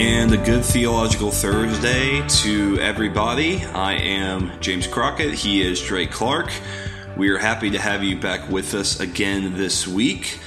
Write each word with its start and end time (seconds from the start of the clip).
And 0.00 0.32
a 0.32 0.38
good 0.38 0.64
theological 0.64 1.30
Thursday 1.30 2.26
to 2.26 2.78
everybody. 2.80 3.62
I 3.66 3.92
am 3.96 4.58
James 4.62 4.86
Crockett. 4.86 5.34
He 5.34 5.60
is 5.60 5.78
Dre 5.78 6.06
Clark. 6.06 6.50
We 7.18 7.28
are 7.28 7.36
happy 7.36 7.68
to 7.72 7.78
have 7.78 8.02
you 8.02 8.18
back 8.18 8.48
with 8.48 8.72
us 8.72 8.98
again 8.98 9.58
this 9.58 9.86
week. 9.86 10.38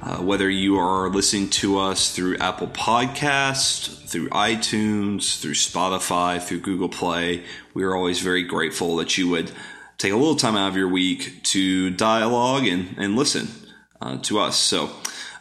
Uh, 0.00 0.16
whether 0.22 0.48
you 0.48 0.78
are 0.78 1.10
listening 1.10 1.50
to 1.50 1.78
us 1.78 2.16
through 2.16 2.38
Apple 2.38 2.68
Podcasts, 2.68 4.08
through 4.08 4.30
iTunes, 4.30 5.38
through 5.38 5.52
Spotify, 5.52 6.42
through 6.42 6.60
Google 6.60 6.88
Play, 6.88 7.44
we 7.74 7.84
are 7.84 7.94
always 7.94 8.20
very 8.20 8.44
grateful 8.44 8.96
that 8.96 9.18
you 9.18 9.28
would 9.28 9.52
take 9.98 10.14
a 10.14 10.16
little 10.16 10.36
time 10.36 10.56
out 10.56 10.68
of 10.68 10.76
your 10.76 10.88
week 10.88 11.42
to 11.42 11.90
dialogue 11.90 12.66
and, 12.66 12.94
and 12.96 13.14
listen 13.14 13.48
uh, 14.00 14.16
to 14.22 14.38
us. 14.38 14.56
So, 14.56 14.88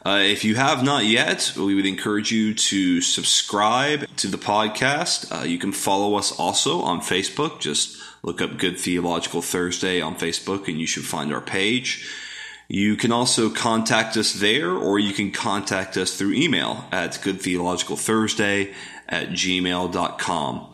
uh, 0.06 0.20
if 0.22 0.44
you 0.44 0.56
have 0.56 0.84
not 0.84 1.06
yet, 1.06 1.54
we 1.58 1.74
would 1.74 1.86
encourage 1.86 2.32
you 2.32 2.54
to 2.54 3.02
subscribe 3.02 4.08
to 4.18 4.28
the 4.28 4.38
podcast. 4.38 5.32
Uh, 5.32 5.44
you 5.44 5.58
can 5.58 5.72
follow 5.72 6.16
us 6.16 6.32
also 6.32 6.82
on 6.82 7.02
Facebook. 7.02 7.60
Just 7.60 7.98
look 8.22 8.40
up 8.40 8.58
Good 8.58 8.78
Theological 8.78 9.42
Thursday 9.42 10.02
on 10.02 10.16
Facebook 10.16 10.68
and 10.68 10.80
you 10.80 10.86
should 10.86 11.06
find 11.06 11.34
our 11.34 11.42
page. 11.42 12.08
You 12.68 12.96
can 12.96 13.12
also 13.12 13.50
contact 13.50 14.16
us 14.16 14.34
there 14.34 14.72
or 14.72 15.00
you 15.00 15.14
can 15.14 15.32
contact 15.32 15.98
us 15.98 16.16
through 16.16 16.34
email 16.34 16.86
at 16.92 17.14
goodtheologicalthursday 17.14 18.74
at 19.10 19.30
gmail.com. 19.30 20.74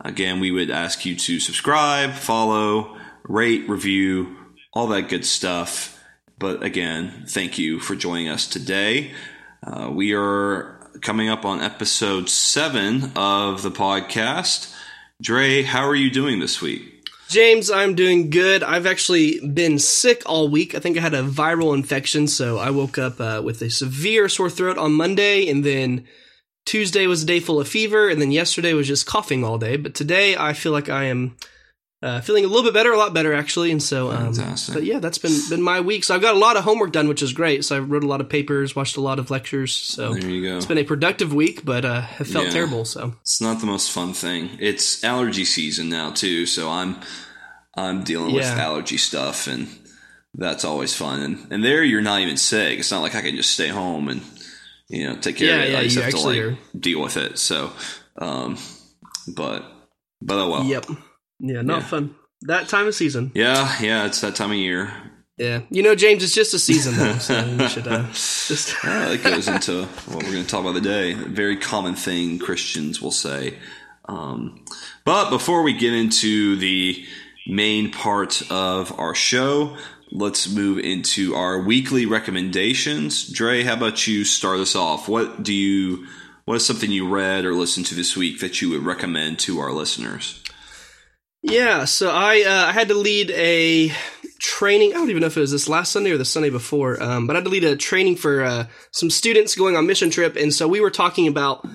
Again, 0.00 0.40
we 0.40 0.50
would 0.50 0.70
ask 0.70 1.04
you 1.04 1.14
to 1.14 1.38
subscribe, 1.38 2.14
follow, 2.14 2.96
rate, 3.24 3.68
review, 3.68 4.36
all 4.72 4.88
that 4.88 5.08
good 5.08 5.24
stuff. 5.24 5.91
But 6.42 6.64
again, 6.64 7.22
thank 7.28 7.56
you 7.56 7.78
for 7.78 7.94
joining 7.94 8.28
us 8.28 8.48
today. 8.48 9.12
Uh, 9.64 9.92
we 9.92 10.12
are 10.12 10.76
coming 11.00 11.28
up 11.28 11.44
on 11.44 11.60
episode 11.60 12.28
seven 12.28 13.12
of 13.14 13.62
the 13.62 13.70
podcast. 13.70 14.74
Dre, 15.20 15.62
how 15.62 15.86
are 15.86 15.94
you 15.94 16.10
doing 16.10 16.40
this 16.40 16.60
week? 16.60 17.08
James, 17.28 17.70
I'm 17.70 17.94
doing 17.94 18.28
good. 18.28 18.64
I've 18.64 18.86
actually 18.86 19.38
been 19.50 19.78
sick 19.78 20.24
all 20.26 20.48
week. 20.48 20.74
I 20.74 20.80
think 20.80 20.98
I 20.98 21.00
had 21.00 21.14
a 21.14 21.22
viral 21.22 21.76
infection, 21.76 22.26
so 22.26 22.58
I 22.58 22.70
woke 22.70 22.98
up 22.98 23.20
uh, 23.20 23.40
with 23.44 23.62
a 23.62 23.70
severe 23.70 24.28
sore 24.28 24.50
throat 24.50 24.78
on 24.78 24.94
Monday, 24.94 25.48
and 25.48 25.64
then 25.64 26.08
Tuesday 26.66 27.06
was 27.06 27.22
a 27.22 27.26
day 27.26 27.38
full 27.38 27.60
of 27.60 27.68
fever, 27.68 28.08
and 28.08 28.20
then 28.20 28.32
yesterday 28.32 28.72
was 28.72 28.88
just 28.88 29.06
coughing 29.06 29.44
all 29.44 29.58
day. 29.58 29.76
But 29.76 29.94
today 29.94 30.36
I 30.36 30.54
feel 30.54 30.72
like 30.72 30.88
I 30.88 31.04
am 31.04 31.36
uh, 32.02 32.20
feeling 32.20 32.44
a 32.44 32.48
little 32.48 32.64
bit 32.64 32.74
better, 32.74 32.92
a 32.92 32.98
lot 32.98 33.14
better 33.14 33.32
actually. 33.32 33.70
And 33.70 33.82
so, 33.82 34.10
um, 34.10 34.34
but 34.72 34.82
yeah, 34.82 34.98
that's 34.98 35.18
been 35.18 35.38
been 35.48 35.62
my 35.62 35.80
week. 35.80 36.02
So 36.04 36.14
I've 36.14 36.20
got 36.20 36.34
a 36.34 36.38
lot 36.38 36.56
of 36.56 36.64
homework 36.64 36.92
done, 36.92 37.06
which 37.06 37.22
is 37.22 37.32
great. 37.32 37.64
So 37.64 37.76
I 37.76 37.78
wrote 37.78 38.02
a 38.02 38.08
lot 38.08 38.20
of 38.20 38.28
papers, 38.28 38.74
watched 38.74 38.96
a 38.96 39.00
lot 39.00 39.18
of 39.18 39.30
lectures. 39.30 39.74
So 39.74 40.14
there 40.14 40.28
you 40.28 40.42
go. 40.42 40.56
It's 40.56 40.66
been 40.66 40.78
a 40.78 40.84
productive 40.84 41.32
week, 41.32 41.64
but 41.64 41.84
uh, 41.84 42.06
it 42.18 42.24
felt 42.24 42.46
yeah. 42.46 42.50
terrible. 42.50 42.84
So 42.84 43.14
it's 43.20 43.40
not 43.40 43.60
the 43.60 43.66
most 43.66 43.92
fun 43.92 44.14
thing. 44.14 44.50
It's 44.58 45.04
allergy 45.04 45.44
season 45.44 45.88
now 45.88 46.10
too, 46.10 46.46
so 46.46 46.68
I'm 46.68 46.96
I'm 47.76 48.02
dealing 48.02 48.30
yeah. 48.30 48.36
with 48.36 48.60
allergy 48.60 48.96
stuff, 48.96 49.46
and 49.46 49.68
that's 50.34 50.64
always 50.64 50.96
fun. 50.96 51.20
And 51.20 51.52
and 51.52 51.64
there, 51.64 51.84
you're 51.84 52.02
not 52.02 52.20
even 52.20 52.36
sick. 52.36 52.80
It's 52.80 52.90
not 52.90 53.02
like 53.02 53.14
I 53.14 53.22
can 53.22 53.36
just 53.36 53.52
stay 53.52 53.68
home 53.68 54.08
and 54.08 54.22
you 54.88 55.08
know 55.08 55.16
take 55.16 55.36
care 55.36 55.56
yeah, 55.56 55.62
of 55.62 55.70
it. 55.70 55.78
I 55.78 55.82
just 55.84 55.98
have 55.98 56.10
to 56.10 56.20
like 56.20 56.38
are. 56.38 56.58
deal 56.76 57.00
with 57.00 57.16
it. 57.16 57.38
So, 57.38 57.70
um, 58.18 58.58
but 59.28 59.64
but 60.20 60.38
oh 60.38 60.50
well. 60.50 60.64
Yep. 60.64 60.86
Yeah, 61.42 61.62
not 61.62 61.82
yeah. 61.82 61.88
fun. 61.88 62.14
That 62.42 62.68
time 62.68 62.86
of 62.86 62.94
season. 62.94 63.32
Yeah, 63.34 63.76
yeah, 63.80 64.06
it's 64.06 64.20
that 64.20 64.34
time 64.34 64.50
of 64.50 64.56
year. 64.56 64.92
Yeah, 65.36 65.62
you 65.70 65.82
know, 65.82 65.94
James, 65.94 66.22
it's 66.22 66.34
just 66.34 66.54
a 66.54 66.58
season 66.58 66.96
though, 66.96 67.18
so 67.18 67.56
we 67.56 67.68
should 67.68 67.88
uh, 67.88 68.06
just. 68.12 68.74
yeah, 68.84 69.08
that 69.08 69.22
goes 69.22 69.48
into 69.48 69.84
what 69.84 70.22
we're 70.24 70.32
going 70.32 70.44
to 70.44 70.48
talk 70.48 70.60
about 70.60 70.74
today. 70.74 71.12
A 71.12 71.16
very 71.16 71.56
common 71.56 71.94
thing 71.94 72.38
Christians 72.38 73.02
will 73.02 73.10
say. 73.10 73.58
Um, 74.08 74.64
but 75.04 75.30
before 75.30 75.62
we 75.62 75.72
get 75.72 75.92
into 75.92 76.56
the 76.56 77.04
main 77.46 77.90
part 77.90 78.42
of 78.50 78.98
our 78.98 79.14
show, 79.14 79.76
let's 80.10 80.52
move 80.52 80.78
into 80.78 81.34
our 81.34 81.60
weekly 81.60 82.06
recommendations. 82.06 83.26
Dre, 83.28 83.62
how 83.62 83.74
about 83.74 84.06
you 84.06 84.24
start 84.24 84.60
us 84.60 84.76
off? 84.76 85.08
What 85.08 85.42
do 85.42 85.52
you? 85.52 86.06
What 86.44 86.56
is 86.56 86.66
something 86.66 86.90
you 86.90 87.08
read 87.08 87.44
or 87.44 87.54
listened 87.54 87.86
to 87.86 87.94
this 87.94 88.16
week 88.16 88.40
that 88.40 88.60
you 88.60 88.70
would 88.70 88.84
recommend 88.84 89.38
to 89.40 89.60
our 89.60 89.72
listeners? 89.72 90.41
Yeah, 91.42 91.86
so 91.86 92.10
I 92.10 92.42
uh, 92.42 92.68
I 92.68 92.72
had 92.72 92.88
to 92.88 92.94
lead 92.94 93.30
a 93.32 93.92
training. 94.38 94.90
I 94.90 94.94
don't 94.94 95.10
even 95.10 95.20
know 95.20 95.26
if 95.26 95.36
it 95.36 95.40
was 95.40 95.50
this 95.50 95.68
last 95.68 95.90
Sunday 95.90 96.12
or 96.12 96.18
the 96.18 96.24
Sunday 96.24 96.50
before, 96.50 97.02
um, 97.02 97.26
but 97.26 97.34
I 97.34 97.38
had 97.38 97.44
to 97.44 97.50
lead 97.50 97.64
a 97.64 97.76
training 97.76 98.16
for 98.16 98.44
uh, 98.44 98.66
some 98.92 99.10
students 99.10 99.56
going 99.56 99.76
on 99.76 99.86
mission 99.86 100.10
trip, 100.10 100.36
and 100.36 100.54
so 100.54 100.68
we 100.68 100.80
were 100.80 100.90
talking 100.90 101.26
about 101.26 101.66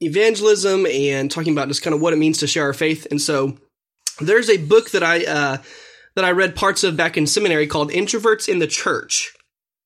evangelism 0.00 0.86
and 0.86 1.30
talking 1.30 1.52
about 1.52 1.68
just 1.68 1.82
kind 1.82 1.94
of 1.94 2.00
what 2.00 2.14
it 2.14 2.16
means 2.16 2.38
to 2.38 2.46
share 2.46 2.64
our 2.64 2.72
faith. 2.72 3.06
And 3.10 3.20
so 3.20 3.58
there's 4.20 4.48
a 4.48 4.56
book 4.56 4.90
that 4.92 5.02
I 5.02 5.24
uh, 5.26 5.58
that 6.14 6.24
I 6.24 6.30
read 6.30 6.56
parts 6.56 6.82
of 6.82 6.96
back 6.96 7.18
in 7.18 7.26
seminary 7.26 7.66
called 7.66 7.90
"Introverts 7.90 8.48
in 8.48 8.58
the 8.58 8.66
Church." 8.66 9.34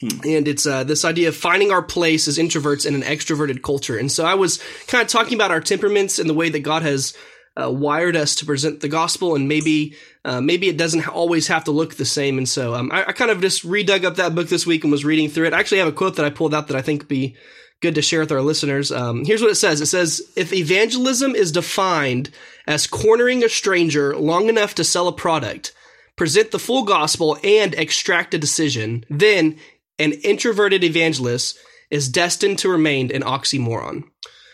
Hmm. 0.01 0.21
And 0.25 0.49
it's 0.49 0.65
uh, 0.65 0.85
this 0.85 1.05
idea 1.05 1.29
of 1.29 1.37
finding 1.37 1.73
our 1.73 1.83
place 1.83 2.29
as 2.29 2.39
introverts 2.39 2.87
in 2.87 2.95
an 2.95 3.03
extroverted 3.03 3.63
culture. 3.63 3.99
And 3.99 4.11
so 4.13 4.25
I 4.25 4.35
was 4.35 4.63
kind 4.87 5.03
of 5.03 5.09
talking 5.09 5.35
about 5.35 5.51
our 5.51 5.61
temperaments 5.61 6.21
and 6.21 6.31
the 6.31 6.35
way 6.35 6.51
that 6.51 6.61
God 6.61 6.83
has 6.83 7.15
uh, 7.61 7.71
wired 7.71 8.17
us 8.17 8.35
to 8.37 8.47
present 8.47 8.81
the 8.81 8.89
gospel, 8.89 9.35
and 9.35 9.49
maybe 9.49 9.97
uh, 10.25 10.41
maybe 10.41 10.69
it 10.69 10.77
doesn't 10.77 11.09
always 11.09 11.49
have 11.49 11.65
to 11.65 11.71
look 11.71 11.95
the 11.95 12.05
same. 12.05 12.39
And 12.39 12.49
so 12.49 12.75
um, 12.75 12.91
I, 12.93 13.07
I, 13.07 13.13
kind 13.13 13.31
of 13.31 13.41
just 13.41 13.67
redug 13.67 14.05
up 14.05 14.17
that 14.17 14.35
book 14.35 14.49
this 14.49 14.67
week 14.67 14.85
and 14.85 14.93
was 14.93 15.05
reading 15.05 15.29
through 15.29 15.47
it. 15.47 15.55
I 15.55 15.61
actually 15.61 15.79
have 15.79 15.89
a 15.89 15.93
quote 15.93 16.17
that 16.17 16.27
I 16.27 16.31
pulled 16.31 16.55
out 16.55 16.69
that 16.69 16.77
I 16.77 16.83
think 16.83 17.09
be 17.09 17.37
good 17.81 17.95
to 17.95 18.03
share 18.03 18.21
with 18.21 18.33
our 18.33 18.43
listeners. 18.43 18.93
Um, 18.93 19.25
here's 19.25 19.43
what 19.43 19.51
it 19.51 19.57
says: 19.57 19.81
It 19.81 19.87
says, 19.87 20.23
"If 20.37 20.53
evangelism 20.53 21.35
is 21.35 21.53
defined 21.53 22.31
as 22.67 22.87
cornering 22.87 23.43
a 23.43 23.49
stranger 23.49 24.17
long 24.17 24.49
enough 24.49 24.75
to 24.77 24.85
sell 24.85 25.09
a 25.09 25.13
product." 25.13 25.73
Present 26.17 26.51
the 26.51 26.59
full 26.59 26.83
gospel 26.83 27.39
and 27.43 27.75
extract 27.75 28.35
a 28.35 28.39
decision, 28.39 29.07
then 29.09 29.57
an 29.99 30.13
introverted 30.13 30.85
evangelist 30.85 31.59
is 31.91 32.11
destined 32.11 32.59
to 32.59 32.69
remain 32.69 33.11
an 33.11 33.23
oxymoron. 33.23 34.05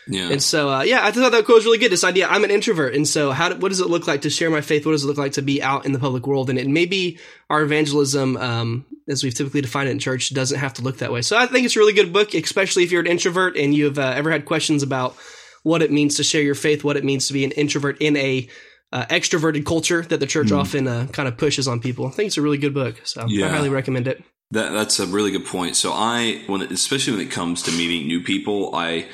Yeah. 0.07 0.29
And 0.31 0.41
so, 0.41 0.69
uh, 0.69 0.81
yeah, 0.83 1.05
I 1.05 1.11
thought 1.11 1.31
that 1.31 1.45
quote 1.45 1.57
was 1.57 1.65
really 1.65 1.77
good. 1.77 1.91
This 1.91 2.03
idea, 2.03 2.27
I'm 2.27 2.43
an 2.43 2.51
introvert. 2.51 2.95
And 2.95 3.07
so 3.07 3.31
how, 3.31 3.49
do, 3.49 3.55
what 3.57 3.69
does 3.69 3.79
it 3.79 3.87
look 3.87 4.07
like 4.07 4.21
to 4.21 4.29
share 4.29 4.49
my 4.49 4.61
faith? 4.61 4.85
What 4.85 4.93
does 4.93 5.03
it 5.03 5.07
look 5.07 5.17
like 5.17 5.33
to 5.33 5.41
be 5.41 5.61
out 5.61 5.85
in 5.85 5.91
the 5.91 5.99
public 5.99 6.25
world? 6.25 6.49
And 6.49 6.57
it 6.57 6.67
maybe 6.67 7.19
our 7.49 7.61
evangelism, 7.61 8.37
um, 8.37 8.85
as 9.07 9.23
we've 9.23 9.33
typically 9.33 9.61
defined 9.61 9.89
it 9.89 9.91
in 9.91 9.99
church, 9.99 10.33
doesn't 10.33 10.59
have 10.59 10.73
to 10.75 10.81
look 10.81 10.97
that 10.97 11.11
way. 11.11 11.21
So 11.21 11.37
I 11.37 11.45
think 11.45 11.65
it's 11.65 11.75
a 11.75 11.79
really 11.79 11.93
good 11.93 12.13
book, 12.13 12.33
especially 12.33 12.83
if 12.83 12.91
you're 12.91 13.01
an 13.01 13.07
introvert 13.07 13.57
and 13.57 13.73
you've 13.73 13.99
uh, 13.99 14.13
ever 14.15 14.31
had 14.31 14.45
questions 14.45 14.83
about 14.83 15.15
what 15.63 15.81
it 15.81 15.91
means 15.91 16.15
to 16.15 16.23
share 16.23 16.41
your 16.41 16.55
faith, 16.55 16.83
what 16.83 16.97
it 16.97 17.03
means 17.03 17.27
to 17.27 17.33
be 17.33 17.43
an 17.43 17.51
introvert 17.51 18.01
in 18.01 18.15
a 18.15 18.47
uh, 18.93 19.05
extroverted 19.07 19.65
culture 19.65 20.01
that 20.03 20.19
the 20.19 20.25
church 20.25 20.47
mm. 20.47 20.57
often 20.57 20.87
uh, 20.87 21.07
kind 21.11 21.27
of 21.27 21.37
pushes 21.37 21.67
on 21.67 21.79
people. 21.79 22.07
I 22.07 22.11
think 22.11 22.27
it's 22.27 22.37
a 22.37 22.41
really 22.41 22.57
good 22.57 22.73
book. 22.73 23.01
So 23.03 23.25
yeah. 23.27 23.47
I 23.47 23.49
highly 23.49 23.69
recommend 23.69 24.07
it. 24.07 24.23
That, 24.51 24.71
that's 24.71 24.99
a 24.99 25.05
really 25.05 25.31
good 25.31 25.45
point. 25.45 25.75
So 25.75 25.91
I, 25.93 26.41
when 26.47 26.61
it, 26.61 26.71
especially 26.71 27.17
when 27.17 27.25
it 27.25 27.31
comes 27.31 27.63
to 27.63 27.71
meeting 27.71 28.07
new 28.07 28.23
people, 28.23 28.73
I, 28.73 29.07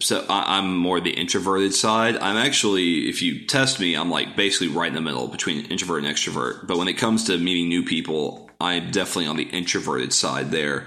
so 0.00 0.24
I, 0.28 0.58
am 0.58 0.76
more 0.76 1.00
the 1.00 1.10
introverted 1.10 1.74
side. 1.74 2.16
I'm 2.16 2.36
actually, 2.36 3.08
if 3.08 3.22
you 3.22 3.46
test 3.46 3.80
me, 3.80 3.94
I'm 3.94 4.10
like 4.10 4.36
basically 4.36 4.68
right 4.68 4.88
in 4.88 4.94
the 4.94 5.00
middle 5.00 5.28
between 5.28 5.64
introvert 5.66 6.04
and 6.04 6.14
extrovert. 6.14 6.66
But 6.66 6.78
when 6.78 6.88
it 6.88 6.94
comes 6.94 7.24
to 7.24 7.38
meeting 7.38 7.68
new 7.68 7.84
people, 7.84 8.50
I'm 8.60 8.90
definitely 8.90 9.26
on 9.26 9.36
the 9.36 9.44
introverted 9.44 10.12
side 10.12 10.50
there. 10.50 10.86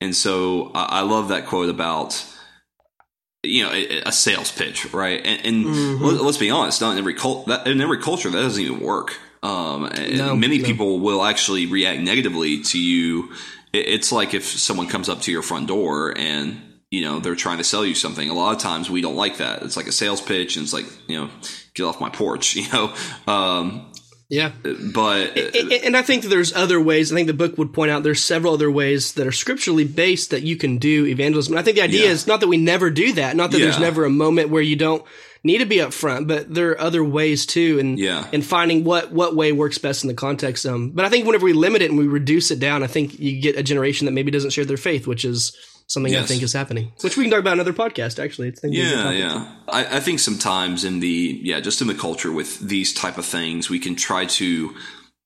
And 0.00 0.16
so 0.16 0.72
I, 0.74 0.84
I 0.84 1.00
love 1.02 1.28
that 1.28 1.46
quote 1.46 1.68
about 1.68 2.24
you 3.44 3.62
know 3.62 3.72
a, 3.72 4.10
sales 4.10 4.50
pitch, 4.50 4.92
right? 4.92 5.20
And, 5.24 5.46
and 5.46 5.64
mm-hmm. 5.66 6.04
let, 6.04 6.20
us 6.20 6.38
be 6.38 6.50
honest, 6.50 6.80
not 6.80 6.92
in 6.92 6.98
every 6.98 7.14
cult, 7.14 7.46
that, 7.46 7.66
in 7.66 7.80
every 7.80 7.98
culture 7.98 8.30
that 8.30 8.40
doesn't 8.40 8.62
even 8.62 8.80
work. 8.80 9.16
Um, 9.42 9.90
no, 10.12 10.34
many 10.34 10.58
no. 10.58 10.64
people 10.64 11.00
will 11.00 11.22
actually 11.22 11.66
react 11.66 12.00
negatively 12.00 12.62
to 12.62 12.80
you. 12.80 13.32
it's 13.74 14.10
like 14.10 14.32
if 14.32 14.44
someone 14.44 14.88
comes 14.88 15.08
up 15.08 15.20
to 15.22 15.32
your 15.32 15.42
front 15.42 15.68
door 15.68 16.16
and 16.16 16.73
you 16.94 17.02
know 17.02 17.18
they're 17.18 17.34
trying 17.34 17.58
to 17.58 17.64
sell 17.64 17.84
you 17.84 17.94
something 17.94 18.30
a 18.30 18.34
lot 18.34 18.54
of 18.54 18.62
times 18.62 18.88
we 18.88 19.00
don't 19.00 19.16
like 19.16 19.38
that 19.38 19.62
it's 19.62 19.76
like 19.76 19.88
a 19.88 19.92
sales 19.92 20.20
pitch 20.20 20.56
and 20.56 20.62
it's 20.62 20.72
like 20.72 20.86
you 21.08 21.18
know 21.18 21.28
get 21.74 21.84
off 21.84 22.00
my 22.00 22.08
porch 22.08 22.54
you 22.56 22.70
know 22.72 22.94
um, 23.26 23.90
yeah 24.28 24.52
but 24.94 25.36
and 25.84 25.96
i 25.96 26.02
think 26.02 26.24
there's 26.24 26.54
other 26.54 26.80
ways 26.80 27.12
i 27.12 27.16
think 27.16 27.26
the 27.26 27.34
book 27.34 27.58
would 27.58 27.72
point 27.72 27.90
out 27.90 28.02
there's 28.02 28.24
several 28.24 28.54
other 28.54 28.70
ways 28.70 29.12
that 29.14 29.26
are 29.26 29.32
scripturally 29.32 29.84
based 29.84 30.30
that 30.30 30.42
you 30.42 30.56
can 30.56 30.78
do 30.78 31.04
evangelism 31.06 31.52
and 31.52 31.60
i 31.60 31.62
think 31.62 31.76
the 31.76 31.82
idea 31.82 32.04
yeah. 32.04 32.10
is 32.10 32.26
not 32.26 32.40
that 32.40 32.48
we 32.48 32.56
never 32.56 32.90
do 32.90 33.12
that 33.12 33.36
not 33.36 33.50
that 33.50 33.58
yeah. 33.58 33.64
there's 33.64 33.80
never 33.80 34.04
a 34.04 34.10
moment 34.10 34.48
where 34.48 34.62
you 34.62 34.76
don't 34.76 35.04
need 35.44 35.58
to 35.58 35.66
be 35.66 35.76
upfront, 35.76 36.26
but 36.26 36.52
there 36.52 36.70
are 36.70 36.80
other 36.80 37.04
ways 37.04 37.44
too, 37.44 37.78
and 37.78 37.98
yeah. 37.98 38.26
and 38.32 38.44
finding 38.44 38.82
what 38.82 39.12
what 39.12 39.36
way 39.36 39.52
works 39.52 39.78
best 39.78 40.02
in 40.02 40.08
the 40.08 40.14
context. 40.14 40.66
Um, 40.66 40.90
but 40.90 41.04
I 41.04 41.10
think 41.10 41.26
whenever 41.26 41.44
we 41.44 41.52
limit 41.52 41.82
it 41.82 41.90
and 41.90 41.98
we 41.98 42.08
reduce 42.08 42.50
it 42.50 42.58
down, 42.58 42.82
I 42.82 42.88
think 42.88 43.20
you 43.20 43.40
get 43.40 43.56
a 43.56 43.62
generation 43.62 44.06
that 44.06 44.12
maybe 44.12 44.30
doesn't 44.30 44.50
share 44.50 44.64
their 44.64 44.78
faith, 44.78 45.06
which 45.06 45.24
is 45.24 45.54
something 45.86 46.12
yes. 46.12 46.24
I 46.24 46.26
think 46.26 46.42
is 46.42 46.52
happening, 46.52 46.92
which 47.00 47.16
we 47.16 47.24
can 47.24 47.30
talk 47.30 47.40
about 47.40 47.54
another 47.54 47.72
podcast. 47.72 48.22
Actually, 48.22 48.48
it's 48.48 48.60
yeah, 48.64 49.10
yeah. 49.10 49.52
I, 49.68 49.96
I, 49.96 50.00
think 50.00 50.20
sometimes 50.20 50.84
in 50.84 51.00
the 51.00 51.40
yeah, 51.42 51.60
just 51.60 51.80
in 51.80 51.86
the 51.86 51.94
culture 51.94 52.32
with 52.32 52.58
these 52.60 52.92
type 52.92 53.18
of 53.18 53.24
things, 53.24 53.70
we 53.70 53.78
can 53.78 53.96
try 53.96 54.26
to 54.26 54.74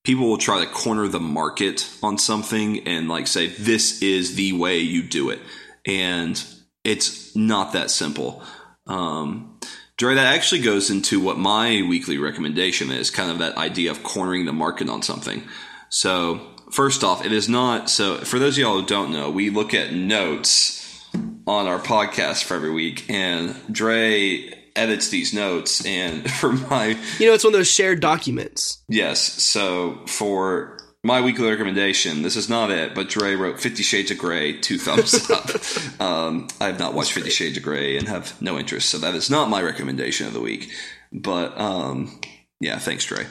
people 0.03 0.27
will 0.27 0.37
try 0.37 0.63
to 0.63 0.71
corner 0.71 1.07
the 1.07 1.19
market 1.19 1.89
on 2.01 2.17
something 2.17 2.87
and 2.87 3.07
like 3.07 3.27
say 3.27 3.47
this 3.47 4.01
is 4.01 4.35
the 4.35 4.53
way 4.53 4.79
you 4.79 5.03
do 5.03 5.29
it, 5.29 5.39
and 5.85 6.43
it's 6.83 7.35
not 7.35 7.73
that 7.73 7.91
simple. 7.91 8.43
Um, 8.87 9.59
Dre, 9.97 10.15
that 10.15 10.33
actually 10.33 10.61
goes 10.61 10.89
into 10.89 11.19
what 11.19 11.37
my 11.37 11.83
weekly 11.87 12.17
recommendation 12.17 12.89
is 12.89 13.11
kind 13.11 13.29
of 13.29 13.39
that 13.39 13.57
idea 13.57 13.91
of 13.91 14.01
cornering 14.01 14.45
the 14.45 14.53
market 14.53 14.87
on 14.89 15.01
something. 15.01 15.43
So, 15.89 16.39
first 16.71 17.03
off, 17.03 17.25
it 17.25 17.31
is 17.31 17.49
not 17.49 17.89
so 17.89 18.17
for 18.17 18.39
those 18.39 18.57
of 18.57 18.61
y'all 18.61 18.79
who 18.79 18.85
don't 18.85 19.11
know, 19.11 19.29
we 19.29 19.49
look 19.49 19.73
at 19.73 19.93
notes 19.93 21.07
on 21.47 21.67
our 21.67 21.79
podcast 21.79 22.43
for 22.43 22.55
every 22.55 22.71
week, 22.71 23.05
and 23.09 23.55
Dre 23.71 24.53
edits 24.75 25.09
these 25.09 25.33
notes. 25.33 25.85
And 25.85 26.29
for 26.39 26.53
my, 26.53 26.97
you 27.19 27.27
know, 27.27 27.33
it's 27.33 27.43
one 27.43 27.53
of 27.53 27.59
those 27.59 27.71
shared 27.71 27.99
documents. 27.99 28.83
Yes. 28.87 29.21
So 29.21 30.05
for 30.05 30.77
my 31.03 31.21
weekly 31.21 31.49
recommendation, 31.49 32.21
this 32.21 32.35
is 32.35 32.49
not 32.49 32.71
it, 32.71 32.93
but 32.93 33.09
Dre 33.09 33.35
wrote 33.35 33.59
Fifty 33.59 33.83
Shades 33.83 34.11
of 34.11 34.17
Grey, 34.17 34.53
two 34.53 34.77
thumbs 34.77 35.29
up. 35.31 36.01
um, 36.01 36.47
I 36.59 36.67
have 36.67 36.79
not 36.79 36.93
watched 36.93 37.13
Fifty 37.13 37.29
Shades 37.29 37.57
of 37.57 37.63
Grey 37.63 37.97
and 37.97 38.07
have 38.07 38.39
no 38.41 38.57
interest, 38.57 38.89
so 38.89 38.97
that 38.99 39.15
is 39.15 39.29
not 39.29 39.49
my 39.49 39.61
recommendation 39.61 40.27
of 40.27 40.33
the 40.33 40.41
week. 40.41 40.69
But 41.11 41.57
um, 41.59 42.19
yeah, 42.59 42.77
thanks, 42.77 43.05
Dre. 43.05 43.25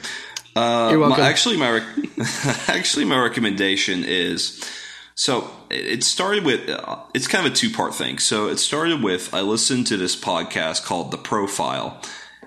Uh, 0.55 0.89
You're 0.91 0.99
welcome. 0.99 1.21
My, 1.21 1.29
actually, 1.29 1.57
my 1.57 1.69
rec- 1.71 2.67
actually 2.69 3.05
my 3.05 3.21
recommendation 3.21 4.03
is 4.03 4.63
so 5.15 5.49
it 5.69 6.03
started 6.03 6.45
with 6.45 6.69
uh, 6.69 6.97
it's 7.13 7.27
kind 7.27 7.45
of 7.45 7.51
a 7.51 7.55
two 7.55 7.69
part 7.69 7.93
thing. 7.93 8.19
So 8.19 8.47
it 8.47 8.57
started 8.57 9.03
with 9.03 9.33
I 9.33 9.41
listened 9.41 9.87
to 9.87 9.97
this 9.97 10.15
podcast 10.15 10.85
called 10.85 11.11
The 11.11 11.17
Profile. 11.17 12.01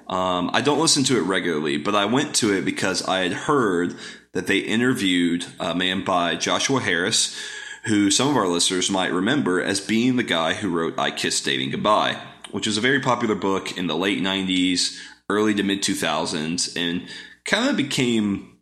Um, 0.09 0.51
I 0.53 0.61
don't 0.61 0.81
listen 0.81 1.05
to 1.05 1.19
it 1.19 1.23
regularly, 1.23 1.77
but 1.77 1.95
I 1.95 2.07
went 2.07 2.35
to 2.37 2.53
it 2.53 2.65
because 2.65 3.07
I 3.07 3.21
had 3.21 3.33
heard 3.33 3.97
that 4.33 4.47
they 4.47 4.59
interviewed 4.59 5.47
a 5.61 5.75
man 5.75 6.05
by 6.05 6.37
Joshua 6.37 6.81
Harris, 6.81 7.39
who 7.85 8.11
some 8.11 8.29
of 8.29 8.37
our 8.37 8.49
listeners 8.49 8.91
might 8.91 9.13
remember 9.13 9.63
as 9.63 9.81
being 9.81 10.17
the 10.17 10.23
guy 10.23 10.55
who 10.55 10.71
wrote 10.71 10.99
I 10.99 11.11
Kissed 11.11 11.45
Dating 11.45 11.71
Goodbye, 11.71 12.21
which 12.51 12.67
was 12.67 12.79
a 12.79 12.83
very 12.83 13.01
popular 13.01 13.35
book 13.35 13.77
in 13.77 13.87
the 13.87 13.97
late 13.97 14.23
90s, 14.23 14.99
early 15.29 15.55
to 15.55 15.63
mid 15.63 15.83
2000s, 15.83 16.77
and 16.77 17.07
kind 17.45 17.69
of 17.69 17.77
became 17.77 18.59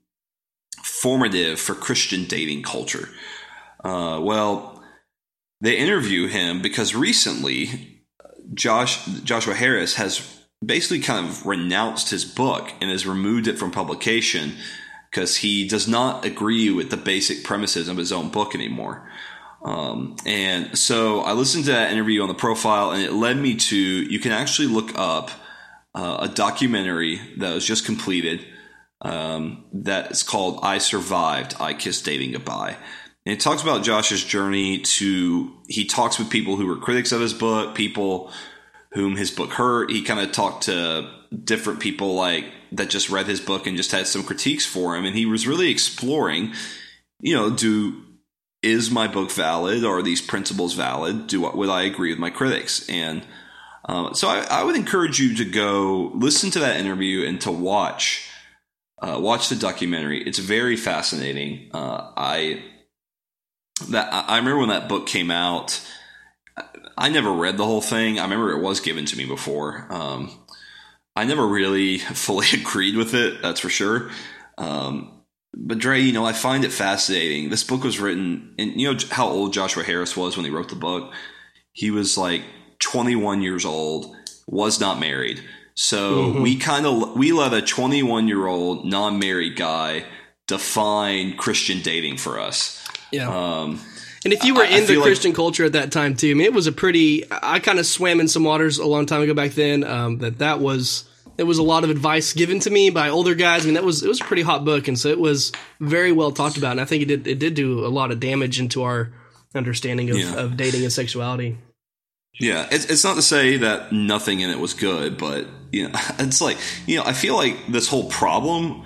formative 0.82 1.60
for 1.60 1.74
Christian 1.74 2.24
dating 2.24 2.62
culture. 2.62 3.08
Uh, 3.84 4.20
well, 4.22 4.82
they 5.60 5.76
interview 5.76 6.26
him 6.26 6.62
because 6.62 6.94
recently 6.94 8.02
Josh 8.54 9.04
Joshua 9.24 9.54
Harris 9.54 9.94
has 9.96 10.40
basically 10.64 11.00
kind 11.00 11.26
of 11.26 11.46
renounced 11.46 12.10
his 12.10 12.24
book 12.24 12.72
and 12.80 12.90
has 12.90 13.06
removed 13.06 13.46
it 13.46 13.58
from 13.58 13.70
publication 13.70 14.52
because 15.10 15.36
he 15.36 15.66
does 15.66 15.88
not 15.88 16.24
agree 16.24 16.70
with 16.70 16.90
the 16.90 16.96
basic 16.96 17.42
premises 17.44 17.88
of 17.88 17.96
his 17.96 18.12
own 18.12 18.28
book 18.30 18.54
anymore. 18.54 19.10
Um, 19.62 20.16
and 20.24 20.78
so 20.78 21.20
I 21.20 21.32
listened 21.32 21.64
to 21.66 21.72
that 21.72 21.92
interview 21.92 22.22
on 22.22 22.28
the 22.28 22.34
profile, 22.34 22.92
and 22.92 23.02
it 23.02 23.12
led 23.12 23.36
me 23.36 23.56
to 23.56 23.76
you 23.76 24.18
can 24.18 24.32
actually 24.32 24.68
look 24.68 24.92
up 24.98 25.30
uh, 25.94 26.18
a 26.20 26.28
documentary 26.28 27.20
that 27.38 27.54
was 27.54 27.66
just 27.66 27.84
completed 27.84 28.46
um, 29.02 29.64
that 29.72 30.10
is 30.10 30.22
called 30.22 30.60
"I 30.62 30.78
Survived. 30.78 31.56
I 31.60 31.74
Kissed 31.74 32.04
Dating 32.04 32.32
Goodbye." 32.32 32.76
And 33.26 33.34
it 33.34 33.40
talks 33.40 33.62
about 33.62 33.84
Josh's 33.84 34.24
journey 34.24 34.78
to, 34.78 35.52
he 35.68 35.84
talks 35.84 36.18
with 36.18 36.30
people 36.30 36.56
who 36.56 36.66
were 36.66 36.76
critics 36.76 37.12
of 37.12 37.20
his 37.20 37.34
book, 37.34 37.74
people 37.74 38.32
whom 38.92 39.16
his 39.16 39.30
book 39.30 39.52
hurt. 39.52 39.90
He 39.90 40.02
kind 40.02 40.20
of 40.20 40.32
talked 40.32 40.64
to 40.64 41.10
different 41.44 41.80
people 41.80 42.14
like 42.14 42.46
that 42.72 42.88
just 42.88 43.10
read 43.10 43.26
his 43.26 43.40
book 43.40 43.66
and 43.66 43.76
just 43.76 43.92
had 43.92 44.06
some 44.06 44.22
critiques 44.22 44.64
for 44.64 44.96
him. 44.96 45.04
And 45.04 45.14
he 45.14 45.26
was 45.26 45.46
really 45.46 45.70
exploring, 45.70 46.54
you 47.20 47.34
know, 47.34 47.50
do, 47.50 48.02
is 48.62 48.90
my 48.90 49.06
book 49.06 49.30
valid? 49.30 49.84
Are 49.84 50.02
these 50.02 50.22
principles 50.22 50.74
valid? 50.74 51.26
Do 51.26 51.40
what 51.40 51.56
would 51.56 51.68
I 51.68 51.82
agree 51.82 52.10
with 52.10 52.18
my 52.18 52.30
critics? 52.30 52.88
And 52.88 53.22
uh, 53.84 54.14
so 54.14 54.28
I, 54.28 54.46
I, 54.50 54.64
would 54.64 54.76
encourage 54.76 55.18
you 55.18 55.36
to 55.36 55.44
go 55.44 56.10
listen 56.14 56.50
to 56.52 56.58
that 56.60 56.78
interview 56.78 57.26
and 57.26 57.40
to 57.40 57.50
watch 57.50 58.29
uh, 59.00 59.18
watch 59.20 59.48
the 59.48 59.56
documentary. 59.56 60.22
It's 60.22 60.38
very 60.38 60.76
fascinating. 60.76 61.70
Uh, 61.72 62.12
I 62.16 62.62
that 63.88 64.12
I 64.12 64.36
remember 64.36 64.58
when 64.58 64.68
that 64.68 64.88
book 64.88 65.06
came 65.06 65.30
out. 65.30 65.80
I 66.98 67.08
never 67.08 67.32
read 67.32 67.56
the 67.56 67.64
whole 67.64 67.80
thing. 67.80 68.18
I 68.18 68.24
remember 68.24 68.52
it 68.52 68.62
was 68.62 68.80
given 68.80 69.06
to 69.06 69.16
me 69.16 69.24
before. 69.24 69.86
Um, 69.88 70.30
I 71.16 71.24
never 71.24 71.46
really 71.46 71.98
fully 71.98 72.46
agreed 72.52 72.96
with 72.96 73.14
it. 73.14 73.40
That's 73.42 73.60
for 73.60 73.70
sure. 73.70 74.10
Um, 74.58 75.22
but 75.54 75.78
Dre, 75.78 76.00
you 76.00 76.12
know, 76.12 76.24
I 76.24 76.32
find 76.32 76.64
it 76.64 76.72
fascinating. 76.72 77.48
This 77.48 77.64
book 77.64 77.82
was 77.82 77.98
written, 77.98 78.54
and 78.58 78.80
you 78.80 78.92
know 78.92 78.98
how 79.10 79.28
old 79.28 79.52
Joshua 79.52 79.82
Harris 79.82 80.16
was 80.16 80.36
when 80.36 80.44
he 80.44 80.50
wrote 80.50 80.68
the 80.68 80.76
book. 80.76 81.12
He 81.72 81.90
was 81.90 82.16
like 82.16 82.42
21 82.78 83.42
years 83.42 83.64
old, 83.64 84.14
was 84.46 84.80
not 84.80 85.00
married. 85.00 85.42
So 85.82 86.24
mm-hmm. 86.24 86.42
we 86.42 86.56
kind 86.56 86.84
of 86.84 87.16
we 87.16 87.32
let 87.32 87.54
a 87.54 87.62
21 87.62 88.28
year 88.28 88.46
old 88.46 88.84
non 88.84 89.18
married 89.18 89.56
guy 89.56 90.04
define 90.46 91.38
Christian 91.38 91.80
dating 91.80 92.18
for 92.18 92.38
us. 92.38 92.86
Yeah. 93.10 93.30
Um, 93.30 93.80
and 94.22 94.34
if 94.34 94.44
you 94.44 94.54
were 94.54 94.62
I, 94.62 94.66
in 94.66 94.82
I 94.82 94.86
the 94.86 95.00
Christian 95.00 95.30
like, 95.30 95.36
culture 95.36 95.64
at 95.64 95.72
that 95.72 95.90
time 95.90 96.16
too, 96.16 96.32
I 96.32 96.34
mean, 96.34 96.44
it 96.44 96.52
was 96.52 96.66
a 96.66 96.72
pretty. 96.72 97.24
I 97.30 97.60
kind 97.60 97.78
of 97.78 97.86
swam 97.86 98.20
in 98.20 98.28
some 98.28 98.44
waters 98.44 98.76
a 98.76 98.84
long 98.84 99.06
time 99.06 99.22
ago 99.22 99.32
back 99.32 99.52
then. 99.52 99.82
Um, 99.82 100.18
that 100.18 100.40
that 100.40 100.60
was 100.60 101.08
it 101.38 101.44
was 101.44 101.56
a 101.56 101.62
lot 101.62 101.82
of 101.82 101.88
advice 101.88 102.34
given 102.34 102.60
to 102.60 102.68
me 102.68 102.90
by 102.90 103.08
older 103.08 103.34
guys. 103.34 103.62
I 103.62 103.64
mean, 103.64 103.74
that 103.74 103.82
was 103.82 104.02
it 104.02 104.08
was 104.08 104.20
a 104.20 104.24
pretty 104.24 104.42
hot 104.42 104.66
book, 104.66 104.86
and 104.86 104.98
so 104.98 105.08
it 105.08 105.18
was 105.18 105.50
very 105.80 106.12
well 106.12 106.30
talked 106.30 106.58
about. 106.58 106.72
And 106.72 106.80
I 106.82 106.84
think 106.84 107.04
it 107.04 107.06
did 107.06 107.26
it 107.26 107.38
did 107.38 107.54
do 107.54 107.86
a 107.86 107.88
lot 107.88 108.10
of 108.10 108.20
damage 108.20 108.60
into 108.60 108.82
our 108.82 109.14
understanding 109.54 110.10
of, 110.10 110.18
yeah. 110.18 110.34
of 110.34 110.58
dating 110.58 110.82
and 110.82 110.92
sexuality. 110.92 111.56
Yeah, 112.38 112.68
it's, 112.70 112.84
it's 112.84 113.02
not 113.02 113.16
to 113.16 113.22
say 113.22 113.56
that 113.56 113.92
nothing 113.92 114.40
in 114.40 114.50
it 114.50 114.58
was 114.58 114.74
good, 114.74 115.18
but 115.18 115.46
you 115.72 115.88
know, 115.88 115.94
it's 116.18 116.40
like 116.40 116.58
you 116.86 116.96
know, 116.96 117.04
I 117.04 117.12
feel 117.12 117.36
like 117.36 117.66
this 117.66 117.88
whole 117.88 118.08
problem 118.08 118.84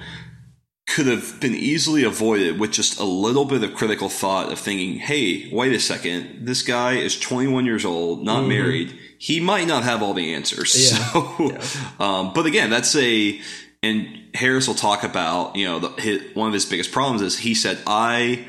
could 0.87 1.07
have 1.07 1.41
been 1.41 1.55
easily 1.55 2.05
avoided 2.05 2.61
with 2.61 2.71
just 2.71 3.01
a 3.01 3.05
little 3.05 3.45
bit 3.45 3.63
of 3.65 3.75
critical 3.75 4.09
thought 4.09 4.53
of 4.53 4.59
thinking, 4.59 4.99
hey, 4.99 5.49
wait 5.51 5.73
a 5.73 5.81
second, 5.81 6.47
this 6.47 6.63
guy 6.63 6.95
is 6.95 7.19
21 7.19 7.65
years 7.65 7.85
old, 7.85 8.23
not 8.23 8.41
mm-hmm. 8.41 8.49
married. 8.49 8.99
He 9.19 9.41
might 9.41 9.67
not 9.67 9.83
have 9.83 10.03
all 10.03 10.15
the 10.15 10.35
answers. 10.35 10.75
Yeah. 10.75 10.99
So, 11.13 11.35
yeah. 11.41 11.91
Um, 11.99 12.33
but 12.35 12.45
again, 12.45 12.69
that's 12.69 12.95
a, 12.97 13.41
and 13.83 14.07
Harris 14.35 14.69
will 14.69 14.75
talk 14.75 15.05
about, 15.05 15.57
you 15.57 15.65
know, 15.65 15.79
the, 15.79 15.89
his, 16.01 16.35
one 16.35 16.49
of 16.49 16.55
his 16.55 16.67
biggest 16.67 16.93
problems 16.93 17.23
is 17.23 17.39
he 17.39 17.55
said, 17.55 17.79
I 17.87 18.47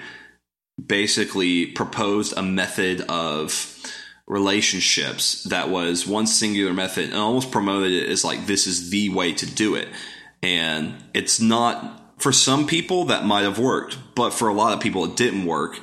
basically 0.83 1.67
proposed 1.67 2.33
a 2.35 2.43
method 2.43 3.01
of 3.01 3.51
relationships 4.27 5.43
that 5.43 5.69
was 5.69 6.07
one 6.07 6.25
singular 6.25 6.73
method 6.73 7.05
and 7.05 7.15
almost 7.15 7.51
promoted 7.51 7.91
it 7.91 8.09
as 8.09 8.23
like, 8.23 8.47
this 8.47 8.65
is 8.65 8.89
the 8.89 9.09
way 9.09 9.33
to 9.33 9.45
do 9.45 9.75
it. 9.75 9.87
And 10.41 10.95
it's 11.13 11.39
not 11.39 12.13
for 12.17 12.31
some 12.31 12.65
people 12.65 13.05
that 13.05 13.25
might 13.25 13.43
have 13.43 13.59
worked, 13.59 13.97
but 14.15 14.31
for 14.31 14.47
a 14.47 14.53
lot 14.53 14.73
of 14.73 14.79
people 14.79 15.05
it 15.05 15.15
didn't 15.15 15.45
work. 15.45 15.79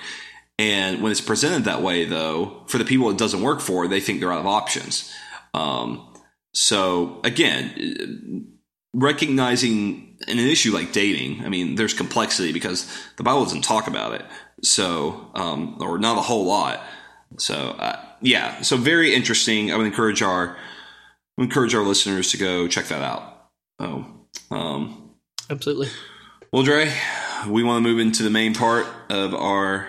And 0.59 1.03
when 1.03 1.13
it's 1.13 1.21
presented 1.21 1.65
that 1.65 1.83
way, 1.83 2.05
though, 2.05 2.63
for 2.67 2.79
the 2.79 2.85
people 2.85 3.11
it 3.11 3.19
doesn't 3.19 3.43
work 3.43 3.61
for, 3.61 3.87
they 3.89 4.01
think 4.01 4.21
they're 4.21 4.33
out 4.33 4.41
of 4.41 4.47
options. 4.47 5.13
Um, 5.55 6.13
so 6.53 7.21
again, 7.25 8.59
recognizing 8.93 10.19
an 10.29 10.39
issue 10.39 10.73
like 10.73 10.93
dating, 10.93 11.45
I 11.45 11.49
mean, 11.49 11.77
there's 11.77 11.95
complexity 11.95 12.53
because 12.53 12.87
the 13.17 13.23
Bible 13.23 13.45
doesn't 13.45 13.63
talk 13.63 13.87
about 13.87 14.15
it. 14.15 14.25
So, 14.63 15.31
um, 15.35 15.79
or 15.81 15.99
not 15.99 16.19
a 16.19 16.23
whole 16.23 16.45
lot. 16.45 16.81
So, 17.39 17.55
uh, 17.55 18.01
yeah, 18.21 18.63
so 18.63 18.77
very 18.77 19.15
interesting. 19.15 19.73
I 19.73 19.77
would 19.77 19.87
encourage 19.87 20.23
our 20.23 20.57
encourage 21.39 21.75
our 21.75 21.83
listeners 21.83 22.31
to 22.33 22.37
go 22.37 22.69
check 22.69 22.87
that 22.87 23.03
out. 23.03 23.49
Oh, 23.79 24.07
um, 24.51 25.15
absolutely. 25.51 25.89
Well, 26.53 26.63
Dre, 26.63 26.93
we 27.49 27.63
want 27.63 27.83
to 27.83 27.89
move 27.89 27.99
into 27.99 28.23
the 28.23 28.31
main 28.31 28.55
part 28.55 28.87
of 29.09 29.35
our 29.35 29.89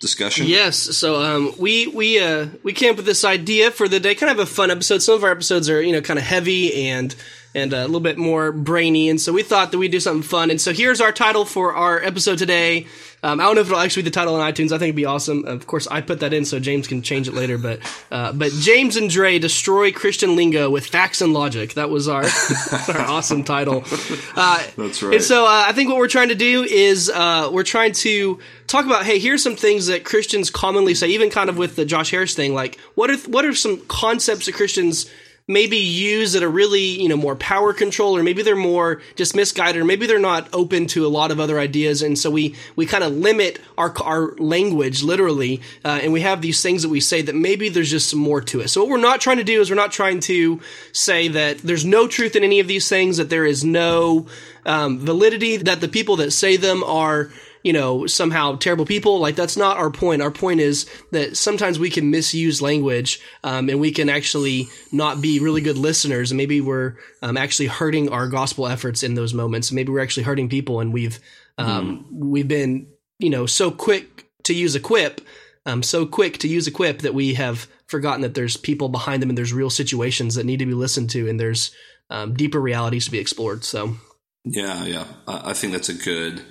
discussion. 0.00 0.46
Yes. 0.46 0.76
So 0.76 1.22
um, 1.22 1.54
we 1.58 1.86
we 1.86 2.20
uh, 2.20 2.48
we 2.62 2.72
came 2.72 2.90
up 2.90 2.96
with 2.96 3.06
this 3.06 3.24
idea 3.24 3.70
for 3.70 3.88
the 3.88 4.00
day, 4.00 4.14
kind 4.14 4.32
of 4.32 4.38
a 4.38 4.46
fun 4.46 4.70
episode. 4.70 5.00
Some 5.00 5.14
of 5.14 5.24
our 5.24 5.30
episodes 5.30 5.70
are 5.70 5.80
you 5.80 5.92
know 5.92 6.02
kind 6.02 6.18
of 6.18 6.24
heavy 6.26 6.88
and 6.88 7.14
and 7.54 7.72
a 7.72 7.82
little 7.82 8.00
bit 8.00 8.18
more 8.18 8.52
brainy, 8.52 9.08
and 9.08 9.20
so 9.20 9.32
we 9.32 9.42
thought 9.42 9.70
that 9.70 9.78
we'd 9.78 9.92
do 9.92 10.00
something 10.00 10.28
fun. 10.28 10.50
And 10.50 10.60
so 10.60 10.72
here's 10.72 11.00
our 11.00 11.12
title 11.12 11.44
for 11.44 11.74
our 11.74 12.02
episode 12.02 12.38
today. 12.38 12.86
Um, 13.24 13.38
I 13.38 13.44
don't 13.44 13.54
know 13.54 13.60
if 13.60 13.68
it'll 13.68 13.78
actually 13.78 14.02
be 14.02 14.10
the 14.10 14.14
title 14.14 14.34
on 14.34 14.52
iTunes. 14.52 14.66
I 14.66 14.78
think 14.78 14.82
it'd 14.88 14.96
be 14.96 15.04
awesome. 15.04 15.44
Of 15.44 15.66
course, 15.66 15.86
I 15.86 16.00
put 16.00 16.20
that 16.20 16.32
in 16.32 16.44
so 16.44 16.58
James 16.58 16.88
can 16.88 17.02
change 17.02 17.28
it 17.28 17.34
later. 17.34 17.56
But 17.56 17.78
uh, 18.10 18.32
but 18.32 18.50
James 18.52 18.96
and 18.96 19.08
Dre 19.08 19.38
destroy 19.38 19.92
Christian 19.92 20.34
lingo 20.34 20.68
with 20.70 20.86
facts 20.86 21.20
and 21.20 21.32
logic. 21.32 21.74
That 21.74 21.88
was 21.88 22.08
our 22.08 22.24
our 22.88 23.00
awesome 23.00 23.44
title. 23.44 23.84
Uh, 24.34 24.62
That's 24.76 25.02
right. 25.02 25.14
And 25.14 25.22
so 25.22 25.44
uh, 25.44 25.64
I 25.66 25.72
think 25.72 25.88
what 25.90 25.98
we're 25.98 26.08
trying 26.08 26.30
to 26.30 26.34
do 26.34 26.64
is 26.64 27.10
uh, 27.10 27.50
we're 27.52 27.64
trying 27.64 27.92
to 27.92 28.38
talk 28.66 28.86
about 28.86 29.04
hey, 29.04 29.18
here's 29.18 29.42
some 29.42 29.56
things 29.56 29.86
that 29.86 30.04
Christians 30.04 30.50
commonly 30.50 30.94
say, 30.94 31.08
even 31.08 31.28
kind 31.28 31.50
of 31.50 31.58
with 31.58 31.76
the 31.76 31.84
Josh 31.84 32.10
Harris 32.10 32.34
thing. 32.34 32.54
Like 32.54 32.78
what 32.94 33.10
are 33.10 33.18
what 33.30 33.44
are 33.44 33.54
some 33.54 33.84
concepts 33.86 34.46
that 34.46 34.54
Christians 34.54 35.10
maybe 35.48 35.76
used 35.76 36.36
at 36.36 36.42
a 36.42 36.48
really, 36.48 36.80
you 36.80 37.08
know, 37.08 37.16
more 37.16 37.36
power 37.36 37.72
control, 37.72 38.16
or 38.16 38.22
maybe 38.22 38.42
they're 38.42 38.56
more 38.56 39.02
just 39.16 39.34
misguided, 39.34 39.82
or 39.82 39.84
maybe 39.84 40.06
they're 40.06 40.18
not 40.18 40.48
open 40.52 40.86
to 40.86 41.04
a 41.04 41.08
lot 41.08 41.30
of 41.30 41.40
other 41.40 41.58
ideas. 41.58 42.02
And 42.02 42.18
so 42.18 42.30
we, 42.30 42.54
we 42.76 42.86
kind 42.86 43.04
of 43.04 43.12
limit 43.12 43.60
our, 43.76 43.92
our 44.02 44.34
language 44.36 45.02
literally. 45.02 45.60
Uh, 45.84 46.00
and 46.02 46.12
we 46.12 46.20
have 46.20 46.42
these 46.42 46.62
things 46.62 46.82
that 46.82 46.88
we 46.88 47.00
say 47.00 47.22
that 47.22 47.34
maybe 47.34 47.68
there's 47.68 47.90
just 47.90 48.08
some 48.08 48.20
more 48.20 48.40
to 48.40 48.60
it. 48.60 48.68
So 48.68 48.82
what 48.82 48.90
we're 48.90 48.98
not 48.98 49.20
trying 49.20 49.38
to 49.38 49.44
do 49.44 49.60
is 49.60 49.68
we're 49.68 49.76
not 49.76 49.92
trying 49.92 50.20
to 50.20 50.60
say 50.92 51.28
that 51.28 51.58
there's 51.58 51.84
no 51.84 52.06
truth 52.06 52.36
in 52.36 52.44
any 52.44 52.60
of 52.60 52.68
these 52.68 52.88
things, 52.88 53.16
that 53.16 53.28
there 53.28 53.44
is 53.44 53.64
no, 53.64 54.26
um, 54.64 54.98
validity, 54.98 55.56
that 55.56 55.80
the 55.80 55.88
people 55.88 56.16
that 56.16 56.30
say 56.30 56.56
them 56.56 56.84
are, 56.84 57.30
you 57.62 57.72
know, 57.72 58.06
somehow 58.06 58.56
terrible 58.56 58.84
people. 58.84 59.18
Like 59.18 59.36
that's 59.36 59.56
not 59.56 59.76
our 59.76 59.90
point. 59.90 60.22
Our 60.22 60.30
point 60.30 60.60
is 60.60 60.88
that 61.12 61.36
sometimes 61.36 61.78
we 61.78 61.90
can 61.90 62.10
misuse 62.10 62.60
language, 62.60 63.20
um, 63.44 63.68
and 63.68 63.80
we 63.80 63.92
can 63.92 64.08
actually 64.08 64.68
not 64.90 65.20
be 65.20 65.38
really 65.40 65.60
good 65.60 65.78
listeners. 65.78 66.30
And 66.30 66.38
maybe 66.38 66.60
we're 66.60 66.96
um, 67.22 67.36
actually 67.36 67.66
hurting 67.66 68.08
our 68.08 68.28
gospel 68.28 68.66
efforts 68.66 69.02
in 69.02 69.14
those 69.14 69.34
moments. 69.34 69.72
Maybe 69.72 69.92
we're 69.92 70.00
actually 70.00 70.24
hurting 70.24 70.48
people, 70.48 70.80
and 70.80 70.92
we've 70.92 71.20
um, 71.58 72.06
mm. 72.12 72.26
we've 72.28 72.48
been, 72.48 72.88
you 73.18 73.30
know, 73.30 73.46
so 73.46 73.70
quick 73.70 74.26
to 74.44 74.54
use 74.54 74.74
a 74.74 74.80
quip, 74.80 75.20
um, 75.66 75.82
so 75.82 76.04
quick 76.04 76.38
to 76.38 76.48
use 76.48 76.66
a 76.66 76.72
quip 76.72 77.00
that 77.00 77.14
we 77.14 77.34
have 77.34 77.68
forgotten 77.86 78.22
that 78.22 78.34
there's 78.34 78.56
people 78.56 78.88
behind 78.88 79.22
them, 79.22 79.28
and 79.28 79.38
there's 79.38 79.52
real 79.52 79.70
situations 79.70 80.34
that 80.34 80.46
need 80.46 80.58
to 80.58 80.66
be 80.66 80.74
listened 80.74 81.10
to, 81.10 81.28
and 81.28 81.38
there's 81.38 81.70
um, 82.10 82.34
deeper 82.34 82.60
realities 82.60 83.04
to 83.04 83.10
be 83.10 83.18
explored. 83.18 83.64
So. 83.64 83.96
Yeah, 84.44 84.84
yeah, 84.84 85.04
I 85.28 85.52
think 85.52 85.72
that's 85.72 85.88
a 85.88 85.94
good 85.94 86.42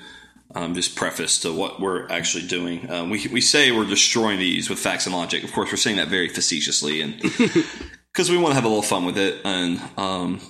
um, 0.55 0.73
just 0.73 0.95
preface 0.95 1.39
to 1.41 1.53
what 1.53 1.79
we're 1.79 2.07
actually 2.09 2.47
doing. 2.47 2.89
Um, 2.89 3.09
we 3.09 3.27
we 3.27 3.41
say 3.41 3.71
we're 3.71 3.85
destroying 3.85 4.39
these 4.39 4.69
with 4.69 4.79
facts 4.79 5.05
and 5.05 5.15
logic. 5.15 5.43
Of 5.43 5.53
course, 5.53 5.71
we're 5.71 5.77
saying 5.77 5.97
that 5.97 6.07
very 6.07 6.27
facetiously, 6.27 7.01
and 7.01 7.21
because 8.11 8.29
we 8.29 8.37
want 8.37 8.49
to 8.49 8.55
have 8.55 8.65
a 8.65 8.67
little 8.67 8.81
fun 8.81 9.05
with 9.05 9.17
it. 9.17 9.41
And 9.45 9.81
um, 9.97 10.41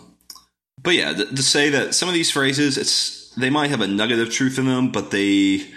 but 0.82 0.96
yeah, 0.96 1.14
to, 1.14 1.26
to 1.26 1.44
say 1.44 1.70
that 1.70 1.94
some 1.94 2.10
of 2.10 2.14
these 2.14 2.32
phrases, 2.32 2.78
it's 2.78 3.34
they 3.36 3.50
might 3.50 3.70
have 3.70 3.82
a 3.82 3.88
nugget 3.88 4.20
of 4.20 4.32
truth 4.32 4.58
in 4.58 4.66
them, 4.66 4.92
but 4.92 5.12
they 5.12 5.68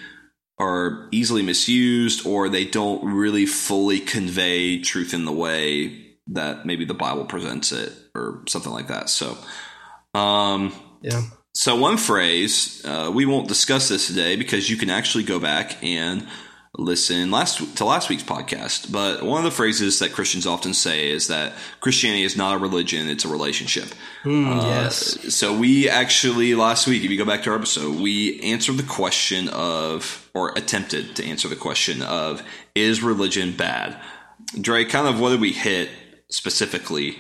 are 0.58 1.08
easily 1.10 1.42
misused, 1.42 2.26
or 2.26 2.48
they 2.48 2.64
don't 2.64 3.04
really 3.04 3.46
fully 3.46 4.00
convey 4.00 4.80
truth 4.80 5.12
in 5.12 5.24
the 5.24 5.32
way 5.32 6.16
that 6.28 6.64
maybe 6.64 6.84
the 6.84 6.94
Bible 6.94 7.24
presents 7.24 7.72
it, 7.72 7.92
or 8.14 8.42
something 8.48 8.72
like 8.72 8.88
that. 8.88 9.10
So, 9.10 9.36
um, 10.14 10.72
yeah. 11.02 11.22
So, 11.56 11.76
one 11.76 11.96
phrase, 11.98 12.84
uh, 12.84 13.12
we 13.14 13.26
won't 13.26 13.46
discuss 13.46 13.88
this 13.88 14.08
today 14.08 14.34
because 14.34 14.68
you 14.68 14.76
can 14.76 14.90
actually 14.90 15.22
go 15.22 15.38
back 15.38 15.82
and 15.84 16.26
listen 16.76 17.30
last 17.30 17.76
to 17.76 17.84
last 17.84 18.08
week's 18.08 18.24
podcast. 18.24 18.90
But 18.90 19.22
one 19.22 19.38
of 19.38 19.44
the 19.44 19.52
phrases 19.52 20.00
that 20.00 20.12
Christians 20.12 20.48
often 20.48 20.74
say 20.74 21.10
is 21.10 21.28
that 21.28 21.52
Christianity 21.80 22.24
is 22.24 22.36
not 22.36 22.56
a 22.56 22.58
religion; 22.58 23.08
it's 23.08 23.24
a 23.24 23.28
relationship. 23.28 23.86
Mm, 24.24 24.62
uh, 24.62 24.66
yes. 24.66 25.34
So 25.34 25.56
we 25.56 25.88
actually 25.88 26.56
last 26.56 26.88
week, 26.88 27.04
if 27.04 27.10
you 27.10 27.18
go 27.18 27.24
back 27.24 27.44
to 27.44 27.50
our 27.50 27.56
episode, 27.56 28.00
we 28.00 28.40
answered 28.40 28.76
the 28.76 28.82
question 28.82 29.48
of, 29.50 30.28
or 30.34 30.50
attempted 30.56 31.14
to 31.16 31.24
answer 31.24 31.46
the 31.46 31.56
question 31.56 32.02
of, 32.02 32.42
is 32.74 33.00
religion 33.00 33.52
bad? 33.56 33.96
Dre, 34.60 34.84
kind 34.84 35.06
of 35.06 35.20
what 35.20 35.30
did 35.30 35.40
we 35.40 35.52
hit 35.52 35.88
specifically 36.30 37.18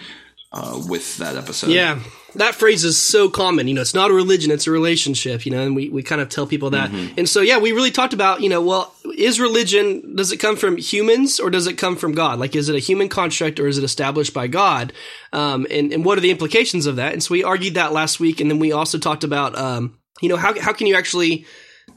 uh, 0.54 0.80
with 0.88 1.18
that 1.18 1.36
episode? 1.36 1.70
Yeah 1.70 2.00
that 2.36 2.54
phrase 2.54 2.84
is 2.84 3.00
so 3.00 3.28
common. 3.28 3.68
You 3.68 3.74
know, 3.74 3.80
it's 3.80 3.94
not 3.94 4.10
a 4.10 4.14
religion, 4.14 4.50
it's 4.50 4.66
a 4.66 4.70
relationship, 4.70 5.46
you 5.46 5.52
know, 5.52 5.62
and 5.62 5.74
we, 5.74 5.88
we 5.88 6.02
kind 6.02 6.20
of 6.20 6.28
tell 6.28 6.46
people 6.46 6.70
that. 6.70 6.90
Mm-hmm. 6.90 7.14
And 7.18 7.28
so, 7.28 7.40
yeah, 7.40 7.58
we 7.58 7.72
really 7.72 7.90
talked 7.90 8.12
about, 8.12 8.40
you 8.40 8.48
know, 8.48 8.60
well, 8.60 8.94
is 9.16 9.40
religion, 9.40 10.16
does 10.16 10.32
it 10.32 10.38
come 10.38 10.56
from 10.56 10.76
humans 10.76 11.38
or 11.38 11.50
does 11.50 11.66
it 11.66 11.78
come 11.78 11.96
from 11.96 12.12
God? 12.12 12.38
Like, 12.38 12.56
is 12.56 12.68
it 12.68 12.76
a 12.76 12.80
human 12.80 13.08
construct 13.08 13.60
or 13.60 13.66
is 13.66 13.78
it 13.78 13.84
established 13.84 14.34
by 14.34 14.46
God? 14.46 14.92
Um, 15.32 15.66
and, 15.70 15.92
and 15.92 16.04
what 16.04 16.18
are 16.18 16.22
the 16.22 16.30
implications 16.30 16.86
of 16.86 16.96
that? 16.96 17.12
And 17.12 17.22
so 17.22 17.32
we 17.32 17.44
argued 17.44 17.74
that 17.74 17.92
last 17.92 18.20
week. 18.20 18.40
And 18.40 18.50
then 18.50 18.58
we 18.58 18.72
also 18.72 18.98
talked 18.98 19.24
about, 19.24 19.56
um, 19.56 19.98
you 20.20 20.28
know, 20.28 20.36
how, 20.36 20.58
how 20.60 20.72
can 20.72 20.86
you 20.86 20.96
actually 20.96 21.46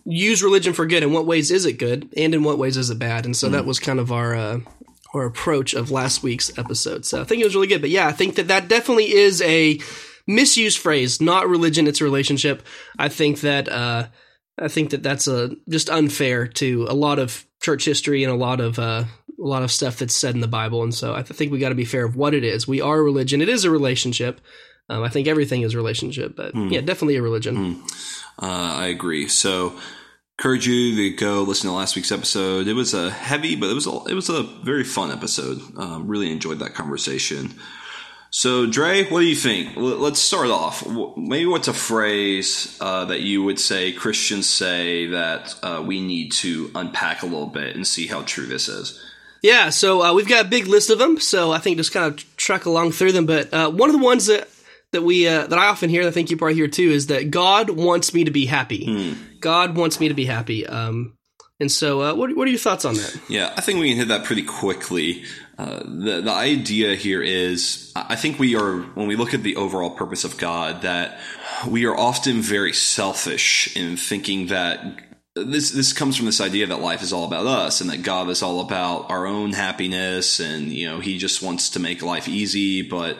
use 0.05 0.43
religion 0.43 0.73
for 0.73 0.85
good? 0.85 1.03
In 1.03 1.13
what 1.13 1.25
ways 1.25 1.51
is 1.51 1.65
it 1.65 1.73
good? 1.73 2.09
And 2.15 2.33
in 2.33 2.43
what 2.43 2.57
ways 2.57 2.77
is 2.77 2.89
it 2.89 2.99
bad? 2.99 3.25
And 3.25 3.35
so 3.35 3.47
mm-hmm. 3.47 3.55
that 3.55 3.65
was 3.65 3.79
kind 3.79 3.99
of 3.99 4.11
our, 4.11 4.35
uh, 4.35 4.59
our 5.13 5.25
approach 5.25 5.73
of 5.73 5.91
last 5.91 6.23
week's 6.23 6.57
episode. 6.57 7.05
So 7.05 7.21
I 7.21 7.23
think 7.23 7.41
it 7.41 7.45
was 7.45 7.55
really 7.55 7.67
good. 7.67 7.81
But 7.81 7.89
yeah, 7.89 8.07
I 8.07 8.11
think 8.11 8.35
that 8.35 8.47
that 8.49 8.67
definitely 8.67 9.13
is 9.13 9.41
a, 9.41 9.79
misused 10.27 10.77
phrase, 10.77 11.21
not 11.21 11.47
religion, 11.47 11.87
it's 11.87 12.01
a 12.01 12.03
relationship. 12.03 12.61
I 12.99 13.09
think 13.09 13.39
that, 13.41 13.69
uh, 13.69 14.07
I 14.59 14.67
think 14.67 14.89
that 14.89 15.03
that's 15.03 15.27
a 15.27 15.55
just 15.69 15.89
unfair 15.89 16.47
to 16.47 16.85
a 16.89 16.93
lot 16.93 17.17
of 17.17 17.45
church 17.61 17.85
history 17.85 18.23
and 18.23 18.31
a 18.31 18.35
lot 18.35 18.59
of 18.59 18.77
uh, 18.77 19.05
a 19.39 19.47
lot 19.47 19.63
of 19.63 19.71
stuff 19.71 19.97
that's 19.97 20.15
said 20.15 20.35
in 20.35 20.41
the 20.41 20.47
Bible. 20.47 20.83
And 20.83 20.93
so 20.93 21.13
I 21.13 21.21
think 21.21 21.51
we 21.51 21.59
got 21.59 21.69
to 21.69 21.75
be 21.75 21.85
fair 21.85 22.05
of 22.05 22.15
what 22.15 22.33
it 22.33 22.43
is. 22.43 22.67
We 22.67 22.81
are 22.81 22.97
a 22.97 23.03
religion. 23.03 23.41
It 23.41 23.49
is 23.49 23.65
a 23.65 23.71
relationship. 23.71 24.41
Um, 24.89 25.03
I 25.03 25.09
think 25.09 25.27
everything 25.27 25.61
is 25.61 25.75
relationship, 25.75 26.35
but 26.35 26.53
mm. 26.53 26.71
yeah, 26.71 26.81
definitely 26.81 27.17
a 27.17 27.21
religion. 27.21 27.55
Mm. 27.55 27.81
Uh, 28.41 28.73
I 28.77 28.87
agree. 28.87 29.27
So 29.27 29.79
encourage 30.37 30.67
you 30.67 30.95
to 30.95 31.09
go 31.15 31.41
listen 31.41 31.67
to 31.67 31.75
last 31.75 31.95
week's 31.95 32.11
episode. 32.11 32.67
It 32.67 32.73
was 32.73 32.93
a 32.93 33.09
heavy, 33.09 33.55
but 33.55 33.71
it 33.71 33.73
was 33.73 33.87
a, 33.87 34.03
it 34.07 34.13
was 34.13 34.29
a 34.29 34.43
very 34.43 34.83
fun 34.83 35.11
episode. 35.11 35.59
Um, 35.75 36.07
really 36.07 36.31
enjoyed 36.31 36.59
that 36.59 36.75
conversation. 36.75 37.55
So, 38.29 38.67
Dre, 38.67 39.05
what 39.05 39.21
do 39.21 39.25
you 39.25 39.35
think? 39.35 39.73
Let's 39.75 40.19
start 40.19 40.49
off. 40.49 40.85
Maybe 41.17 41.47
what's 41.47 41.67
a 41.67 41.73
phrase 41.73 42.77
uh, 42.79 43.05
that 43.05 43.21
you 43.21 43.41
would 43.43 43.59
say 43.59 43.93
Christians 43.93 44.47
say 44.47 45.07
that 45.07 45.55
uh, 45.63 45.83
we 45.83 46.01
need 46.01 46.33
to 46.33 46.69
unpack 46.75 47.23
a 47.23 47.25
little 47.25 47.47
bit 47.47 47.75
and 47.75 47.87
see 47.87 48.05
how 48.05 48.21
true 48.21 48.45
this 48.45 48.67
is? 48.67 49.03
Yeah, 49.41 49.69
so 49.69 50.03
uh, 50.03 50.13
we've 50.13 50.27
got 50.27 50.45
a 50.45 50.47
big 50.47 50.67
list 50.67 50.91
of 50.91 50.99
them. 50.99 51.19
So 51.19 51.51
I 51.51 51.57
think 51.57 51.77
just 51.77 51.93
kind 51.93 52.05
of 52.05 52.37
track 52.37 52.65
along 52.65 52.91
through 52.91 53.13
them. 53.13 53.25
But 53.25 53.51
uh, 53.51 53.71
one 53.71 53.89
of 53.89 53.97
the 53.97 54.03
ones 54.03 54.27
that 54.27 54.47
that 54.91 55.03
we 55.03 55.27
uh, 55.27 55.47
that 55.47 55.59
I 55.59 55.67
often 55.67 55.89
hear, 55.89 56.01
and 56.01 56.07
I 56.07 56.11
think 56.11 56.31
you 56.31 56.37
probably 56.37 56.55
hear 56.55 56.67
too, 56.67 56.89
is 56.89 57.07
that 57.07 57.31
God 57.31 57.69
wants 57.69 58.13
me 58.13 58.23
to 58.23 58.31
be 58.31 58.45
happy. 58.45 58.85
Hmm. 58.85 59.21
God 59.39 59.75
wants 59.75 59.99
me 59.99 60.07
to 60.07 60.13
be 60.13 60.25
happy. 60.25 60.65
Um, 60.65 61.17
and 61.59 61.71
so, 61.71 62.01
uh, 62.01 62.13
what, 62.13 62.35
what 62.35 62.47
are 62.47 62.51
your 62.51 62.59
thoughts 62.59 62.85
on 62.85 62.95
that? 62.95 63.19
Yeah, 63.27 63.53
I 63.57 63.61
think 63.61 63.79
we 63.79 63.89
can 63.89 63.97
hit 63.97 64.07
that 64.09 64.25
pretty 64.25 64.43
quickly. 64.43 65.23
Uh, 65.57 65.79
the 65.83 66.21
the 66.23 66.31
idea 66.31 66.95
here 66.95 67.21
is, 67.21 67.91
I 67.95 68.15
think 68.15 68.37
we 68.37 68.55
are 68.55 68.77
when 68.77 69.07
we 69.07 69.15
look 69.15 69.33
at 69.33 69.41
the 69.41 69.55
overall 69.55 69.89
purpose 69.89 70.23
of 70.23 70.37
God, 70.37 70.83
that 70.83 71.19
we 71.67 71.85
are 71.85 71.97
often 71.97 72.41
very 72.41 72.73
selfish 72.73 73.75
in 73.75 73.97
thinking 73.97 74.47
that 74.47 74.83
this 75.33 75.71
this 75.71 75.93
comes 75.93 76.15
from 76.15 76.27
this 76.27 76.41
idea 76.41 76.67
that 76.67 76.79
life 76.79 77.01
is 77.01 77.11
all 77.11 77.25
about 77.25 77.47
us 77.47 77.81
and 77.81 77.89
that 77.89 78.03
God 78.03 78.29
is 78.29 78.43
all 78.43 78.61
about 78.61 79.09
our 79.09 79.25
own 79.25 79.53
happiness 79.53 80.39
and 80.39 80.71
you 80.71 80.87
know 80.87 80.99
He 80.99 81.17
just 81.17 81.41
wants 81.41 81.71
to 81.71 81.79
make 81.79 82.03
life 82.03 82.27
easy. 82.27 82.83
But 82.83 83.17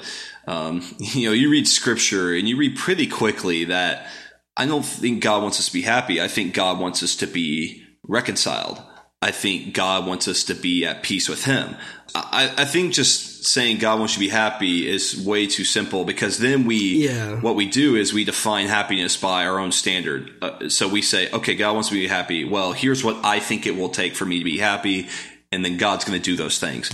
um, 0.48 0.82
you 0.98 1.28
know, 1.28 1.34
you 1.34 1.50
read 1.50 1.68
Scripture 1.68 2.34
and 2.34 2.48
you 2.48 2.58
read 2.58 2.78
pretty 2.78 3.08
quickly 3.08 3.66
that 3.66 4.08
I 4.56 4.66
don't 4.66 4.86
think 4.86 5.22
God 5.22 5.44
wants 5.44 5.60
us 5.60 5.68
to 5.68 5.74
be 5.74 5.84
happy. 5.84 6.22
I 6.22 6.28
think 6.28 6.54
God 6.54 6.80
wants 6.80 7.04
us 7.04 7.16
to 7.18 7.28
be 7.28 7.84
reconciled. 8.08 8.82
I 9.22 9.32
think 9.32 9.74
God 9.74 10.06
wants 10.06 10.28
us 10.28 10.44
to 10.46 10.54
be 10.54 10.86
at 10.86 11.04
peace 11.04 11.28
with 11.28 11.44
Him. 11.46 11.76
I, 12.14 12.54
I 12.58 12.66
think 12.66 12.94
just 12.94 13.46
saying 13.46 13.80
God 13.80 14.00
wants 14.00 14.14
you 14.14 14.20
to 14.20 14.28
be 14.28 14.30
happy 14.30 14.88
is 14.88 15.20
way 15.26 15.48
too 15.48 15.64
simple 15.64 16.06
because 16.06 16.38
then 16.38 16.66
we, 16.66 17.08
yeah. 17.08 17.40
what 17.40 17.56
we 17.56 17.66
do 17.66 17.96
is 17.96 18.14
we 18.14 18.24
define 18.26 18.68
happiness 18.68 19.18
by 19.18 19.46
our 19.46 19.60
own 19.60 19.72
standard. 19.72 20.32
Uh, 20.42 20.70
so 20.70 20.88
we 20.88 21.02
say, 21.02 21.32
okay, 21.32 21.56
God 21.56 21.74
wants 21.74 21.92
me 21.92 22.00
to 22.00 22.04
be 22.04 22.08
happy. 22.08 22.44
Well, 22.46 22.74
here's 22.74 23.04
what 23.04 23.24
I 23.26 23.40
think 23.40 23.66
it 23.66 23.76
will 23.76 23.90
take 23.90 24.16
for 24.16 24.26
me 24.26 24.40
to 24.40 24.46
be 24.46 24.60
happy. 24.60 25.08
And 25.52 25.64
then 25.64 25.78
God's 25.78 26.06
going 26.06 26.20
to 26.20 26.24
do 26.24 26.36
those 26.36 26.60
things. 26.60 26.92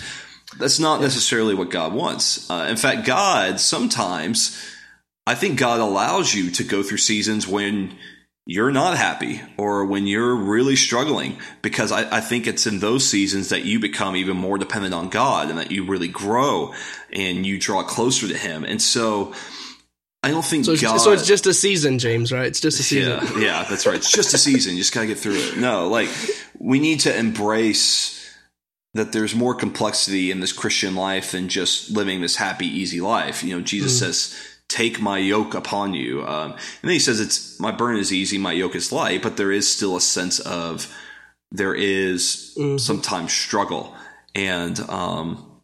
That's 0.57 0.79
not 0.79 1.01
necessarily 1.01 1.55
what 1.55 1.69
God 1.69 1.93
wants. 1.93 2.49
Uh, 2.49 2.67
in 2.69 2.77
fact, 2.77 3.05
God 3.05 3.59
sometimes, 3.59 4.59
I 5.25 5.35
think 5.35 5.59
God 5.59 5.79
allows 5.79 6.33
you 6.33 6.51
to 6.51 6.63
go 6.63 6.83
through 6.83 6.97
seasons 6.97 7.47
when 7.47 7.97
you're 8.45 8.71
not 8.71 8.97
happy 8.97 9.41
or 9.57 9.85
when 9.85 10.05
you're 10.05 10.35
really 10.35 10.75
struggling 10.75 11.37
because 11.61 11.91
I, 11.91 12.17
I, 12.17 12.19
think 12.19 12.45
it's 12.45 12.67
in 12.67 12.79
those 12.79 13.07
seasons 13.07 13.49
that 13.49 13.63
you 13.63 13.79
become 13.79 14.17
even 14.17 14.35
more 14.35 14.57
dependent 14.57 14.93
on 14.93 15.07
God 15.07 15.49
and 15.49 15.59
that 15.59 15.71
you 15.71 15.85
really 15.85 16.09
grow 16.09 16.73
and 17.13 17.45
you 17.45 17.57
draw 17.57 17.83
closer 17.83 18.27
to 18.27 18.37
Him. 18.37 18.65
And 18.65 18.81
so 18.81 19.33
I 20.23 20.31
don't 20.31 20.43
think 20.43 20.65
so. 20.65 20.75
God, 20.75 20.97
so 20.97 21.11
it's 21.11 21.27
just 21.27 21.47
a 21.47 21.53
season, 21.53 21.99
James, 21.99 22.31
right? 22.31 22.45
It's 22.45 22.59
just 22.59 22.79
a 22.79 22.83
season. 22.83 23.19
Yeah, 23.35 23.39
yeah, 23.39 23.65
that's 23.69 23.85
right. 23.85 23.95
It's 23.95 24.11
just 24.11 24.33
a 24.33 24.37
season. 24.37 24.73
You 24.73 24.79
just 24.79 24.93
gotta 24.93 25.07
get 25.07 25.19
through 25.19 25.35
it. 25.35 25.57
No, 25.57 25.89
like 25.89 26.09
we 26.59 26.79
need 26.79 27.01
to 27.01 27.15
embrace 27.15 28.22
that 28.93 29.11
there's 29.11 29.35
more 29.35 29.55
complexity 29.55 30.29
in 30.29 30.39
this 30.39 30.53
Christian 30.53 30.95
life 30.95 31.31
than 31.31 31.49
just 31.49 31.89
living 31.91 32.21
this 32.21 32.35
happy, 32.35 32.67
easy 32.67 33.01
life. 33.01 33.43
You 33.43 33.55
know, 33.55 33.61
Jesus 33.61 33.95
mm. 33.95 33.99
says 33.99 34.39
take 34.67 34.99
my 34.99 35.17
yoke 35.17 35.53
upon 35.53 35.93
you. 35.93 36.25
Um, 36.25 36.51
and 36.51 36.81
then 36.83 36.91
he 36.91 36.99
says, 36.99 37.19
"It's 37.19 37.59
my 37.59 37.71
burden 37.71 37.99
is 37.99 38.11
easy, 38.11 38.37
my 38.37 38.51
yoke 38.51 38.75
is 38.75 38.91
light," 38.91 39.21
but 39.21 39.37
there 39.37 39.51
is 39.51 39.71
still 39.71 39.95
a 39.95 40.01
sense 40.01 40.39
of 40.39 40.93
there 41.51 41.75
is 41.75 42.55
mm-hmm. 42.57 42.77
sometimes 42.77 43.31
struggle. 43.31 43.95
And 44.35 44.79
um, 44.89 45.61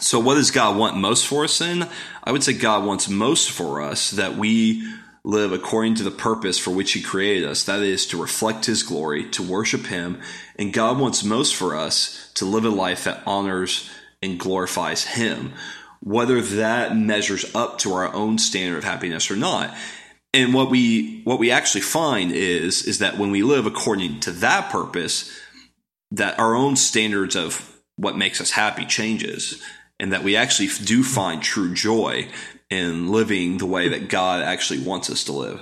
so, 0.00 0.20
what 0.20 0.34
does 0.34 0.52
God 0.52 0.76
want 0.76 0.96
most 0.96 1.26
for 1.26 1.44
us? 1.44 1.58
Then 1.58 1.88
I 2.22 2.32
would 2.32 2.44
say 2.44 2.52
God 2.52 2.84
wants 2.84 3.08
most 3.08 3.50
for 3.50 3.82
us 3.82 4.12
that 4.12 4.36
we 4.36 4.88
live 5.28 5.52
according 5.52 5.94
to 5.94 6.02
the 6.02 6.10
purpose 6.10 6.58
for 6.58 6.70
which 6.70 6.92
He 6.92 7.02
created 7.02 7.48
us. 7.48 7.62
That 7.64 7.82
is 7.82 8.06
to 8.06 8.20
reflect 8.20 8.66
His 8.66 8.82
glory, 8.82 9.28
to 9.30 9.42
worship 9.42 9.86
Him, 9.86 10.20
and 10.56 10.72
God 10.72 10.98
wants 10.98 11.22
most 11.22 11.54
for 11.54 11.76
us 11.76 12.32
to 12.34 12.44
live 12.44 12.64
a 12.64 12.70
life 12.70 13.04
that 13.04 13.22
honors 13.26 13.88
and 14.22 14.40
glorifies 14.40 15.04
Him 15.04 15.52
whether 16.00 16.40
that 16.40 16.96
measures 16.96 17.54
up 17.54 17.78
to 17.78 17.92
our 17.92 18.12
own 18.14 18.38
standard 18.38 18.78
of 18.78 18.84
happiness 18.84 19.30
or 19.30 19.36
not. 19.36 19.74
And 20.34 20.54
what 20.54 20.70
we 20.70 21.22
what 21.24 21.38
we 21.38 21.50
actually 21.50 21.80
find 21.80 22.32
is 22.32 22.82
is 22.82 22.98
that 22.98 23.18
when 23.18 23.30
we 23.30 23.42
live 23.42 23.66
according 23.66 24.20
to 24.20 24.30
that 24.32 24.70
purpose, 24.70 25.38
that 26.10 26.38
our 26.38 26.54
own 26.54 26.76
standards 26.76 27.34
of 27.34 27.80
what 27.96 28.16
makes 28.16 28.40
us 28.40 28.52
happy 28.52 28.84
changes, 28.84 29.60
and 29.98 30.12
that 30.12 30.22
we 30.22 30.36
actually 30.36 30.68
do 30.84 31.02
find 31.02 31.42
true 31.42 31.72
joy 31.72 32.28
in 32.70 33.08
living 33.08 33.58
the 33.58 33.66
way 33.66 33.88
that 33.88 34.08
God 34.08 34.42
actually 34.42 34.80
wants 34.80 35.10
us 35.10 35.24
to 35.24 35.32
live. 35.32 35.60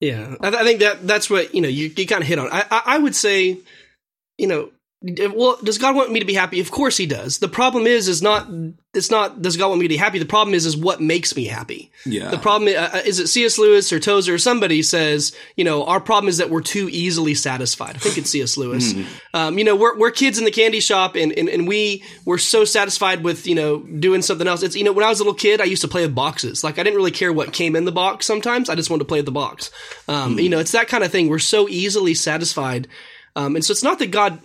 Yeah, 0.00 0.34
I, 0.40 0.50
th- 0.50 0.60
I 0.60 0.64
think 0.64 0.80
that 0.80 1.06
that's 1.06 1.30
what 1.30 1.54
you 1.54 1.60
know 1.60 1.68
you, 1.68 1.90
you 1.96 2.06
kind 2.06 2.22
of 2.22 2.28
hit 2.28 2.38
on. 2.38 2.48
I, 2.52 2.64
I 2.70 2.82
I 2.86 2.98
would 2.98 3.16
say, 3.16 3.58
you 4.36 4.46
know, 4.46 4.70
well, 5.04 5.58
does 5.62 5.78
God 5.78 5.94
want 5.94 6.10
me 6.12 6.20
to 6.20 6.26
be 6.26 6.34
happy? 6.34 6.60
Of 6.60 6.70
course 6.70 6.96
He 6.96 7.06
does. 7.06 7.38
The 7.38 7.48
problem 7.48 7.86
is, 7.86 8.08
is 8.08 8.22
not 8.22 8.48
it's 8.94 9.10
not 9.10 9.42
does 9.42 9.56
God 9.56 9.68
want 9.68 9.80
me 9.80 9.84
to 9.84 9.88
be 9.88 9.96
happy? 9.96 10.18
The 10.18 10.24
problem 10.24 10.54
is, 10.54 10.64
is 10.64 10.76
what 10.76 11.00
makes 11.00 11.36
me 11.36 11.44
happy. 11.44 11.90
Yeah. 12.06 12.30
The 12.30 12.38
problem 12.38 12.74
uh, 12.74 13.00
is 13.04 13.18
it 13.18 13.26
C.S. 13.26 13.58
Lewis 13.58 13.92
or 13.92 14.00
Tozer 14.00 14.34
or 14.34 14.38
somebody 14.38 14.82
says, 14.82 15.36
you 15.56 15.64
know, 15.64 15.84
our 15.84 16.00
problem 16.00 16.28
is 16.28 16.38
that 16.38 16.48
we're 16.48 16.62
too 16.62 16.88
easily 16.90 17.34
satisfied. 17.34 17.96
I 17.96 17.98
think 17.98 18.18
it's 18.18 18.30
C.S. 18.30 18.56
Lewis. 18.56 18.94
Um, 19.34 19.58
you 19.58 19.64
know, 19.64 19.74
we're 19.74 19.98
we're 19.98 20.12
kids 20.12 20.38
in 20.38 20.44
the 20.44 20.50
candy 20.52 20.78
shop, 20.78 21.16
and, 21.16 21.32
and 21.32 21.48
and 21.48 21.66
we 21.66 22.04
we're 22.24 22.38
so 22.38 22.64
satisfied 22.64 23.24
with 23.24 23.48
you 23.48 23.56
know 23.56 23.80
doing 23.80 24.22
something 24.22 24.46
else. 24.46 24.62
It's 24.62 24.76
you 24.76 24.84
know 24.84 24.92
when 24.92 25.04
I 25.04 25.08
was 25.08 25.18
a 25.18 25.24
little 25.24 25.34
kid, 25.34 25.60
I 25.60 25.64
used 25.64 25.82
to 25.82 25.88
play 25.88 26.02
with 26.02 26.14
boxes. 26.14 26.62
Like 26.62 26.78
I 26.78 26.84
didn't 26.84 26.96
really 26.96 27.10
care 27.10 27.32
what 27.32 27.52
came 27.52 27.74
in 27.74 27.84
the 27.84 27.90
box. 27.90 28.26
Sometimes 28.26 28.68
I 28.68 28.76
just 28.76 28.90
wanted 28.90 29.00
to 29.00 29.08
play 29.08 29.18
with 29.18 29.26
the 29.26 29.32
box. 29.32 29.72
Um, 30.06 30.38
You 30.38 30.48
know, 30.48 30.60
it's 30.60 30.70
that 30.70 30.86
kind 30.86 31.02
of 31.02 31.10
thing. 31.10 31.28
We're 31.28 31.40
so 31.40 31.68
easily 31.68 32.14
satisfied, 32.14 32.86
um, 33.34 33.56
and 33.56 33.64
so 33.64 33.72
it's 33.72 33.82
not 33.82 33.98
that 33.98 34.12
God 34.12 34.38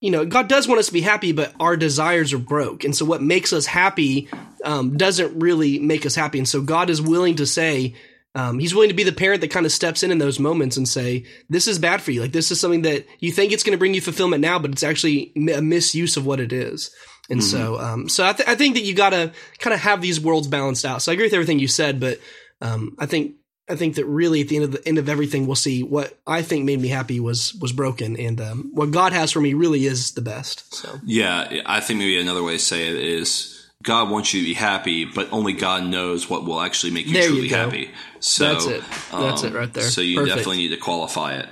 you 0.00 0.10
know, 0.10 0.26
God 0.26 0.48
does 0.48 0.68
want 0.68 0.78
us 0.78 0.86
to 0.86 0.92
be 0.92 1.00
happy, 1.00 1.32
but 1.32 1.54
our 1.58 1.76
desires 1.76 2.32
are 2.32 2.38
broke. 2.38 2.84
And 2.84 2.94
so 2.94 3.04
what 3.04 3.22
makes 3.22 3.52
us 3.52 3.66
happy 3.66 4.28
um, 4.64 4.96
doesn't 4.96 5.38
really 5.38 5.78
make 5.78 6.04
us 6.04 6.14
happy. 6.14 6.38
And 6.38 6.48
so 6.48 6.60
God 6.60 6.90
is 6.90 7.00
willing 7.00 7.36
to 7.36 7.46
say, 7.46 7.94
um, 8.34 8.58
he's 8.58 8.74
willing 8.74 8.90
to 8.90 8.94
be 8.94 9.04
the 9.04 9.12
parent 9.12 9.40
that 9.40 9.50
kind 9.50 9.64
of 9.64 9.72
steps 9.72 10.02
in 10.02 10.10
in 10.10 10.18
those 10.18 10.38
moments 10.38 10.76
and 10.76 10.86
say, 10.86 11.24
this 11.48 11.66
is 11.66 11.78
bad 11.78 12.02
for 12.02 12.10
you. 12.10 12.20
Like, 12.20 12.32
this 12.32 12.50
is 12.50 12.60
something 12.60 12.82
that 12.82 13.06
you 13.18 13.32
think 13.32 13.52
it's 13.52 13.62
going 13.62 13.72
to 13.72 13.78
bring 13.78 13.94
you 13.94 14.02
fulfillment 14.02 14.42
now, 14.42 14.58
but 14.58 14.72
it's 14.72 14.82
actually 14.82 15.32
a 15.54 15.62
misuse 15.62 16.18
of 16.18 16.26
what 16.26 16.40
it 16.40 16.52
is. 16.52 16.90
And 17.30 17.42
so, 17.42 17.80
um, 17.80 18.08
so 18.08 18.24
I, 18.26 18.34
th- 18.34 18.48
I 18.48 18.54
think 18.54 18.74
that 18.74 18.84
you 18.84 18.94
got 18.94 19.10
to 19.10 19.32
kind 19.58 19.72
of 19.74 19.80
have 19.80 20.02
these 20.02 20.20
worlds 20.20 20.46
balanced 20.46 20.84
out. 20.84 21.02
So 21.02 21.10
I 21.10 21.14
agree 21.14 21.26
with 21.26 21.32
everything 21.32 21.58
you 21.58 21.66
said, 21.66 21.98
but 21.98 22.20
um, 22.60 22.94
I 22.98 23.06
think 23.06 23.36
I 23.68 23.74
think 23.76 23.96
that 23.96 24.04
really 24.06 24.40
at 24.42 24.48
the 24.48 24.56
end 24.56 24.64
of 24.64 24.72
the 24.72 24.86
end 24.88 24.98
of 24.98 25.08
everything, 25.08 25.46
we'll 25.46 25.56
see 25.56 25.82
what 25.82 26.16
I 26.26 26.42
think 26.42 26.64
made 26.64 26.80
me 26.80 26.88
happy 26.88 27.18
was 27.20 27.52
was 27.54 27.72
broken, 27.72 28.16
and 28.18 28.40
um, 28.40 28.70
what 28.72 28.90
God 28.92 29.12
has 29.12 29.32
for 29.32 29.40
me 29.40 29.54
really 29.54 29.86
is 29.86 30.12
the 30.12 30.20
best. 30.22 30.72
So 30.74 31.00
Yeah, 31.04 31.62
I 31.66 31.80
think 31.80 31.98
maybe 31.98 32.20
another 32.20 32.42
way 32.44 32.52
to 32.52 32.58
say 32.58 32.88
it 32.88 32.96
is 32.96 33.68
God 33.82 34.08
wants 34.10 34.32
you 34.34 34.40
to 34.42 34.46
be 34.46 34.54
happy, 34.54 35.04
but 35.04 35.28
only 35.32 35.52
God 35.52 35.84
knows 35.84 36.30
what 36.30 36.44
will 36.44 36.60
actually 36.60 36.92
make 36.92 37.06
you 37.06 37.14
There 37.14 37.28
truly 37.28 37.48
go. 37.48 37.56
happy. 37.56 37.90
So 38.20 38.52
That's 38.52 38.66
it. 38.66 38.84
That's 39.12 39.42
it 39.42 39.52
right 39.52 39.72
there. 39.72 39.84
So 39.84 40.00
you 40.00 40.16
Perfect. 40.18 40.36
definitely 40.36 40.56
need 40.58 40.68
to 40.70 40.76
qualify 40.78 41.34
it. 41.34 41.48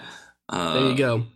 Uh, 0.49 0.75
there 0.75 0.91
you 0.91 0.97
go. 0.97 1.27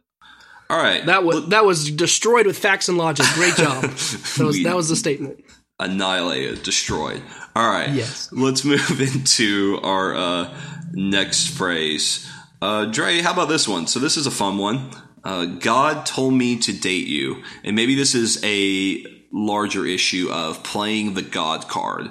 All 0.71 0.77
right, 0.77 1.05
That 1.07 1.25
was 1.25 1.49
that 1.49 1.65
was 1.65 1.91
destroyed 1.91 2.47
with 2.47 2.59
facts 2.59 2.89
and 2.89 2.99
logic. 2.99 3.25
Great 3.35 3.55
job. 3.57 3.83
That 4.37 4.45
was 4.45 4.57
We- 4.59 4.65
that 4.65 4.77
was 4.77 4.89
the 4.91 4.97
statement. 4.97 5.43
Annihilated, 5.79 6.63
destroyed. 6.63 7.23
All 7.55 7.69
right, 7.69 7.91
Yes. 7.91 8.29
Let's 8.33 8.65
move 8.65 9.01
into 9.15 9.79
our 9.83 10.15
uh, 10.15 10.55
next 10.93 11.49
phrase. 11.49 12.29
Uh, 12.61 12.87
Dre, 12.87 13.21
how 13.21 13.33
about 13.33 13.49
this 13.49 13.69
one? 13.69 13.87
So 13.87 14.01
this 14.01 14.17
is 14.17 14.27
a 14.27 14.31
fun 14.31 14.59
one. 14.59 14.91
Uh, 15.25 15.45
God 15.47 16.07
told 16.07 16.35
me 16.35 16.59
to 16.59 16.73
date 16.73 17.07
you, 17.07 17.43
and 17.65 17.75
maybe 17.77 17.95
this 17.95 18.15
is 18.15 18.43
a 18.45 19.05
larger 19.33 19.85
issue 19.85 20.29
of 20.33 20.63
playing 20.63 21.15
the 21.15 21.23
God 21.23 21.69
card. 21.69 22.09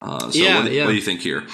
Uh, 0.00 0.30
so 0.30 0.38
Yeah, 0.38 0.62
what, 0.62 0.72
yeah. 0.72 0.84
what 0.84 0.90
do 0.90 0.96
you 0.96 1.02
think 1.02 1.20
here? 1.20 1.44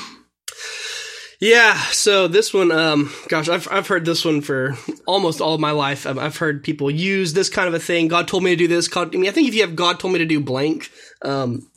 Yeah. 1.40 1.76
So 1.90 2.26
this 2.28 2.54
one, 2.54 2.72
um, 2.72 3.12
gosh, 3.28 3.48
I've 3.48 3.68
I've 3.70 3.86
heard 3.88 4.04
this 4.04 4.24
one 4.24 4.40
for 4.40 4.76
almost 5.06 5.40
all 5.40 5.54
of 5.54 5.60
my 5.60 5.72
life. 5.72 6.06
I've, 6.06 6.16
I've 6.18 6.36
heard 6.36 6.62
people 6.64 6.90
use 6.90 7.34
this 7.34 7.50
kind 7.50 7.68
of 7.68 7.74
a 7.74 7.78
thing. 7.78 8.08
God 8.08 8.28
told 8.28 8.42
me 8.44 8.50
to 8.50 8.56
do 8.56 8.68
this. 8.68 8.88
God, 8.88 9.14
I 9.14 9.18
mean, 9.18 9.28
I 9.28 9.32
think 9.32 9.48
if 9.48 9.54
you 9.54 9.60
have 9.62 9.76
God 9.76 9.98
told 10.00 10.12
me 10.12 10.20
to 10.20 10.24
do 10.24 10.40
blank, 10.40 10.90
um, 11.24 11.68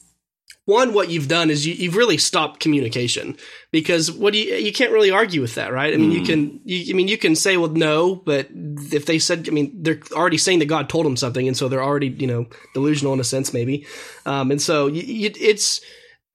one, 0.67 0.93
what 0.93 1.09
you've 1.09 1.29
done 1.29 1.49
is 1.49 1.65
you, 1.65 1.73
you've 1.73 1.95
really 1.95 2.17
stopped 2.17 2.59
communication 2.59 3.37
because 3.71 4.11
what 4.11 4.33
do 4.33 4.39
you, 4.39 4.55
you 4.55 4.73
can't 4.73 4.91
really 4.91 5.09
argue 5.09 5.39
with 5.39 5.55
that, 5.55 5.71
right? 5.71 5.93
I 5.93 5.97
mean, 5.97 6.11
you 6.11 6.23
can, 6.23 6.59
you, 6.65 6.93
I 6.93 6.97
mean, 6.97 7.07
you 7.07 7.17
can 7.17 7.37
say, 7.37 7.55
well, 7.55 7.69
no, 7.69 8.15
but 8.15 8.49
if 8.51 9.05
they 9.05 9.17
said, 9.17 9.47
I 9.47 9.51
mean, 9.51 9.71
they're 9.81 10.01
already 10.11 10.37
saying 10.37 10.59
that 10.59 10.65
God 10.65 10.89
told 10.89 11.05
them 11.05 11.15
something. 11.15 11.47
And 11.47 11.55
so 11.55 11.69
they're 11.69 11.81
already, 11.81 12.09
you 12.09 12.27
know, 12.27 12.47
delusional 12.73 13.13
in 13.13 13.21
a 13.21 13.23
sense, 13.23 13.53
maybe. 13.53 13.87
Um, 14.25 14.51
and 14.51 14.61
so 14.61 14.87
you, 14.87 15.03
you, 15.03 15.31
it's, 15.39 15.79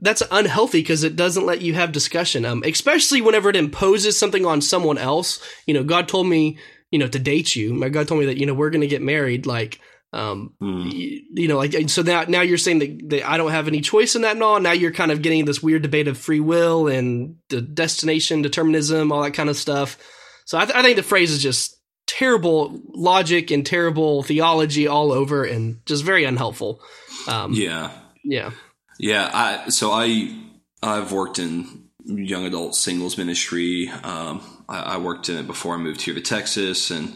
that's 0.00 0.22
unhealthy 0.30 0.80
because 0.80 1.04
it 1.04 1.14
doesn't 1.14 1.44
let 1.44 1.60
you 1.60 1.74
have 1.74 1.92
discussion. 1.92 2.46
Um, 2.46 2.62
especially 2.64 3.20
whenever 3.20 3.50
it 3.50 3.56
imposes 3.56 4.18
something 4.18 4.46
on 4.46 4.62
someone 4.62 4.96
else. 4.96 5.46
You 5.66 5.74
know, 5.74 5.84
God 5.84 6.08
told 6.08 6.26
me, 6.26 6.56
you 6.90 6.98
know, 6.98 7.06
to 7.06 7.18
date 7.18 7.54
you. 7.54 7.74
My 7.74 7.90
God 7.90 8.08
told 8.08 8.20
me 8.20 8.26
that, 8.26 8.38
you 8.38 8.46
know, 8.46 8.54
we're 8.54 8.70
going 8.70 8.80
to 8.80 8.86
get 8.86 9.02
married. 9.02 9.44
Like, 9.44 9.78
um, 10.12 10.54
Hmm. 10.60 10.88
you, 10.88 11.22
you 11.32 11.48
know, 11.48 11.56
like, 11.56 11.88
so 11.88 12.02
now, 12.02 12.24
now 12.24 12.42
you're 12.42 12.58
saying 12.58 12.78
that, 12.80 13.08
that 13.10 13.30
I 13.30 13.36
don't 13.36 13.50
have 13.50 13.68
any 13.68 13.80
choice 13.80 14.14
in 14.14 14.22
that 14.22 14.32
and 14.32 14.42
all. 14.42 14.60
Now 14.60 14.72
you're 14.72 14.92
kind 14.92 15.10
of 15.10 15.22
getting 15.22 15.44
this 15.44 15.62
weird 15.62 15.82
debate 15.82 16.08
of 16.08 16.18
free 16.18 16.40
will 16.40 16.86
and 16.88 17.36
the 17.48 17.60
destination, 17.62 18.42
determinism, 18.42 19.10
all 19.10 19.22
that 19.22 19.32
kind 19.34 19.48
of 19.48 19.56
stuff. 19.56 19.96
So 20.44 20.58
I, 20.58 20.64
th- 20.66 20.76
I 20.76 20.82
think 20.82 20.96
the 20.96 21.02
phrase 21.02 21.30
is 21.30 21.42
just 21.42 21.78
terrible 22.06 22.78
logic 22.88 23.50
and 23.50 23.64
terrible 23.64 24.22
theology 24.22 24.86
all 24.86 25.12
over 25.12 25.44
and 25.44 25.80
just 25.86 26.04
very 26.04 26.24
unhelpful. 26.24 26.80
Um, 27.26 27.52
Yeah, 27.54 27.90
yeah. 28.24 28.50
yeah. 28.98 29.30
I 29.32 29.70
so 29.70 29.92
I 29.92 30.36
I've 30.82 31.12
worked 31.12 31.38
in 31.38 31.88
young 32.04 32.44
adult 32.44 32.74
singles 32.74 33.16
ministry. 33.16 33.88
Um, 33.88 34.42
I, 34.68 34.80
I 34.80 34.96
worked 34.98 35.28
in 35.28 35.36
it 35.38 35.46
before 35.46 35.74
I 35.74 35.78
moved 35.78 36.02
here 36.02 36.14
to 36.14 36.20
Texas, 36.20 36.90
and 36.90 37.14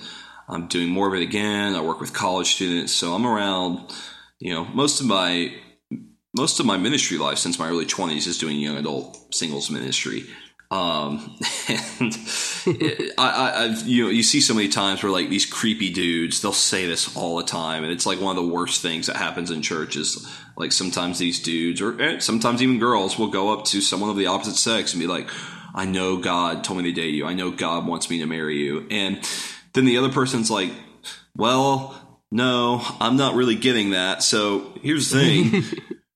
I'm 0.48 0.68
doing 0.68 0.88
more 0.88 1.09
of 1.09 1.14
it 1.14 1.22
again. 1.22 1.74
I 1.74 1.80
work 1.80 2.00
with 2.00 2.12
college 2.12 2.54
students, 2.54 2.92
so 2.92 3.14
I'm 3.14 3.26
around. 3.26 3.92
You 4.38 4.52
know, 4.54 4.64
most 4.66 5.00
of 5.00 5.06
my 5.06 5.54
most 6.37 6.61
of 6.61 6.66
my 6.66 6.76
ministry 6.76 7.16
life 7.16 7.38
since 7.38 7.59
my 7.59 7.68
early 7.68 7.87
20s 7.87 8.26
is 8.26 8.38
doing 8.38 8.59
young 8.59 8.76
adult 8.76 9.35
singles 9.35 9.70
ministry. 9.70 10.24
Um, 10.70 11.38
and 11.68 12.14
I, 13.16 13.30
I, 13.30 13.64
I've, 13.64 13.87
you 13.87 14.04
know, 14.04 14.11
you 14.11 14.22
see 14.22 14.40
so 14.40 14.52
many 14.52 14.68
times 14.68 15.02
where 15.02 15.12
like 15.12 15.30
these 15.30 15.46
creepy 15.46 15.92
dudes, 15.92 16.42
they'll 16.42 16.52
say 16.52 16.87
this 16.87 17.16
all 17.16 17.37
the 17.37 17.44
time. 17.44 17.85
And 17.85 17.92
it's 17.92 18.04
like 18.04 18.20
one 18.20 18.37
of 18.37 18.44
the 18.44 18.52
worst 18.52 18.82
things 18.82 19.06
that 19.06 19.16
happens 19.16 19.50
in 19.50 19.62
church 19.62 19.96
is 19.96 20.28
like 20.56 20.72
sometimes 20.72 21.18
these 21.18 21.40
dudes 21.40 21.80
or 21.80 22.20
sometimes 22.20 22.62
even 22.62 22.78
girls 22.78 23.18
will 23.18 23.28
go 23.28 23.52
up 23.52 23.64
to 23.66 23.80
someone 23.80 24.11
of 24.11 24.16
the 24.16 24.26
opposite 24.26 24.56
sex 24.56 24.92
and 24.92 25.00
be 25.00 25.06
like, 25.06 25.30
I 25.74 25.85
know 25.85 26.16
God 26.16 26.64
told 26.64 26.78
me 26.78 26.85
to 26.85 26.92
date 26.92 27.14
you. 27.14 27.26
I 27.26 27.35
know 27.35 27.50
God 27.50 27.87
wants 27.87 28.11
me 28.11 28.18
to 28.20 28.26
marry 28.26 28.56
you. 28.56 28.87
And 28.90 29.24
then 29.76 29.84
the 29.84 29.98
other 29.98 30.10
person's 30.10 30.50
like, 30.50 30.72
well, 31.36 31.94
no, 32.32 32.82
I'm 33.00 33.16
not 33.16 33.36
really 33.36 33.54
getting 33.54 33.90
that. 33.90 34.22
So 34.24 34.72
here's 34.82 35.10
the 35.10 35.18
thing. 35.20 35.62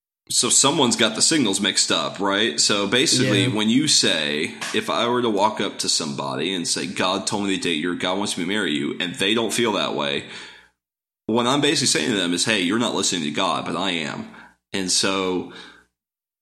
so 0.30 0.48
someone's 0.48 0.96
got 0.96 1.14
the 1.14 1.22
signals 1.22 1.60
mixed 1.60 1.92
up, 1.92 2.18
right? 2.18 2.58
So 2.58 2.88
basically, 2.88 3.44
Yeah. 3.44 3.54
when 3.54 3.68
you 3.68 3.86
say, 3.86 4.54
if 4.74 4.90
I 4.90 5.06
were 5.08 5.22
to 5.22 5.30
walk 5.30 5.60
up 5.60 5.78
to 5.80 5.88
somebody 5.88 6.52
and 6.54 6.66
say, 6.66 6.86
God 6.86 7.26
told 7.26 7.44
me 7.44 7.56
to 7.56 7.62
date 7.62 7.80
you, 7.82 7.94
God 7.96 8.18
wants 8.18 8.36
me 8.36 8.44
to 8.44 8.48
marry 8.48 8.72
you, 8.72 8.96
and 8.98 9.14
they 9.14 9.34
don't 9.34 9.52
feel 9.52 9.72
that 9.72 9.94
way, 9.94 10.24
what 11.26 11.46
I'm 11.46 11.60
basically 11.60 11.86
saying 11.88 12.10
to 12.10 12.16
them 12.16 12.32
is, 12.32 12.44
hey, 12.44 12.60
you're 12.60 12.78
not 12.80 12.94
listening 12.94 13.22
to 13.22 13.30
God, 13.30 13.64
but 13.64 13.76
I 13.76 13.90
am. 13.90 14.28
And 14.72 14.90
so 14.90 15.52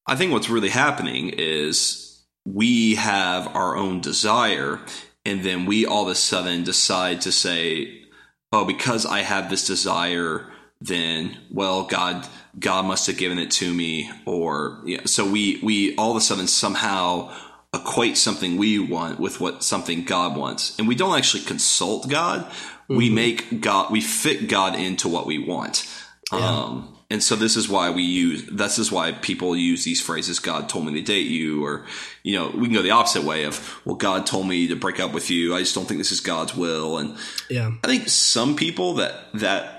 I 0.06 0.16
think 0.16 0.32
what's 0.32 0.48
really 0.48 0.70
happening 0.70 1.30
is 1.36 2.24
we 2.46 2.94
have 2.94 3.54
our 3.54 3.76
own 3.76 4.00
desire, 4.00 4.80
and 5.28 5.44
then 5.44 5.66
we 5.66 5.84
all 5.84 6.04
of 6.04 6.08
a 6.08 6.14
sudden 6.14 6.64
decide 6.64 7.20
to 7.20 7.30
say, 7.30 8.02
oh, 8.50 8.64
because 8.64 9.04
I 9.04 9.20
have 9.20 9.50
this 9.50 9.66
desire, 9.66 10.50
then 10.80 11.36
well, 11.50 11.84
God, 11.84 12.26
God 12.58 12.86
must 12.86 13.06
have 13.08 13.18
given 13.18 13.38
it 13.38 13.50
to 13.52 13.72
me, 13.74 14.10
or 14.24 14.80
yeah. 14.86 15.02
So 15.04 15.30
we 15.30 15.60
we 15.62 15.94
all 15.96 16.12
of 16.12 16.16
a 16.16 16.20
sudden 16.20 16.46
somehow 16.46 17.30
equate 17.74 18.16
something 18.16 18.56
we 18.56 18.78
want 18.78 19.20
with 19.20 19.38
what 19.38 19.62
something 19.62 20.04
God 20.04 20.34
wants, 20.34 20.78
and 20.78 20.88
we 20.88 20.94
don't 20.94 21.16
actually 21.16 21.42
consult 21.42 22.08
God. 22.08 22.50
We 22.88 23.10
make 23.10 23.60
God, 23.60 23.92
we 23.92 24.00
fit 24.00 24.48
God 24.48 24.74
into 24.74 25.08
what 25.08 25.26
we 25.26 25.38
want. 25.38 25.86
Um, 26.32 26.97
and 27.10 27.22
so 27.22 27.36
this 27.36 27.56
is 27.56 27.68
why 27.68 27.90
we 27.90 28.02
use, 28.02 28.44
this 28.46 28.78
is 28.78 28.92
why 28.92 29.12
people 29.12 29.56
use 29.56 29.82
these 29.84 30.00
phrases, 30.02 30.38
God 30.38 30.68
told 30.68 30.84
me 30.86 30.92
to 30.94 31.00
date 31.02 31.26
you, 31.28 31.64
or, 31.64 31.86
you 32.22 32.36
know, 32.38 32.50
we 32.54 32.66
can 32.66 32.74
go 32.74 32.82
the 32.82 32.90
opposite 32.90 33.24
way 33.24 33.44
of, 33.44 33.80
well, 33.86 33.96
God 33.96 34.26
told 34.26 34.46
me 34.46 34.68
to 34.68 34.76
break 34.76 35.00
up 35.00 35.12
with 35.14 35.30
you. 35.30 35.54
I 35.54 35.60
just 35.60 35.74
don't 35.74 35.86
think 35.86 35.98
this 35.98 36.12
is 36.12 36.20
God's 36.20 36.54
will. 36.54 36.98
And 36.98 37.16
Yeah. 37.48 37.70
I 37.82 37.86
think 37.86 38.08
some 38.10 38.56
people 38.56 38.94
that, 38.94 39.32
that, 39.34 39.74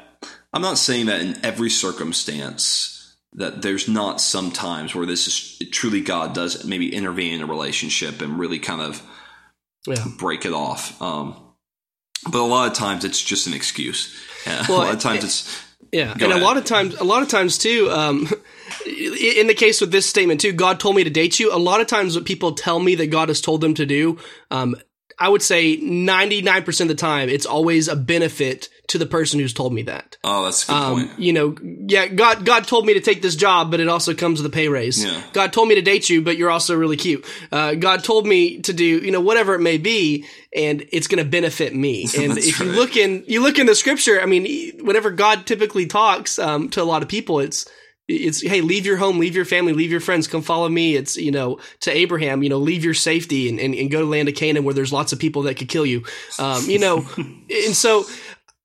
I'm 0.54 0.64
not 0.64 0.80
saying 0.80 1.06
that 1.06 1.22
in 1.22 1.38
every 1.46 1.70
circumstance 1.70 3.16
that 3.34 3.62
there's 3.62 3.88
not 3.88 4.20
some 4.20 4.50
times 4.52 4.96
where 4.96 5.06
this 5.06 5.28
is 5.28 5.70
truly 5.70 6.02
God 6.02 6.34
does 6.34 6.66
maybe 6.66 6.94
intervene 6.96 7.34
in 7.36 7.42
a 7.42 7.46
relationship 7.46 8.22
and 8.22 8.40
really 8.40 8.58
kind 8.58 8.82
of 8.82 9.04
Yeah. 9.86 10.04
break 10.18 10.46
it 10.46 10.54
off. 10.54 11.00
Um, 11.00 11.36
but 12.30 12.40
a 12.40 12.44
lot 12.46 12.68
of 12.72 12.74
times 12.74 13.06
it's 13.06 13.22
just 13.22 13.46
an 13.48 13.54
excuse. 13.54 14.16
Yeah, 14.48 14.66
Well, 14.70 14.78
a 14.78 14.84
lot 14.86 14.94
of 14.96 15.00
times 15.02 15.24
it- 15.24 15.28
it's 15.28 15.62
Yeah, 15.92 16.14
Go 16.18 16.26
and 16.26 16.34
ahead. 16.34 16.42
a 16.42 16.46
lot 16.46 16.58
of 16.58 16.66
times, 16.66 16.96
a 16.96 17.04
lot 17.04 17.24
of 17.24 17.30
times 17.30 17.58
too, 17.58 17.90
um, 17.92 18.28
in 18.86 19.48
the 19.48 19.56
case 19.56 19.82
with 19.82 19.92
this 19.92 20.06
statement 20.08 20.40
too, 20.42 20.52
God 20.54 20.80
told 20.80 20.96
me 20.96 21.04
to 21.04 21.10
date 21.10 21.40
you. 21.40 21.54
A 21.54 21.58
lot 21.58 21.82
of 21.82 21.88
times, 21.88 22.16
what 22.16 22.26
people 22.26 22.54
tell 22.54 22.80
me 22.80 22.96
that 22.96 23.08
God 23.08 23.30
has 23.30 23.42
told 23.42 23.62
them 23.62 23.74
to 23.76 23.86
do, 23.86 24.18
um, 24.52 24.76
I 25.18 25.30
would 25.30 25.42
say 25.42 25.78
99% 25.78 26.82
of 26.82 26.88
the 26.88 26.96
time, 26.96 27.28
it's 27.30 27.46
always 27.46 27.88
a 27.88 27.96
benefit 27.96 28.70
to 28.90 28.98
the 28.98 29.06
person 29.06 29.40
who's 29.40 29.54
told 29.54 29.74
me 29.74 29.84
that. 29.84 30.18
Oh, 30.24 30.44
that's 30.46 30.64
a 30.66 30.68
good 30.68 30.74
Um, 30.76 30.94
point. 31.08 31.20
you 31.20 31.34
know, 31.34 31.56
yeah, 31.88 32.08
God, 32.08 32.46
God 32.46 32.68
told 32.68 32.86
me 32.86 32.94
to 32.96 33.00
take 33.02 33.22
this 33.22 33.36
job, 33.36 33.72
but 33.72 33.80
it 33.80 33.88
also 33.88 34.14
comes 34.14 34.42
with 34.42 34.52
a 34.52 34.54
pay 34.54 34.68
raise. 34.68 35.04
Yeah. 35.04 35.24
God 35.34 35.54
told 35.54 35.70
me 35.70 35.76
to 35.76 35.82
date 35.82 36.10
you, 36.10 36.22
but 36.22 36.38
you're 36.38 36.50
also 36.52 36.76
really 36.76 36.98
cute. 36.98 37.26
Uh, 37.52 37.76
God 37.76 38.04
told 38.04 38.28
me 38.28 38.60
to 38.62 38.74
do, 38.74 38.84
you 38.84 39.12
know, 39.12 39.22
whatever 39.22 39.56
it 39.56 39.60
may 39.60 39.78
be, 39.78 40.26
and 40.56 40.86
it's 40.92 41.08
going 41.08 41.24
to 41.24 41.30
benefit 41.30 41.74
me. 41.74 42.08
And 42.20 42.38
if 42.38 42.60
you 42.60 42.66
look 42.66 42.98
in, 42.98 43.24
you 43.28 43.42
look 43.42 43.60
in 43.60 43.66
the 43.68 43.76
scripture, 43.76 44.20
I 44.22 44.26
mean, 44.26 44.84
whenever 44.86 45.12
God 45.12 45.46
typically 45.46 45.86
talks, 45.86 46.38
um, 46.40 46.70
to 46.70 46.82
a 46.82 46.84
lot 46.84 47.02
of 47.02 47.08
people, 47.08 47.40
it's, 47.40 47.68
it's, 48.08 48.42
hey, 48.42 48.62
leave 48.62 48.88
your 48.88 48.98
home, 48.98 49.20
leave 49.20 49.36
your 49.36 49.46
family, 49.46 49.72
leave 49.72 49.92
your 49.92 50.00
friends, 50.00 50.28
come 50.28 50.42
follow 50.42 50.68
me. 50.68 50.96
It's, 50.96 51.16
you 51.16 51.30
know, 51.32 51.60
to 51.82 51.96
Abraham, 51.96 52.42
you 52.42 52.50
know, 52.50 52.58
leave 52.58 52.84
your 52.84 52.96
safety 52.96 53.48
and, 53.48 53.60
and, 53.60 53.76
and 53.76 53.92
go 53.92 54.00
to 54.02 54.08
land 54.08 54.28
of 54.28 54.34
Canaan 54.34 54.64
where 54.64 54.74
there's 54.74 54.92
lots 54.92 55.14
of 55.14 55.20
people 55.20 55.44
that 55.44 55.58
could 55.58 55.70
kill 55.70 55.86
you. 55.86 56.04
Um, 56.40 56.64
you 56.68 56.80
know, 56.80 57.06
and 57.18 57.76
so 57.76 58.06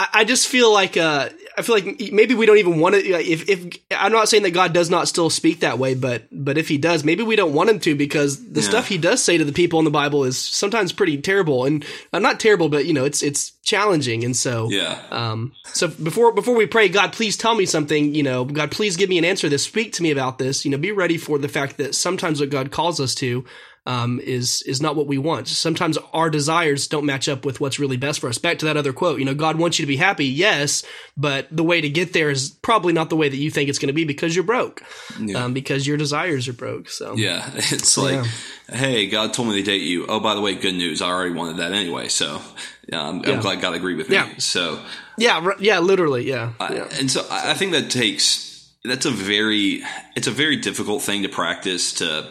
I, 0.01 0.09
I 0.13 0.25
just 0.25 0.49
feel 0.49 0.73
like, 0.73 0.97
uh, 0.97 1.29
I 1.57 1.63
feel 1.63 1.77
like 1.77 2.13
maybe 2.13 2.35
we 2.35 2.47
don't 2.47 2.59
even 2.59 2.81
want 2.81 2.97
to. 2.97 3.01
If, 3.01 3.49
if 3.49 3.79
I'm 3.93 4.11
not 4.11 4.29
saying 4.29 4.43
that 4.43 4.51
God 4.51 4.73
does 4.73 4.91
not 4.91 5.07
still 5.07 5.31
speak 5.31 5.61
that 5.61 5.79
way, 5.79 5.95
but 5.95 6.25
but 6.33 6.59
if 6.59 6.67
He 6.67 6.79
does, 6.79 7.05
maybe 7.05 7.23
we 7.23 7.37
don't 7.37 7.55
want 7.55 7.71
Him 7.71 7.79
to 7.81 7.95
because 7.95 8.45
the 8.51 8.61
Yeah. 8.61 8.69
stuff 8.69 8.89
He 8.89 8.99
does 8.99 9.23
say 9.23 9.39
to 9.39 9.45
the 9.45 9.53
people 9.53 9.79
in 9.79 9.85
the 9.85 9.93
Bible 9.93 10.25
is 10.25 10.37
sometimes 10.37 10.91
pretty 10.93 11.19
terrible 11.19 11.65
and 11.65 11.85
uh, 12.13 12.19
not 12.19 12.41
terrible, 12.41 12.69
but 12.69 12.87
you 12.87 12.93
know 12.93 13.05
it's 13.05 13.23
it's 13.23 13.53
challenging, 13.63 14.25
and 14.25 14.37
so 14.37 14.69
Yeah. 14.69 15.01
um, 15.13 15.53
so 15.73 15.87
before 15.87 16.33
before 16.33 16.57
we 16.57 16.67
pray, 16.67 16.89
God, 16.89 17.13
please 17.13 17.37
tell 17.37 17.55
me 17.55 17.65
something. 17.65 18.15
You 18.17 18.25
know, 18.25 18.45
God, 18.45 18.73
please 18.73 18.97
give 18.97 19.09
me 19.09 19.19
an 19.19 19.25
answer. 19.25 19.49
This, 19.49 19.63
speak 19.63 19.93
to 19.93 20.03
me 20.03 20.11
about 20.11 20.39
this. 20.39 20.65
You 20.65 20.73
know, 20.73 20.77
be 20.79 20.91
ready 20.91 21.19
for 21.19 21.39
the 21.39 21.49
fact 21.49 21.77
that 21.77 21.95
sometimes 21.95 22.41
what 22.41 22.51
God 22.51 22.73
calls 22.73 22.99
us 22.99 23.15
to 23.17 23.45
um, 23.87 24.19
is 24.21 24.63
is 24.63 24.81
not 24.81 24.97
what 24.97 25.07
we 25.07 25.19
want. 25.19 25.47
Sometimes 25.49 25.99
our 26.13 26.31
desires 26.31 26.87
don't 26.89 27.05
match 27.05 27.29
up 27.29 27.45
with 27.45 27.61
what's 27.61 27.79
really 27.79 27.97
best 27.99 28.21
for 28.21 28.29
us. 28.29 28.39
Back 28.39 28.59
to 28.61 28.65
that 28.67 28.77
other 28.77 28.93
quote. 28.93 29.19
You 29.19 29.25
know, 29.27 29.35
God 29.35 29.59
wants 29.59 29.79
you 29.79 29.83
to 29.85 29.87
be 29.87 29.97
happy, 29.97 30.25
yes, 30.27 30.85
but 31.17 31.47
the 31.51 31.63
way 31.63 31.81
to 31.81 31.89
get 31.91 32.13
there 32.15 32.31
is 32.31 32.51
probably 32.63 32.93
not 32.95 33.11
the 33.11 33.17
way 33.17 33.29
that 33.29 33.37
you 33.37 33.51
think 33.51 33.69
it's 33.69 33.79
going 33.79 33.89
to 33.89 33.93
be 33.93 34.05
because 34.05 34.35
you're 34.35 34.45
broke, 34.45 34.83
Yeah. 35.21 35.45
um, 35.45 35.53
because 35.53 35.87
your 35.87 35.97
desires 35.99 36.49
are 36.49 36.53
broke. 36.55 36.89
So 36.89 37.15
Yeah, 37.17 37.51
it's 37.55 37.99
like, 37.99 38.15
Yeah. 38.15 38.77
hey, 38.77 39.07
God 39.09 39.35
told 39.35 39.49
me 39.49 39.57
to 39.57 39.63
date 39.63 39.83
you. 39.83 40.07
Oh, 40.09 40.19
by 40.21 40.35
the 40.35 40.41
way, 40.41 40.55
good 40.55 40.75
news. 40.75 41.03
I 41.03 41.11
already 41.11 41.35
wanted 41.35 41.59
that 41.59 41.73
anyway. 41.73 42.09
So 42.09 42.41
yeah, 42.89 43.03
I'm, 43.03 43.21
glad 43.21 43.61
God 43.61 43.75
agreed 43.75 43.97
with 43.99 44.09
me. 44.09 44.17
Yeah. 44.17 44.31
So, 44.39 44.81
yeah, 45.19 45.41
r- 45.43 45.57
yeah, 45.59 45.79
literally, 45.81 46.27
yeah, 46.27 46.53
I- 46.59 46.75
yeah. 46.75 46.89
and 46.99 47.11
so 47.11 47.27
I 47.31 47.51
I 47.51 47.55
think 47.55 47.73
that 47.73 47.91
takes 47.91 48.67
that's 48.85 49.07
a 49.07 49.11
very 49.11 49.83
it's 50.17 50.27
a 50.27 50.31
very 50.31 50.57
difficult 50.57 51.03
thing 51.03 51.23
to 51.23 51.29
practice 51.29 51.93
to 51.95 52.31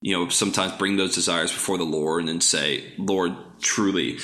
you 0.00 0.16
know 0.16 0.28
sometimes 0.28 0.72
bring 0.72 0.96
those 0.96 1.14
desires 1.14 1.52
before 1.52 1.78
the 1.78 1.84
Lord 1.84 2.20
and 2.20 2.28
then 2.28 2.40
say, 2.40 2.92
Lord, 2.98 3.34
truly. 3.60 4.18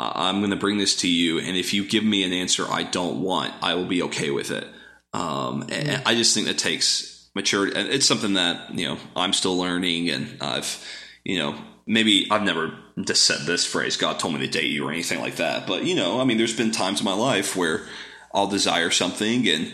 I'm 0.00 0.38
going 0.38 0.50
to 0.50 0.56
bring 0.56 0.78
this 0.78 0.94
to 0.98 1.08
you, 1.08 1.40
and 1.40 1.56
if 1.56 1.74
you 1.74 1.84
give 1.84 2.04
me 2.04 2.22
an 2.22 2.32
answer 2.32 2.64
I 2.70 2.84
don't 2.84 3.20
want, 3.20 3.52
I 3.60 3.74
will 3.74 3.86
be 3.86 4.04
okay 4.04 4.30
with 4.30 4.52
it. 4.52 4.64
Um, 5.12 5.66
and 5.72 6.02
I 6.06 6.14
just 6.14 6.34
think 6.34 6.46
that 6.46 6.56
takes 6.56 7.28
maturity, 7.34 7.74
and 7.76 7.88
it's 7.88 8.06
something 8.06 8.34
that 8.34 8.72
you 8.78 8.86
know 8.86 8.98
I'm 9.16 9.32
still 9.32 9.58
learning, 9.58 10.08
and 10.10 10.40
I've 10.40 10.86
you 11.24 11.38
know 11.40 11.58
maybe 11.88 12.28
I've 12.30 12.42
never 12.44 12.78
just 13.04 13.24
said 13.24 13.40
this 13.46 13.64
phrase, 13.64 13.96
God 13.96 14.20
told 14.20 14.34
me 14.34 14.40
to 14.40 14.46
date 14.46 14.70
you 14.70 14.86
or 14.86 14.92
anything 14.92 15.20
like 15.20 15.36
that, 15.36 15.66
but 15.66 15.84
you 15.84 15.96
know, 15.96 16.20
I 16.20 16.24
mean, 16.24 16.38
there's 16.38 16.56
been 16.56 16.70
times 16.70 17.00
in 17.00 17.04
my 17.04 17.14
life 17.14 17.56
where 17.56 17.86
I'll 18.32 18.46
desire 18.46 18.90
something 18.90 19.48
and 19.48 19.72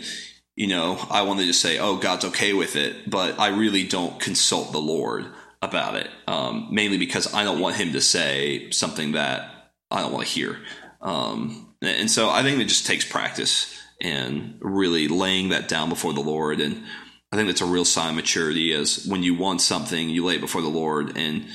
you 0.55 0.67
know, 0.67 0.97
I 1.09 1.23
want 1.23 1.39
to 1.39 1.45
just 1.45 1.61
say, 1.61 1.77
"Oh, 1.77 1.97
God's 1.97 2.25
okay 2.25 2.53
with 2.53 2.75
it," 2.75 3.09
but 3.09 3.39
I 3.39 3.47
really 3.47 3.83
don't 3.83 4.19
consult 4.19 4.71
the 4.71 4.81
Lord 4.81 5.25
about 5.61 5.95
it, 5.95 6.09
um, 6.27 6.67
mainly 6.71 6.97
because 6.97 7.33
I 7.33 7.43
don't 7.43 7.59
want 7.59 7.75
Him 7.75 7.93
to 7.93 8.01
say 8.01 8.69
something 8.71 9.13
that 9.13 9.71
I 9.91 10.01
don't 10.01 10.13
want 10.13 10.25
to 10.25 10.33
hear. 10.33 10.59
Um, 11.01 11.75
and 11.81 12.09
so 12.09 12.29
I 12.29 12.41
think 12.41 12.59
it 12.59 12.67
just 12.67 12.85
takes 12.85 13.05
practice 13.05 13.77
and 14.01 14.57
really 14.61 15.07
laying 15.07 15.49
that 15.49 15.67
down 15.67 15.89
before 15.89 16.13
the 16.13 16.21
Lord. 16.21 16.59
And 16.59 16.83
I 17.31 17.35
think 17.35 17.47
that's 17.47 17.61
a 17.61 17.65
real 17.65 17.85
sign 17.85 18.09
of 18.09 18.15
maturity, 18.15 18.73
as 18.73 19.05
when 19.05 19.23
you 19.23 19.35
want 19.35 19.61
something, 19.61 20.09
you 20.09 20.25
lay 20.25 20.35
it 20.35 20.41
before 20.41 20.61
the 20.61 20.67
Lord, 20.67 21.17
and 21.17 21.47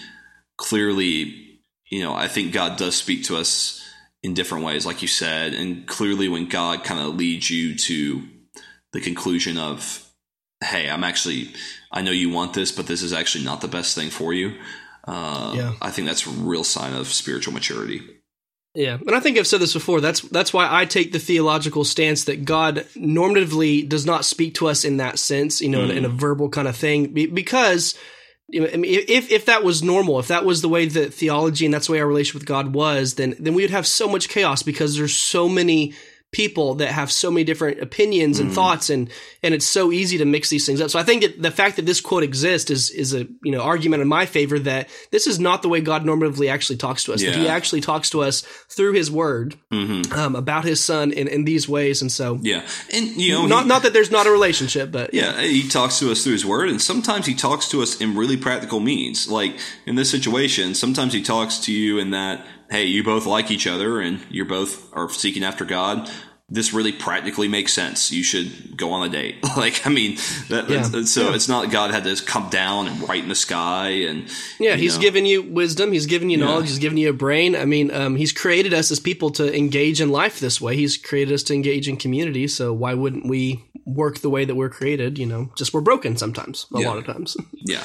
clearly, 0.57 1.59
you 1.89 2.03
know, 2.03 2.15
I 2.15 2.29
think 2.29 2.53
God 2.53 2.77
does 2.77 2.97
speak 2.97 3.25
to 3.25 3.37
us 3.37 3.83
in 4.23 4.35
different 4.35 4.65
ways, 4.65 4.85
like 4.85 5.01
you 5.01 5.09
said, 5.09 5.55
and 5.55 5.87
clearly 5.87 6.29
when 6.29 6.49
God 6.49 6.85
kind 6.85 7.01
of 7.01 7.17
leads 7.17 7.49
you 7.49 7.77
to 7.77 8.29
the 8.93 9.01
conclusion 9.01 9.59
of, 9.59 10.07
hey, 10.63 10.89
I'm 10.89 11.05
actually, 11.05 11.53
I 11.93 12.03
know 12.03 12.11
you 12.11 12.31
want 12.31 12.55
this, 12.55 12.73
but 12.73 12.87
this 12.87 13.03
is 13.03 13.13
actually 13.13 13.45
not 13.45 13.61
the 13.61 13.69
best 13.69 13.95
thing 13.95 14.11
for 14.11 14.33
you. 14.33 14.55
Uh, 15.07 15.53
Yeah. 15.57 15.73
I 15.81 15.91
think 15.91 16.07
that's 16.07 16.27
a 16.27 16.31
real 16.31 16.65
sign 16.65 16.95
of 16.95 17.09
spiritual 17.09 17.55
maturity. 17.55 18.03
Yeah, 18.75 18.99
and 19.05 19.17
I 19.17 19.21
think 19.21 19.37
I've 19.37 19.49
said 19.49 19.61
this 19.61 19.73
before. 19.73 20.01
That's 20.01 20.21
that's 20.21 20.53
why 20.53 20.69
I 20.71 20.85
take 20.85 21.11
the 21.11 21.19
theological 21.19 21.83
stance 21.85 22.25
that 22.25 22.45
God 22.45 22.87
normatively 22.97 23.89
does 23.89 24.07
not 24.07 24.25
speak 24.25 24.55
to 24.55 24.69
us 24.69 24.85
in 24.85 24.99
that 24.99 25.19
sense, 25.19 25.61
you 25.61 25.69
know, 25.69 25.83
in, 25.83 25.91
in 25.91 26.05
a 26.05 26.09
verbal 26.09 26.49
kind 26.49 26.69
of 26.69 26.77
thing, 26.77 27.13
because 27.13 27.99
I 28.55 28.77
mean, 28.77 28.85
if 28.85 29.29
if 29.33 29.47
that 29.47 29.65
was 29.65 29.83
normal, 29.83 30.21
if 30.21 30.29
that 30.29 30.45
was 30.45 30.63
the 30.63 30.69
way 30.69 30.87
that 30.87 31.13
theology 31.13 31.65
and 31.65 31.75
that's 31.75 31.89
the 31.89 31.95
way 31.95 32.01
our 32.01 32.07
relationship 32.07 32.43
with 32.43 32.47
God 32.47 32.73
was, 32.73 33.15
then 33.15 33.35
then 33.41 33.55
we 33.55 33.63
would 33.63 33.73
have 33.73 33.89
so 33.89 34.09
much 34.09 34.29
chaos 34.29 34.63
because 34.63 34.97
there's 34.97 35.17
so 35.17 35.49
many 35.49 35.95
people 36.33 36.77
that 36.77 36.93
have 36.93 37.11
so 37.11 37.29
many 37.31 37.43
different 37.43 37.81
opinions 37.81 38.39
and 38.39 38.53
thoughts 38.53 38.89
and 38.89 39.11
and 39.43 39.53
it's 39.53 39.67
so 39.67 39.91
easy 39.91 40.19
to 40.19 40.25
mix 40.25 40.49
these 40.49 40.65
things 40.65 40.81
up. 40.81 40.89
So 40.89 40.99
I 40.99 41.03
think 41.03 41.23
that 41.23 41.43
the 41.43 41.51
fact 41.51 41.77
that 41.77 41.87
this 41.87 42.01
quote 42.01 42.23
exists 42.23 42.71
is 42.71 42.91
is 42.91 43.15
a 43.15 43.27
you 43.43 43.51
know 43.51 43.61
argument 43.61 44.03
in 44.03 44.09
my 44.09 44.27
favor 44.27 44.59
that 44.61 44.89
this 45.11 45.27
is 45.27 45.41
not 45.41 45.63
the 45.63 45.69
way 45.69 45.81
God 45.81 46.05
normatively 46.05 46.49
actually 46.49 46.77
talks 46.77 47.05
to 47.05 47.13
us. 47.13 47.23
That 47.23 47.35
He 47.35 47.49
actually 47.49 47.81
talks 47.81 48.11
to 48.11 48.23
us 48.23 48.43
through 48.69 48.93
His 48.93 49.11
Word 49.11 49.57
Mm-hmm. 49.73 50.13
um, 50.13 50.37
about 50.37 50.65
His 50.65 50.83
Son 50.83 51.13
in, 51.13 51.27
in 51.27 51.45
these 51.45 51.69
ways. 51.69 52.03
And 52.03 52.11
so 52.13 52.39
Yeah, 52.43 52.67
and 52.93 53.09
you 53.09 53.33
know, 53.33 53.47
not 53.47 53.63
he, 53.63 53.69
not 53.69 53.83
that 53.83 53.93
there's 53.93 54.11
not 54.11 54.27
a 54.27 54.31
relationship, 54.31 54.93
but 54.93 55.13
yeah, 55.15 55.41
he 55.41 55.69
talks 55.69 55.99
to 55.99 56.11
us 56.11 56.23
through 56.23 56.35
his 56.35 56.47
word, 56.47 56.69
and 56.69 56.81
sometimes 56.81 57.27
he 57.27 57.35
talks 57.35 57.69
to 57.71 57.83
us 57.83 58.01
in 58.01 58.17
really 58.17 58.37
practical 58.37 58.79
means. 58.81 59.29
Like 59.29 59.59
in 59.87 59.97
this 59.97 60.11
situation, 60.11 60.75
sometimes 60.75 61.13
he 61.13 61.23
talks 61.23 61.59
to 61.61 61.73
you 61.73 61.99
in 61.99 62.11
that, 62.11 62.47
hey, 62.71 62.85
you 62.85 63.03
both 63.05 63.27
like 63.27 63.51
each 63.51 63.67
other, 63.67 64.01
and 64.01 64.21
you're 64.31 64.45
both 64.47 64.89
are 64.95 65.09
seeking 65.11 65.43
after 65.45 65.65
God. 65.65 66.11
This 66.53 66.73
really 66.73 66.91
practically 66.91 67.47
makes 67.47 67.73
sense. 67.73 68.11
You 68.11 68.25
should 68.25 68.77
go 68.77 68.91
on 68.91 69.07
a 69.07 69.09
date. 69.09 69.37
Like, 69.57 69.87
I 69.87 69.91
mean, 69.91 70.17
that, 70.49 70.69
Yeah. 70.69 70.83
so 71.05 71.29
Yeah. 71.29 71.35
it's 71.37 71.47
not 71.49 71.71
God 71.71 71.93
had 71.93 72.03
to 72.05 72.17
come 72.25 72.49
down 72.49 72.89
and 72.89 73.09
write 73.09 73.23
in 73.23 73.29
the 73.29 73.37
sky, 73.37 73.91
and 74.09 74.25
Yeah, 74.59 74.75
he's 74.75 74.97
know. 74.97 75.03
given 75.03 75.27
you 75.27 75.43
wisdom. 75.43 75.93
He's 75.93 76.07
given 76.07 76.29
you 76.29 76.39
Yeah. 76.39 76.47
knowledge. 76.47 76.69
He's 76.69 76.79
given 76.81 76.99
you 76.99 77.09
a 77.11 77.13
brain. 77.13 77.55
I 77.55 77.67
mean, 77.67 77.93
um, 77.93 78.17
he's 78.17 78.33
created 78.33 78.75
us 78.75 78.91
as 78.91 78.99
people 78.99 79.31
to 79.33 79.57
engage 79.57 80.01
in 80.01 80.11
life 80.11 80.41
this 80.41 80.61
way. 80.61 80.75
He's 80.77 80.97
created 80.97 81.35
us 81.35 81.45
to 81.45 81.55
engage 81.55 81.87
in 81.89 81.97
community. 81.97 82.49
So 82.49 82.73
why 82.73 82.95
wouldn't 82.95 83.27
we 83.29 83.63
work 83.95 84.19
the 84.19 84.31
way 84.31 84.45
that 84.45 84.55
we're 84.55 84.69
created? 84.71 85.19
You 85.19 85.27
know, 85.27 85.51
just 85.57 85.75
we're 85.75 85.81
broken 85.81 86.17
sometimes, 86.17 86.67
a 86.75 86.81
Yeah. 86.81 86.89
lot 86.89 86.99
of 86.99 87.07
times. 87.07 87.37
yeah. 87.67 87.85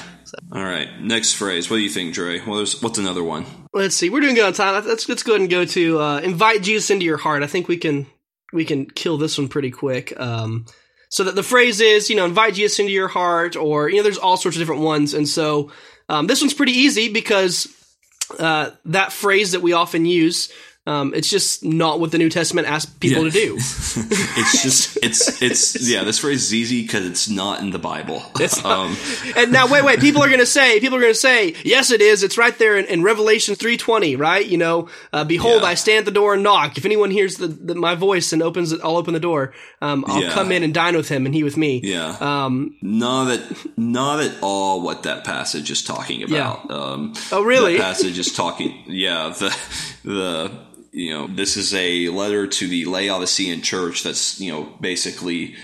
All 0.52 0.62
right, 0.64 0.88
next 1.00 1.34
phrase. 1.34 1.70
What 1.70 1.76
do 1.76 1.82
you 1.82 1.90
think, 1.90 2.14
Dre? 2.14 2.40
Well, 2.44 2.56
there's 2.56 2.80
what's 2.82 2.98
another 2.98 3.22
one? 3.24 3.46
Let's 3.72 3.96
see. 3.96 4.10
We're 4.10 4.20
doing 4.20 4.34
good 4.34 4.46
on 4.46 4.52
time. 4.52 4.84
Let's 4.86 5.08
let's 5.08 5.22
go 5.22 5.32
ahead 5.32 5.40
and 5.42 5.50
go 5.50 5.64
to 5.64 6.00
uh, 6.00 6.18
invite 6.20 6.62
Jesus 6.62 6.90
into 6.90 7.04
your 7.04 7.16
heart. 7.18 7.42
I 7.42 7.46
think 7.46 7.68
we 7.68 7.76
can 7.76 8.06
we 8.52 8.64
can 8.64 8.86
kill 8.86 9.18
this 9.18 9.38
one 9.38 9.48
pretty 9.48 9.70
quick. 9.70 10.18
Um, 10.18 10.66
so 11.08 11.24
that 11.24 11.34
the 11.36 11.42
phrase 11.42 11.80
is, 11.80 12.10
you 12.10 12.16
know, 12.16 12.24
invite 12.24 12.54
Jesus 12.54 12.78
into 12.80 12.92
your 12.92 13.08
heart, 13.08 13.54
or 13.56 13.88
you 13.88 13.96
know, 13.96 14.02
there's 14.02 14.18
all 14.18 14.36
sorts 14.36 14.56
of 14.56 14.60
different 14.60 14.82
ones. 14.82 15.14
And 15.14 15.28
so 15.28 15.70
um, 16.08 16.26
this 16.26 16.40
one's 16.40 16.54
pretty 16.54 16.72
easy 16.72 17.12
because 17.12 17.68
uh, 18.38 18.70
that 18.86 19.12
phrase 19.12 19.52
that 19.52 19.62
we 19.62 19.72
often 19.72 20.04
use. 20.04 20.50
Um, 20.86 21.14
it's 21.14 21.28
just 21.28 21.64
not 21.64 21.98
what 21.98 22.12
the 22.12 22.18
New 22.18 22.28
Testament 22.30 22.68
asks 22.68 22.90
people 23.00 23.24
Yeah. 23.24 23.30
to 23.30 23.38
do. 23.46 23.54
It's 24.38 24.62
just 24.62 24.98
it's 25.02 25.42
it's 25.42 25.88
yeah. 25.88 26.04
This 26.04 26.18
phrase 26.18 26.44
is 26.44 26.54
easy 26.54 26.82
because 26.82 27.06
it's 27.06 27.28
not 27.28 27.60
in 27.60 27.70
the 27.70 27.78
Bible. 27.78 28.22
um, 28.64 28.96
And 29.36 29.50
now, 29.50 29.66
wait, 29.66 29.82
wait. 29.84 29.98
People 30.00 30.22
are 30.22 30.28
going 30.28 30.40
to 30.40 30.46
say, 30.46 30.78
people 30.78 30.98
are 30.98 31.00
going 31.00 31.12
to 31.14 31.18
say, 31.18 31.54
yes, 31.64 31.90
it 31.90 32.00
is. 32.02 32.22
It's 32.22 32.36
right 32.38 32.56
there 32.58 32.76
in, 32.76 32.84
in 32.84 33.02
Revelation 33.02 33.54
three 33.54 33.76
twenty, 33.78 34.14
right? 34.14 34.44
You 34.46 34.58
know, 34.58 34.88
uh, 35.12 35.24
behold, 35.24 35.62
Yeah. 35.62 35.68
I 35.68 35.74
stand 35.74 36.00
at 36.00 36.04
the 36.04 36.10
door 36.20 36.34
and 36.34 36.42
knock. 36.42 36.76
If 36.78 36.84
anyone 36.84 37.10
hears 37.10 37.36
the, 37.38 37.48
the 37.48 37.74
my 37.74 37.94
voice 37.94 38.32
and 38.32 38.42
opens 38.42 38.72
it, 38.72 38.80
I'll 38.84 38.96
open 38.96 39.14
the 39.14 39.20
door. 39.20 39.54
Um, 39.80 40.04
I'll 40.06 40.22
Yeah. 40.22 40.30
come 40.32 40.52
in 40.52 40.62
and 40.62 40.72
dine 40.74 40.94
with 40.96 41.08
him, 41.08 41.24
and 41.26 41.34
he 41.34 41.42
with 41.42 41.56
me. 41.56 41.80
yeah. 41.82 42.16
Um, 42.20 42.74
not 42.82 43.30
at 43.32 43.42
not 43.78 44.20
at 44.20 44.32
all 44.42 44.82
what 44.82 45.02
that 45.04 45.24
passage 45.24 45.70
is 45.70 45.82
talking 45.82 46.22
about. 46.22 46.70
Um, 46.70 47.14
Oh, 47.32 47.42
really? 47.42 47.76
That 47.78 47.82
passage 47.94 48.18
is 48.18 48.32
talking. 48.32 48.84
Yeah, 48.86 49.30
the 49.38 49.56
the 50.04 50.50
you 50.96 51.10
know 51.12 51.26
this 51.26 51.56
is 51.56 51.74
a 51.74 52.08
letter 52.08 52.46
to 52.46 52.66
the 52.66 52.86
Laodicean 52.86 53.60
church 53.62 54.02
that's 54.02 54.40
you 54.40 54.50
know 54.50 54.64
basically 54.80 55.54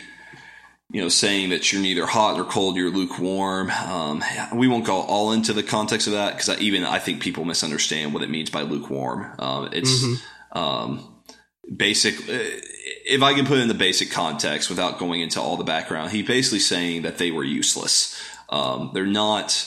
you 0.90 1.00
know 1.00 1.08
saying 1.08 1.50
that 1.50 1.72
you're 1.72 1.80
neither 1.80 2.04
hot 2.06 2.36
nor 2.36 2.44
cold, 2.44 2.76
you're 2.76 2.90
lukewarm. 2.90 3.70
Um, 3.70 4.22
we 4.54 4.68
won't 4.68 4.84
go 4.84 4.96
all 5.00 5.32
into 5.32 5.52
the 5.54 5.62
context 5.62 6.06
of 6.06 6.12
that 6.12 6.36
because 6.36 6.60
even 6.60 6.84
I 6.84 6.98
think 6.98 7.22
people 7.22 7.44
misunderstand 7.46 8.12
what 8.12 8.22
it 8.22 8.28
means 8.30 8.50
by 8.50 8.62
lukewarm. 8.62 9.34
Um, 9.38 9.70
it's 9.72 10.04
Mm-hmm. 10.04 10.58
um, 10.58 11.22
basic. 11.76 12.14
uh, 12.28 12.44
if 13.04 13.22
I 13.22 13.32
can 13.34 13.46
put 13.46 13.58
it 13.58 13.62
in 13.62 13.68
the 13.68 13.74
basic 13.88 14.10
context 14.10 14.68
without 14.68 14.98
going 14.98 15.22
into 15.22 15.40
all 15.40 15.56
the 15.56 15.64
background, 15.64 16.10
he's 16.12 16.26
basically 16.26 16.58
saying 16.60 17.02
that 17.02 17.16
they 17.18 17.30
were 17.30 17.44
useless. 17.44 18.20
Um, 18.50 18.90
they're 18.92 19.06
not. 19.06 19.66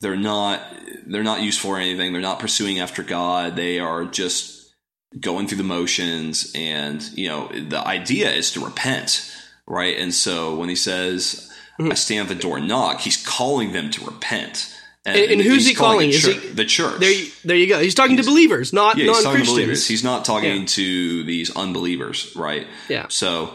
They're 0.00 0.16
not. 0.16 0.60
They're 1.06 1.22
not 1.22 1.42
useful 1.42 1.70
for 1.70 1.78
anything. 1.78 2.12
They're 2.12 2.22
not 2.22 2.38
pursuing 2.38 2.78
after 2.80 3.02
God. 3.02 3.56
They 3.56 3.78
are 3.78 4.04
just 4.04 4.74
going 5.18 5.46
through 5.46 5.58
the 5.58 5.64
motions. 5.64 6.52
And 6.54 7.02
you 7.16 7.28
know, 7.28 7.48
the 7.48 7.86
idea 7.86 8.30
is 8.32 8.52
to 8.52 8.64
repent, 8.64 9.30
right? 9.66 9.96
And 9.96 10.12
so 10.12 10.56
when 10.56 10.68
he 10.68 10.76
says, 10.76 11.50
mm-hmm. 11.80 11.92
"I 11.92 11.94
stand 11.94 12.30
at 12.30 12.36
the 12.36 12.42
door 12.42 12.58
and 12.58 12.68
knock," 12.68 13.00
he's 13.00 13.24
calling 13.24 13.72
them 13.72 13.90
to 13.92 14.04
repent. 14.04 14.72
And, 15.06 15.16
and, 15.16 15.40
who's 15.40 15.64
he 15.64 15.72
calling? 15.72 16.10
The 16.10 16.16
Is 16.16 16.22
church, 16.24 16.42
he 16.42 16.48
the 16.48 16.64
church. 16.64 16.98
There, 16.98 17.12
you- 17.12 17.30
there 17.44 17.56
you 17.56 17.68
go. 17.68 17.78
He's 17.78 17.94
talking 17.94 18.16
to 18.16 18.24
believers, 18.24 18.72
not 18.72 18.98
yeah, 18.98 19.04
he's 19.04 19.22
non-Christians. 19.22 19.48
believers. 19.56 19.86
He's 19.86 20.02
not 20.02 20.24
talking 20.24 20.62
Yeah. 20.62 20.66
to 20.66 21.22
these 21.22 21.54
unbelievers, 21.54 22.32
right? 22.34 22.66
Yeah. 22.88 23.06
So, 23.08 23.54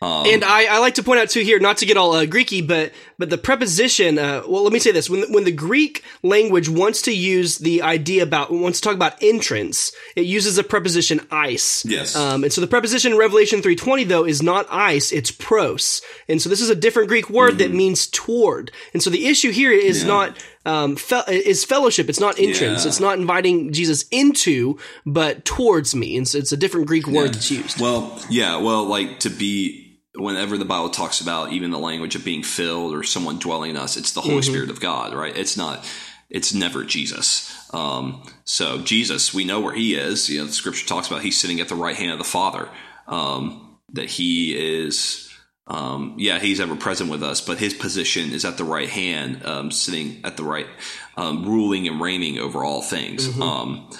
um, 0.00 0.26
And 0.26 0.44
I, 0.44 0.76
I 0.76 0.78
like 0.78 0.94
to 0.94 1.02
point 1.02 1.20
out 1.20 1.28
too 1.30 1.40
here, 1.40 1.58
not 1.58 1.78
to 1.78 1.86
get 1.86 1.96
all 1.96 2.12
uh, 2.12 2.24
Greeky, 2.24 2.66
but 2.66 2.92
but 3.18 3.30
the 3.30 3.38
preposition. 3.38 4.18
Uh, 4.18 4.42
well, 4.46 4.62
let 4.62 4.72
me 4.72 4.78
say 4.78 4.92
this: 4.92 5.10
when 5.10 5.32
when 5.32 5.44
the 5.44 5.52
Greek 5.52 6.04
language 6.22 6.68
wants 6.68 7.02
to 7.02 7.12
use 7.12 7.58
the 7.58 7.82
idea 7.82 8.22
about 8.22 8.52
wants 8.52 8.80
to 8.80 8.84
talk 8.88 8.94
about 8.94 9.20
entrance, 9.22 9.92
it 10.14 10.24
uses 10.26 10.56
a 10.58 10.62
preposition 10.64 11.20
eis. 11.30 11.84
Yes. 11.86 12.14
Um, 12.14 12.44
and 12.44 12.52
so 12.52 12.60
the 12.60 12.66
preposition 12.68 13.12
in 13.12 13.18
Revelation 13.18 13.60
three 13.62 13.76
twenty 13.76 14.04
though 14.04 14.24
is 14.24 14.42
not 14.42 14.66
eis; 14.70 15.10
it's 15.12 15.30
pros. 15.32 16.00
And 16.28 16.40
so 16.40 16.48
this 16.48 16.60
is 16.60 16.70
a 16.70 16.76
different 16.76 17.08
Greek 17.08 17.28
word 17.28 17.58
that 17.58 17.72
means 17.72 18.06
toward. 18.06 18.70
And 18.92 19.02
so 19.02 19.10
the 19.10 19.26
issue 19.26 19.50
here 19.50 19.72
is 19.72 19.98
Mm-hmm. 19.98 20.08
Yeah. 20.08 20.14
not 20.14 20.44
um, 20.64 20.96
fe- 20.96 21.24
is 21.28 21.64
fellowship. 21.64 22.08
It's 22.08 22.20
not 22.20 22.38
entrance. 22.38 22.84
Yeah. 22.84 22.88
It's 22.88 23.00
not 23.00 23.18
inviting 23.18 23.72
Jesus 23.72 24.04
into, 24.10 24.78
but 25.06 25.44
towards 25.44 25.94
me. 25.94 26.16
And 26.16 26.28
so 26.28 26.38
it's 26.38 26.52
a 26.52 26.56
different 26.56 26.86
Greek 26.86 27.06
word 27.08 27.34
that's 27.34 27.50
used. 27.50 27.80
Well, 27.80 28.20
yeah, 28.30 28.58
well, 28.58 28.84
like 28.84 29.18
to 29.20 29.30
be 29.30 29.87
whenever 30.20 30.58
the 30.58 30.64
Bible 30.64 30.90
talks 30.90 31.20
about 31.20 31.52
even 31.52 31.70
the 31.70 31.78
language 31.78 32.14
of 32.14 32.24
being 32.24 32.42
filled 32.42 32.94
or 32.94 33.02
someone 33.02 33.38
dwelling 33.38 33.70
in 33.70 33.76
us, 33.76 33.96
it's 33.96 34.12
the 34.12 34.20
Holy 34.20 34.42
Spirit 34.42 34.70
of 34.70 34.80
God, 34.80 35.14
right? 35.14 35.36
It's 35.36 35.56
not. 35.56 35.88
It's 36.30 36.52
never 36.52 36.84
Jesus. 36.84 37.54
Um, 37.72 38.22
so 38.44 38.78
Jesus, 38.82 39.32
we 39.32 39.44
know 39.44 39.60
where 39.60 39.74
He 39.74 39.94
is. 39.94 40.28
You 40.28 40.40
know, 40.40 40.46
the 40.46 40.52
Scripture 40.52 40.86
talks 40.86 41.06
about 41.06 41.22
He's 41.22 41.38
sitting 41.38 41.60
at 41.60 41.68
the 41.68 41.74
right 41.74 41.96
hand 41.96 42.12
of 42.12 42.18
the 42.18 42.24
Father. 42.24 42.68
Um, 43.06 43.78
that 43.92 44.06
He 44.06 44.54
is. 44.84 45.24
Um, 45.66 46.14
yeah, 46.16 46.38
he's 46.38 46.60
ever 46.60 46.76
present 46.76 47.10
with 47.10 47.22
us, 47.22 47.42
but 47.42 47.58
his 47.58 47.74
position 47.74 48.32
is 48.32 48.46
at 48.46 48.56
the 48.56 48.64
right 48.64 48.88
hand, 48.88 49.44
um, 49.44 49.70
sitting 49.70 50.22
at 50.24 50.38
the 50.38 50.42
right, 50.42 50.66
um, 51.14 51.44
ruling 51.44 51.86
and 51.86 52.00
reigning 52.00 52.38
over 52.38 52.64
all 52.64 52.80
things. 52.80 53.38
Um, 53.38 53.90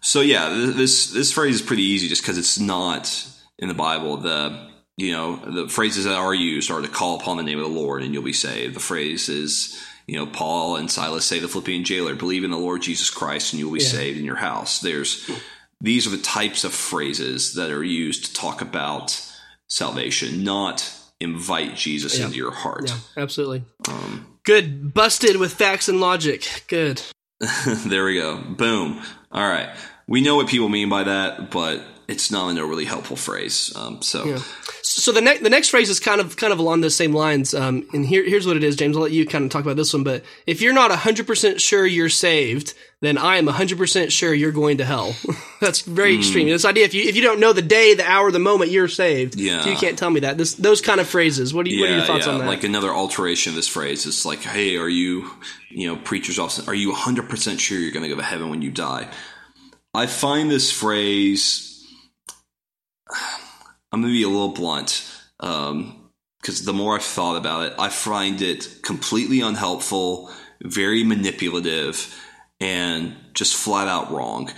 so 0.00 0.20
yeah, 0.20 0.48
this 0.48 1.10
this 1.12 1.32
phrase 1.32 1.56
is 1.56 1.62
pretty 1.62 1.84
easy 1.84 2.08
just 2.08 2.22
because 2.22 2.36
it's 2.36 2.58
not 2.58 3.26
in 3.58 3.68
the 3.68 3.74
Bible. 3.74 4.16
The 4.16 4.71
you 4.96 5.12
know 5.12 5.36
the 5.36 5.68
phrases 5.68 6.04
that 6.04 6.14
are 6.14 6.34
used 6.34 6.70
are 6.70 6.80
to 6.82 6.88
call 6.88 7.18
upon 7.18 7.36
the 7.36 7.42
name 7.42 7.58
of 7.58 7.64
the 7.64 7.80
Lord 7.80 8.02
and 8.02 8.12
you'll 8.14 8.22
be 8.22 8.32
saved. 8.32 8.74
The 8.74 8.80
phrase 8.80 9.28
is 9.28 9.80
you 10.06 10.16
know 10.16 10.26
Paul 10.26 10.76
and 10.76 10.90
Silas 10.90 11.24
say 11.24 11.36
to 11.36 11.42
the 11.42 11.48
Philippian 11.48 11.84
jailer, 11.84 12.14
"Believe 12.14 12.44
in 12.44 12.50
the 12.50 12.58
Lord 12.58 12.82
Jesus 12.82 13.10
Christ 13.10 13.52
and 13.52 13.60
you 13.60 13.66
will 13.68 13.78
be 13.78 13.84
Yeah. 13.84 13.90
saved 13.90 14.18
in 14.18 14.24
your 14.24 14.36
house." 14.36 14.80
There's 14.80 15.28
these 15.80 16.06
are 16.06 16.10
the 16.10 16.18
types 16.18 16.62
of 16.64 16.72
phrases 16.72 17.54
that 17.54 17.70
are 17.70 17.82
used 17.84 18.24
to 18.26 18.32
talk 18.34 18.60
about 18.60 19.20
salvation, 19.68 20.44
not 20.44 20.88
invite 21.20 21.76
Jesus 21.76 22.18
Yeah. 22.18 22.26
into 22.26 22.36
your 22.36 22.52
heart. 22.52 22.88
Yeah, 22.90 23.22
absolutely. 23.22 23.64
Um, 23.88 24.26
Good. 24.44 24.92
Busted 24.92 25.36
with 25.36 25.54
facts 25.54 25.88
and 25.88 26.00
logic. 26.00 26.64
Good. 26.66 27.00
there 27.86 28.04
we 28.04 28.14
go. 28.16 28.36
Boom. 28.38 29.00
All 29.30 29.48
right. 29.48 29.68
We 30.08 30.20
know 30.20 30.34
what 30.36 30.48
people 30.48 30.68
mean 30.68 30.88
by 30.88 31.04
that, 31.04 31.50
but 31.50 31.80
it's 32.08 32.30
not 32.30 32.56
a 32.56 32.66
really 32.66 32.84
helpful 32.84 33.16
phrase. 33.16 33.72
Um, 33.76 34.02
so 34.02 34.24
Yeah. 34.24 34.42
So 34.84 35.12
the 35.12 35.20
next 35.20 35.42
the 35.42 35.50
next 35.50 35.68
phrase 35.68 35.88
is 35.88 36.00
kind 36.00 36.20
of 36.20 36.36
kind 36.36 36.52
of 36.52 36.58
along 36.58 36.80
those 36.80 36.94
same 36.96 37.12
lines. 37.14 37.54
Um, 37.54 37.86
and 37.92 38.04
here 38.04 38.24
here's 38.24 38.46
what 38.46 38.56
it 38.56 38.64
is, 38.64 38.76
James. 38.76 38.96
I'll 38.96 39.02
let 39.02 39.12
you 39.12 39.24
kind 39.26 39.44
of 39.44 39.50
talk 39.50 39.62
about 39.62 39.76
this 39.76 39.94
one. 39.94 40.02
But 40.02 40.24
if 40.46 40.60
you're 40.60 40.74
not 40.74 40.90
hundred 40.90 41.26
percent 41.26 41.60
sure 41.60 41.86
you're 41.86 42.08
saved, 42.08 42.74
then 43.00 43.16
I 43.16 43.36
am 43.36 43.46
hundred 43.46 43.78
percent 43.78 44.12
sure 44.12 44.34
you're 44.34 44.52
going 44.52 44.78
to 44.78 44.84
hell. 44.84 45.14
That's 45.60 45.82
very 45.82 46.16
extreme. 46.16 46.48
This 46.48 46.64
idea 46.64 46.84
if 46.84 46.94
you 46.94 47.08
if 47.08 47.16
you 47.16 47.22
don't 47.22 47.40
know 47.40 47.52
the 47.52 47.62
day, 47.62 47.94
the 47.94 48.08
hour, 48.08 48.30
the 48.30 48.38
moment 48.40 48.70
you're 48.70 48.88
saved, 48.88 49.36
Yeah. 49.36 49.64
you 49.66 49.76
can't 49.76 49.96
tell 49.98 50.10
me 50.10 50.20
that. 50.20 50.36
This 50.36 50.54
those 50.54 50.80
kind 50.80 51.00
of 51.00 51.08
phrases. 51.08 51.54
What 51.54 51.64
do 51.64 51.70
you 51.70 51.80
what 51.80 51.90
are 51.90 51.96
your 51.96 52.04
thoughts 52.04 52.26
yeah. 52.26 52.32
on 52.32 52.38
that? 52.40 52.46
Like 52.46 52.64
another 52.64 52.90
alteration 52.92 53.50
of 53.50 53.56
this 53.56 53.68
phrase 53.68 54.04
is 54.04 54.26
like, 54.26 54.40
"Hey, 54.40 54.76
are 54.76 54.88
you, 54.88 55.30
you 55.70 55.88
know, 55.88 55.96
preachers 55.96 56.38
often 56.38 56.68
are 56.68 56.74
you 56.74 56.90
100 56.90 57.30
percent 57.30 57.60
sure 57.60 57.78
you're 57.78 57.92
going 57.92 58.02
to 58.02 58.08
go 58.08 58.16
to 58.16 58.22
heaven 58.22 58.50
when 58.50 58.62
you 58.62 58.70
die?" 58.72 59.08
I 59.94 60.06
find 60.06 60.50
this 60.50 60.72
phrase. 60.72 61.68
I'm 63.92 64.00
going 64.00 64.12
to 64.12 64.18
be 64.18 64.24
a 64.24 64.28
little 64.28 64.48
blunt, 64.48 65.06
because 65.38 66.64
the 66.64 66.72
more 66.72 66.96
I've 66.96 67.04
thought 67.04 67.36
about 67.36 67.66
it, 67.66 67.74
I 67.78 67.90
find 67.90 68.40
it 68.40 68.80
completely 68.82 69.40
unhelpful, 69.40 70.30
very 70.62 71.04
manipulative, 71.04 72.18
and 72.58 73.16
just 73.34 73.54
flat 73.54 73.88
out 73.88 74.10
wrong. 74.10 74.50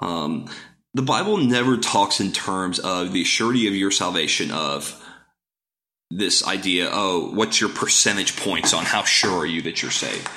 Um, 0.00 0.48
the 0.94 1.02
Bible 1.02 1.38
never 1.38 1.78
talks 1.78 2.20
in 2.20 2.32
terms 2.32 2.78
of 2.78 3.12
the 3.12 3.24
surety 3.24 3.66
of 3.66 3.74
your 3.74 3.90
salvation 3.90 4.50
of 4.50 4.98
this 6.14 6.46
idea 6.46 6.90
oh 6.92 7.30
what's 7.32 7.58
your 7.58 7.70
percentage 7.70 8.36
points 8.36 8.74
on 8.74 8.84
how 8.84 9.02
sure 9.02 9.38
are 9.38 9.46
you 9.46 9.62
that 9.62 9.80
you're 9.80 9.90
saved? 9.90 10.28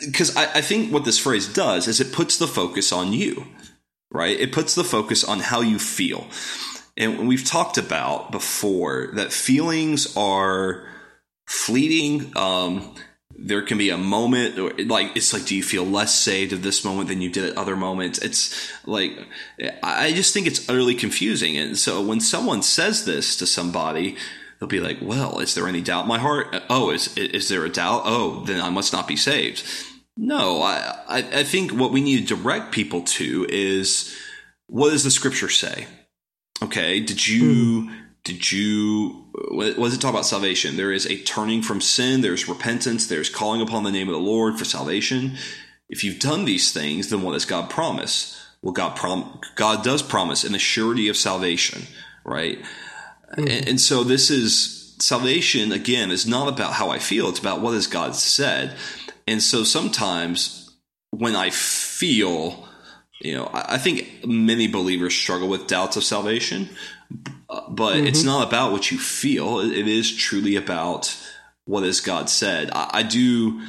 Because 0.00 0.36
I, 0.36 0.44
I 0.44 0.60
think 0.60 0.92
what 0.92 1.04
this 1.04 1.18
phrase 1.18 1.52
does 1.52 1.88
is 1.88 2.00
it 2.00 2.12
puts 2.12 2.38
the 2.38 2.46
focus 2.46 2.92
on 2.92 3.12
you 3.12 3.44
right? 4.14 4.38
It 4.38 4.52
puts 4.52 4.76
the 4.76 4.84
focus 4.84 5.24
on 5.24 5.40
how 5.40 5.60
you 5.60 5.78
feel 5.78 6.26
and 6.96 7.26
we've 7.26 7.44
talked 7.44 7.78
about 7.78 8.30
before 8.30 9.10
that 9.14 9.32
feelings 9.32 10.16
are 10.16 10.86
fleeting. 11.46 12.32
Um, 12.36 12.94
there 13.36 13.62
can 13.62 13.78
be 13.78 13.90
a 13.90 13.98
moment 13.98 14.58
or 14.58 14.72
like 14.84 15.16
it's 15.16 15.32
like 15.32 15.44
do 15.44 15.56
you 15.56 15.62
feel 15.62 15.84
less 15.84 16.14
saved 16.14 16.52
at 16.52 16.62
this 16.62 16.84
moment 16.84 17.08
than 17.08 17.20
you 17.20 17.28
did 17.28 17.44
at 17.44 17.56
other 17.56 17.74
moments? 17.76 18.18
It's 18.20 18.70
like 18.86 19.12
i 19.82 20.12
just 20.12 20.32
think 20.32 20.46
it's 20.46 20.68
utterly 20.68 20.94
confusing. 20.94 21.56
And 21.56 21.76
so 21.76 22.00
when 22.00 22.20
someone 22.20 22.62
says 22.62 23.04
this 23.04 23.36
to 23.38 23.46
somebody 23.46 24.16
they'll 24.60 24.68
be 24.68 24.80
like 24.80 24.98
well 25.02 25.40
is 25.40 25.54
there 25.54 25.66
any 25.66 25.80
doubt 25.80 26.06
my 26.06 26.18
heart? 26.18 26.54
Oh 26.70 26.90
is 26.90 27.16
is 27.16 27.48
there 27.48 27.64
a 27.64 27.70
doubt? 27.70 28.02
Oh 28.04 28.44
then 28.46 28.60
i 28.60 28.70
must 28.70 28.92
not 28.92 29.08
be 29.08 29.16
saved. 29.16 29.64
No 30.16 30.62
i, 30.62 30.96
I 31.08 31.42
think 31.42 31.72
what 31.72 31.90
we 31.90 32.00
need 32.00 32.28
to 32.28 32.36
direct 32.36 32.72
people 32.72 33.02
to 33.02 33.46
is 33.48 34.16
what 34.68 34.90
does 34.90 35.02
the 35.02 35.10
scripture 35.10 35.48
say 35.48 35.88
okay 36.62 37.00
did 37.00 37.26
you 37.26 37.90
did 38.24 38.50
you 38.50 39.24
what 39.50 39.76
does 39.76 39.94
it 39.94 40.00
talk 40.00 40.10
about 40.10 40.24
salvation? 40.24 40.76
There 40.76 40.92
is 40.92 41.06
a 41.06 41.18
turning 41.22 41.62
from 41.62 41.80
sin 41.80 42.20
there's 42.20 42.48
repentance 42.48 43.06
there's 43.06 43.28
calling 43.28 43.60
upon 43.60 43.84
the 43.84 43.92
name 43.92 44.08
of 44.08 44.14
the 44.14 44.20
lord 44.20 44.58
for 44.58 44.64
salvation. 44.64 45.36
If 45.88 46.02
you've 46.02 46.18
done 46.18 46.44
these 46.44 46.72
things 46.72 47.10
then 47.10 47.22
what 47.22 47.32
does 47.32 47.44
god 47.44 47.70
promise? 47.70 48.40
Well 48.62 48.72
god 48.72 48.96
prom- 48.96 49.40
god 49.56 49.84
does 49.84 50.02
promise 50.02 50.44
in 50.44 50.52
the 50.52 50.58
surety 50.58 51.08
of 51.08 51.16
salvation 51.16 51.82
right? 52.24 52.58
Hmm. 53.34 53.48
And, 53.48 53.68
and 53.68 53.80
so 53.80 54.02
this 54.02 54.30
is 54.30 54.96
salvation 54.98 55.72
again 55.72 56.10
is 56.10 56.24
not 56.24 56.48
about 56.48 56.72
how 56.74 56.88
i 56.88 57.00
feel 57.00 57.28
it's 57.28 57.40
about 57.40 57.60
what 57.60 57.74
has 57.74 57.86
god 57.86 58.14
said. 58.14 58.76
And 59.26 59.42
so 59.42 59.64
sometimes 59.64 60.70
when 61.10 61.36
i 61.36 61.50
feel 61.50 62.68
you 63.24 63.34
know 63.34 63.50
i, 63.52 63.78
think 63.78 64.24
many 64.26 64.68
believers 64.68 65.14
struggle 65.14 65.48
with 65.48 65.66
doubts 65.66 65.96
of 65.96 66.04
salvation 66.04 66.68
but 67.68 67.96
it's 67.96 68.22
not 68.22 68.46
about 68.46 68.72
what 68.72 68.90
you 68.90 68.98
feel. 68.98 69.60
It 69.60 69.88
is 69.88 70.14
truly 70.14 70.56
about 70.56 71.16
what 71.64 71.84
has 71.84 72.00
God 72.00 72.28
said. 72.28 72.70
I, 72.72 72.90
I 72.92 73.02
do 73.02 73.62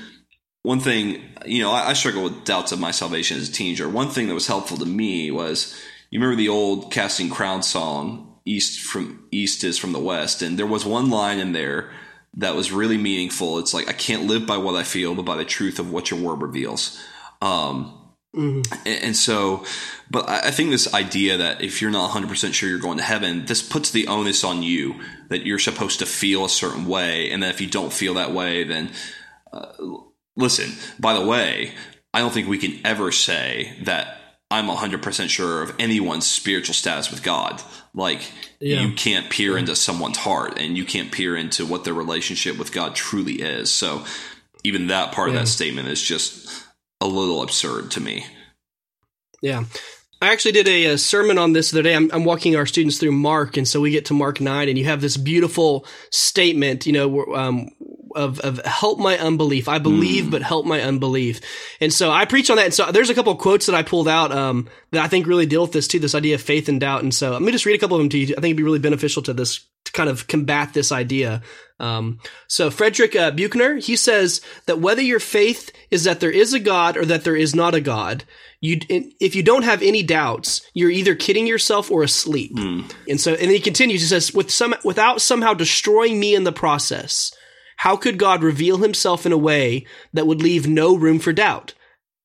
one 0.63 0.79
thing, 0.79 1.21
you 1.45 1.61
know, 1.61 1.71
I, 1.71 1.89
I 1.89 1.93
struggle 1.93 2.23
with 2.23 2.43
doubts 2.43 2.71
of 2.71 2.79
my 2.79 2.91
salvation 2.91 3.37
as 3.37 3.49
a 3.49 3.51
teenager. 3.51 3.87
One 3.87 4.09
thing 4.09 4.27
that 4.27 4.33
was 4.33 4.47
helpful 4.47 4.77
to 4.77 4.85
me 4.85 5.31
was 5.31 5.79
you 6.09 6.19
remember 6.19 6.37
the 6.37 6.49
old 6.49 6.91
Casting 6.91 7.29
Crowns 7.29 7.67
song, 7.67 8.39
"East 8.45 8.79
from 8.79 9.27
East 9.31 9.63
is 9.63 9.77
from 9.77 9.91
the 9.91 9.99
West," 9.99 10.41
and 10.41 10.57
there 10.57 10.65
was 10.65 10.85
one 10.85 11.09
line 11.09 11.39
in 11.39 11.51
there 11.51 11.91
that 12.37 12.55
was 12.55 12.71
really 12.71 12.97
meaningful. 12.97 13.59
It's 13.59 13.73
like 13.73 13.87
I 13.87 13.93
can't 13.93 14.27
live 14.27 14.45
by 14.45 14.57
what 14.57 14.75
I 14.75 14.83
feel, 14.83 15.15
but 15.15 15.25
by 15.25 15.37
the 15.37 15.45
truth 15.45 15.79
of 15.79 15.91
what 15.91 16.09
your 16.09 16.19
word 16.19 16.41
reveals. 16.41 17.01
Um, 17.41 18.04
and, 18.35 18.67
and 18.85 19.15
so, 19.15 19.65
but 20.11 20.27
I 20.29 20.51
think 20.51 20.69
this 20.69 20.93
idea 20.93 21.37
that 21.37 21.61
if 21.61 21.81
you're 21.81 21.91
not 21.91 22.11
100% 22.11 22.53
sure 22.53 22.69
you're 22.69 22.79
going 22.79 22.97
to 22.97 23.03
heaven, 23.03 23.45
this 23.45 23.61
puts 23.61 23.91
the 23.91 24.07
onus 24.07 24.43
on 24.43 24.61
you 24.61 24.95
that 25.29 25.45
you're 25.45 25.59
supposed 25.59 25.99
to 25.99 26.05
feel 26.05 26.45
a 26.45 26.49
certain 26.49 26.85
way. 26.85 27.31
And 27.31 27.41
that 27.43 27.49
if 27.51 27.61
you 27.61 27.67
don't 27.67 27.93
feel 27.93 28.13
that 28.15 28.31
way, 28.33 28.63
then 28.63 28.91
uh, 29.53 29.71
listen, 30.35 30.73
by 30.99 31.13
the 31.13 31.25
way, 31.25 31.73
I 32.13 32.19
don't 32.19 32.33
think 32.33 32.47
we 32.47 32.57
can 32.57 32.79
ever 32.85 33.11
say 33.11 33.77
that 33.83 34.17
I'm 34.51 34.67
100% 34.67 35.29
sure 35.29 35.63
of 35.63 35.73
anyone's 35.79 36.27
spiritual 36.27 36.75
status 36.75 37.09
with 37.09 37.23
God. 37.23 37.61
Like, 37.93 38.31
Yeah. 38.59 38.81
you 38.81 38.93
can't 38.93 39.29
peer 39.29 39.57
into 39.57 39.75
someone's 39.75 40.17
heart 40.19 40.59
and 40.59 40.77
you 40.77 40.85
can't 40.85 41.11
peer 41.11 41.35
into 41.35 41.65
what 41.65 41.83
their 41.83 41.93
relationship 41.93 42.57
with 42.57 42.71
God 42.71 42.95
truly 42.95 43.41
is. 43.41 43.71
So, 43.71 44.05
even 44.63 44.87
that 44.87 45.11
part 45.11 45.29
of 45.29 45.35
that 45.35 45.47
statement 45.47 45.87
is 45.87 46.01
just 46.01 46.64
a 47.01 47.07
little 47.07 47.41
absurd 47.41 47.91
to 47.91 48.01
me. 48.01 48.25
Yeah. 49.41 49.65
I 50.21 50.31
actually 50.31 50.53
did 50.53 50.67
a, 50.67 50.85
a, 50.85 50.97
sermon 50.97 51.37
on 51.37 51.53
this 51.53 51.71
the 51.71 51.79
other 51.79 51.89
day. 51.89 51.95
I'm, 51.95 52.09
I'm, 52.11 52.23
walking 52.23 52.55
our 52.55 52.65
students 52.65 52.97
through 52.97 53.11
Mark, 53.11 53.57
and 53.57 53.67
so 53.67 53.81
we 53.81 53.91
get 53.91 54.05
to 54.05 54.13
Mark 54.13 54.39
nine, 54.39 54.69
and 54.69 54.77
you 54.77 54.85
have 54.85 55.01
this 55.01 55.17
beautiful 55.17 55.85
statement, 56.09 56.85
you 56.85 56.93
know, 56.93 57.25
um, 57.35 57.69
of, 58.15 58.39
of 58.39 58.63
help 58.65 58.97
my 58.97 59.17
unbelief. 59.17 59.67
I 59.67 59.77
believe, 59.77 60.25
mm. 60.25 60.31
but 60.31 60.41
help 60.41 60.65
my 60.65 60.81
unbelief. 60.81 61.41
And 61.81 61.93
so 61.93 62.11
I 62.11 62.25
preach 62.25 62.49
on 62.49 62.55
that. 62.55 62.65
And 62.65 62.73
so 62.73 62.91
there's 62.91 63.09
a 63.09 63.13
couple 63.13 63.33
of 63.33 63.39
quotes 63.39 63.65
that 63.65 63.75
I 63.75 63.83
pulled 63.83 64.07
out 64.07 64.31
um, 64.31 64.69
that 64.91 65.03
I 65.03 65.07
think 65.09 65.27
really 65.27 65.45
deal 65.45 65.61
with 65.61 65.73
this 65.73 65.87
too. 65.87 65.99
This 65.99 66.15
idea 66.15 66.35
of 66.35 66.41
faith 66.41 66.69
and 66.69 66.79
doubt. 66.79 67.03
And 67.03 67.13
so 67.13 67.31
let 67.31 67.41
me 67.41 67.51
just 67.51 67.65
read 67.65 67.75
a 67.75 67.79
couple 67.79 67.97
of 67.97 68.01
them 68.01 68.09
to 68.09 68.17
you. 68.17 68.25
I 68.25 68.41
think 68.41 68.45
it'd 68.45 68.57
be 68.57 68.63
really 68.63 68.79
beneficial 68.79 69.21
to 69.23 69.33
this 69.33 69.67
to 69.85 69.91
kind 69.91 70.09
of 70.09 70.27
combat 70.27 70.73
this 70.73 70.91
idea. 70.91 71.41
Um, 71.79 72.19
so 72.47 72.69
Frederick 72.69 73.15
uh, 73.15 73.31
Buechner, 73.31 73.75
he 73.75 73.95
says 73.95 74.41
that 74.65 74.79
whether 74.79 75.01
your 75.01 75.19
faith 75.19 75.71
is 75.91 76.05
that 76.05 76.21
there 76.21 76.31
is 76.31 76.53
a 76.53 76.59
God 76.59 76.95
or 76.95 77.05
that 77.05 77.23
there 77.23 77.35
is 77.35 77.53
not 77.53 77.75
a 77.75 77.81
God, 77.81 78.23
you 78.61 78.79
if 78.89 79.35
you 79.35 79.43
don't 79.43 79.63
have 79.63 79.81
any 79.81 80.01
doubts, 80.01 80.61
you're 80.73 80.89
either 80.89 81.15
kidding 81.15 81.47
yourself 81.47 81.91
or 81.91 82.03
asleep. 82.03 82.55
Mm. 82.55 82.91
And 83.07 83.19
so, 83.19 83.33
and 83.33 83.51
he 83.51 83.59
continues. 83.59 84.01
He 84.01 84.07
says, 84.07 84.33
"With 84.33 84.49
some, 84.49 84.73
without 84.83 85.21
somehow 85.21 85.53
destroying 85.53 86.19
me 86.19 86.33
in 86.33 86.45
the 86.45 86.51
process, 86.51 87.33
how 87.77 87.97
could 87.97 88.17
God 88.17 88.41
reveal 88.41 88.77
Himself 88.77 89.25
in 89.25 89.31
a 89.31 89.37
way 89.37 89.85
that 90.13 90.27
would 90.27 90.41
leave 90.41 90.67
no 90.67 90.95
room 90.95 91.19
for 91.19 91.33
doubt?" 91.33 91.73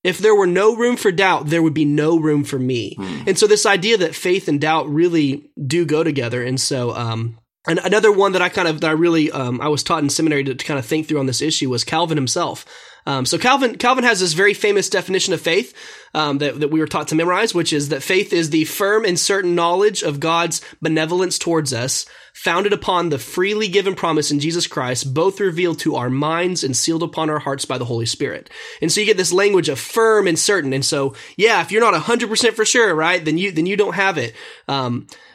If 0.03 0.17
there 0.17 0.35
were 0.35 0.47
no 0.47 0.75
room 0.75 0.97
for 0.97 1.13
doubt, 1.13 1.49
there 1.49 1.63
would 1.63 1.75
be 1.75 1.85
no 1.85 2.19
room 2.19 2.43
for 2.43 2.59
me. 2.59 2.97
Mm. 2.97 3.27
And 3.27 3.39
so, 3.39 3.47
this 3.47 3.67
idea 3.67 3.99
that 3.99 4.15
faith 4.15 4.49
and 4.49 4.61
doubt 4.61 4.89
really 4.89 5.51
do 5.67 5.85
go 5.85 6.03
together. 6.03 6.43
And 6.43 6.59
so, 6.59 6.95
um, 6.95 7.37
and 7.67 7.79
another 7.81 8.11
one 8.11 8.33
that 8.33 8.43
I 8.43 8.49
kind 8.49 8.69
of 8.69 8.81
that 8.81 8.89
I 8.89 8.93
really 8.93 9.31
um, 9.31 9.61
I 9.61 9.69
was 9.69 9.83
taught 9.83 10.03
in 10.03 10.09
seminary 10.09 10.45
to, 10.45 10.55
to, 10.55 10.65
kind 10.65 10.79
of 10.79 10.87
think 10.87 11.09
through 11.09 11.21
on 11.21 11.27
this 11.27 11.43
issue 11.43 11.71
was 11.71 11.85
Calvin 11.85 12.17
himself. 12.17 12.65
Um, 13.07 13.27
so 13.27 13.39
Calvin 13.39 13.77
Calvin 13.77 14.05
has 14.05 14.21
this 14.21 14.33
very 14.33 14.55
famous 14.55 14.89
definition 14.89 15.35
of 15.35 15.41
faith 15.41 15.75
um, 16.15 16.39
that 16.39 16.61
that 16.61 16.71
we 16.71 16.81
were 16.81 16.87
taught 16.87 17.09
to 17.09 17.15
memorize, 17.15 17.55
which 17.55 17.73
is 17.73 17.91
that 17.91 18.03
faith 18.03 18.33
is 18.33 18.51
the 18.51 18.65
firm 18.65 19.05
and 19.05 19.19
certain 19.19 19.55
knowledge 19.55 20.03
of 20.03 20.21
God's 20.21 20.63
benevolence 20.81 21.39
towards 21.39 21.73
us, 21.73 22.07
founded 22.33 22.73
upon 22.73 23.09
the 23.09 23.19
freely 23.19 23.69
given 23.69 23.95
promise 23.95 24.31
in 24.31 24.41
Jesus 24.41 24.67
Christ, 24.67 25.13
both 25.13 25.41
revealed 25.41 25.79
to 25.81 25.97
our 25.97 26.11
minds 26.11 26.65
and 26.65 26.77
sealed 26.77 27.03
upon 27.03 27.29
our 27.29 27.39
hearts 27.41 27.65
by 27.65 27.77
the 27.77 27.85
Holy 27.85 28.07
Spirit. 28.07 28.49
And 28.81 28.91
so 28.91 29.01
you 29.01 29.07
get 29.07 29.17
this 29.19 29.33
language 29.33 29.69
of 29.69 29.79
firm 29.79 30.27
and 30.27 30.39
certain. 30.39 30.73
And 30.73 30.85
so 30.85 31.15
yeah, 31.37 31.61
if 31.61 31.73
you're 31.73 31.83
not 31.83 32.01
hundred 32.03 32.31
percent 32.31 32.57
for 32.57 32.65
sure, 32.65 32.95
right, 32.95 33.23
then 33.23 33.37
you 33.37 33.53
then 33.53 33.67
you 33.67 33.77
don't 33.77 33.95
have 33.95 34.17
it. 34.17 34.35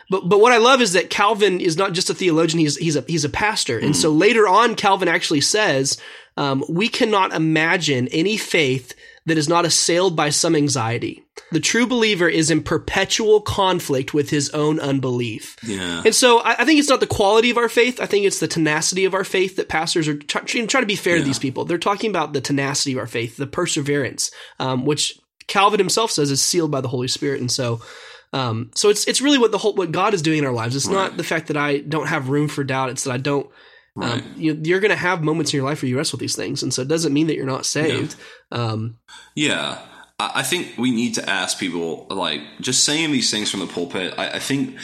But 0.10 0.30
but 0.30 0.40
what 0.40 0.52
I 0.52 0.58
love 0.58 0.82
is 0.82 0.94
that 0.94 1.10
Calvin 1.10 1.60
is 1.60 1.78
not 1.78 1.94
just 1.94 2.10
a 2.10 2.14
theologian; 2.14 2.60
he's 2.60 2.78
he's 2.78 2.96
a 2.96 3.02
he's 3.08 3.26
a 3.26 3.30
pastor. 3.30 3.80
And 3.80 3.96
so 3.96 4.12
later 4.12 4.48
on, 4.48 4.76
Calvin 4.76 5.08
actually 5.08 5.42
says 5.42 5.98
um, 6.38 6.64
we 6.70 6.88
cannot 6.88 7.34
imagine 7.34 8.08
any 8.10 8.38
faith 8.38 8.94
that 9.26 9.38
is 9.38 9.50
not 9.50 9.66
assailed 9.66 10.16
by 10.16 10.30
some 10.30 10.56
anxiety. 10.56 11.24
The 11.52 11.60
true 11.60 11.88
believer 11.88 12.30
is 12.30 12.52
in 12.52 12.62
perpetual 12.62 13.42
conflict 13.42 14.14
with 14.14 14.30
his 14.30 14.50
own 14.52 14.80
unbelief. 14.80 15.58
Yeah. 15.64 16.04
And 16.06 16.14
so 16.14 16.40
I, 16.40 16.58
I 16.60 16.66
think 16.66 16.80
it's 16.80 16.90
not 16.90 17.00
the 17.00 17.08
quality 17.08 17.50
of 17.50 17.58
our 17.58 17.70
faith. 17.70 18.00
I 18.00 18.06
think 18.06 18.26
it's 18.26 18.40
the 18.40 18.48
tenacity 18.48 19.06
of 19.06 19.14
our 19.14 19.24
faith 19.24 19.56
that 19.56 19.68
pastors 19.68 20.08
are 20.08 20.16
trying 20.16 20.68
try 20.68 20.82
to 20.82 20.88
be 20.88 20.96
fair 20.96 21.16
yeah. 21.16 21.22
to 21.22 21.26
these 21.26 21.40
people. 21.40 21.66
They're 21.66 21.78
talking 21.78 22.10
about 22.10 22.34
the 22.34 22.42
tenacity 22.42 22.94
of 22.94 23.00
our 23.00 23.08
faith, 23.08 23.38
the 23.38 23.48
perseverance, 23.48 24.30
um, 24.60 24.86
which 24.86 25.20
Calvin 25.48 25.80
himself 25.80 26.12
says 26.12 26.30
is 26.30 26.42
sealed 26.42 26.72
by 26.72 26.82
the 26.82 26.88
Holy 26.88 27.08
Spirit. 27.08 27.40
And 27.40 27.52
so, 27.52 27.82
um, 28.36 28.72
so 28.76 28.90
it's 28.90 29.08
it's 29.08 29.22
really 29.22 29.38
what 29.38 29.52
the 29.52 29.58
whole 29.58 29.74
what 29.74 29.94
God 29.94 30.14
is 30.14 30.22
doing 30.22 30.40
in 30.40 30.46
our 30.46 30.52
lives. 30.52 30.76
It's 30.76 30.88
right. 30.88 30.94
not 30.94 31.18
the 31.18 31.24
fact 31.24 31.48
that 31.48 31.56
I 31.56 31.78
don't 31.78 32.08
have 32.08 32.28
room 32.28 32.50
for 32.50 32.66
doubt. 32.66 32.90
It's 32.90 33.06
that 33.06 33.12
I 33.12 33.18
don't 33.18 33.50
um, 33.96 34.04
right. 34.04 34.22
Um, 34.22 34.34
you, 34.36 34.76
are 34.76 34.82
going 34.82 34.92
to 34.92 34.98
have 34.98 35.24
moments 35.24 35.54
in 35.54 35.58
your 35.58 35.66
life 35.66 35.82
where 35.82 35.90
you 35.90 35.98
wrestle 35.98 36.18
with 36.18 36.22
these 36.22 36.36
things, 36.36 36.62
and 36.62 36.74
so 36.74 36.82
it 36.82 36.90
doesn't 36.90 37.14
mean 37.14 37.28
that 37.28 37.38
you're 37.38 37.46
not 37.46 37.66
saved. 37.66 38.16
Yeah. 38.52 38.58
Um, 38.58 38.98
yeah. 39.36 39.80
I 40.18 40.44
think 40.44 40.78
we 40.78 40.92
need 40.92 41.16
to 41.16 41.30
ask 41.30 41.60
people, 41.60 42.08
like, 42.10 42.42
just 42.62 42.86
saying 42.86 43.12
these 43.12 43.30
things 43.30 43.52
from 43.52 43.60
the 43.60 43.68
pulpit. 43.68 44.14
I, 44.18 44.32
I 44.32 44.40
think, 44.40 44.78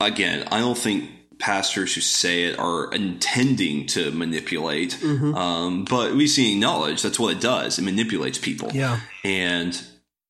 again, 0.00 0.48
I 0.50 0.60
don't 0.60 0.76
think 0.76 1.10
pastors 1.38 1.94
who 1.94 2.00
say 2.00 2.44
it 2.44 2.58
are 2.58 2.90
intending 2.90 3.86
to 3.88 4.10
manipulate, 4.10 4.92
mm-hmm. 4.92 5.34
um, 5.34 5.84
but 5.84 6.14
we 6.14 6.26
see 6.26 6.58
knowledge. 6.58 7.02
That's 7.02 7.20
what 7.20 7.36
it 7.36 7.42
does. 7.42 7.78
It 7.78 7.82
manipulates 7.82 8.38
people. 8.38 8.70
Yeah. 8.72 9.00
And 9.22 9.78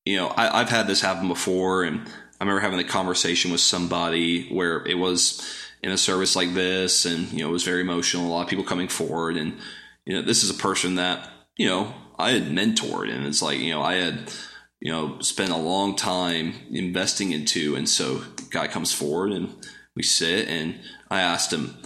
you 0.05 0.17
know, 0.17 0.33
I, 0.37 0.59
have 0.59 0.69
had 0.69 0.87
this 0.87 1.01
happen 1.01 1.29
before, 1.29 1.85
and 1.85 2.09
I 2.41 2.45
remember 2.45 2.61
having 2.61 2.81
a 2.81 2.85
conversation 2.85 3.53
with 3.53 3.61
somebody 3.61 4.49
where 4.49 4.87
it 4.87 4.97
was 4.97 5.47
in 5.83 5.93
a 5.93 5.99
service 5.99 6.35
like 6.35 6.55
this, 6.55 7.05
and 7.05 7.31
you 7.33 7.41
know 7.41 7.51
it 7.51 7.53
was 7.53 7.65
very 7.65 7.83
emotional. 7.83 8.27
A 8.27 8.29
lot 8.29 8.43
of 8.43 8.49
people 8.49 8.65
coming 8.65 8.89
forward, 8.89 9.37
and 9.37 9.59
you 10.07 10.15
know 10.15 10.23
this 10.23 10.43
is 10.43 10.49
a 10.49 10.55
person 10.55 10.95
that 10.95 11.29
you 11.57 11.67
know 11.67 11.95
I 12.19 12.31
had 12.31 12.45
mentored, 12.45 13.13
and 13.13 13.27
it's 13.27 13.43
like 13.43 13.59
you 13.59 13.71
know 13.71 13.83
I 13.83 13.95
had 13.97 14.33
you 14.81 14.91
know 14.91 15.21
spent 15.21 15.53
a 15.53 15.57
long 15.57 15.97
time 15.97 16.55
investing 16.71 17.33
into, 17.33 17.77
and 17.77 17.87
so 17.87 18.23
guy 18.51 18.67
comes 18.67 18.93
forward, 18.93 19.33
and 19.33 19.55
we 19.95 20.03
sit, 20.03 20.49
and 20.49 20.81
I 21.11 21.21
asked 21.21 21.53
him. 21.53 21.77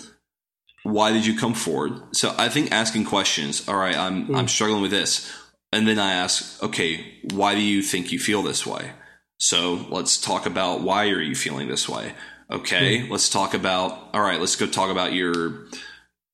Why 0.87 1.15
did 1.15 1.25
you 1.25 1.39
come 1.39 1.55
forward? 1.55 2.15
So 2.15 2.35
I 2.37 2.51
think 2.51 2.71
asking 2.71 3.07
questions. 3.07 3.67
All 3.67 3.77
right, 3.77 3.97
I'm 3.97 4.29
mm. 4.29 4.37
I'm 4.37 4.49
struggling 4.49 4.83
with 4.83 4.91
this, 4.91 5.33
and 5.73 5.89
then 5.89 5.99
I 5.99 6.13
ask, 6.13 6.63
okay, 6.63 7.21
why 7.33 7.55
do 7.55 7.63
you 7.63 7.81
think 7.81 8.13
you 8.13 8.19
feel 8.21 8.43
this 8.43 8.67
way? 8.67 8.93
So 9.39 9.87
let's 9.91 10.21
talk 10.21 10.47
about 10.47 10.83
why 10.83 11.09
are 11.09 11.21
you 11.21 11.35
feeling 11.35 11.69
this 11.69 11.89
way? 11.89 12.13
Okay, 12.51 12.99
mm-hmm. 12.99 13.13
let's 13.13 13.29
talk 13.29 13.55
about. 13.55 14.11
All 14.13 14.21
right, 14.21 14.41
let's 14.41 14.57
go 14.57 14.67
talk 14.67 14.91
about 14.91 15.13
your. 15.13 15.67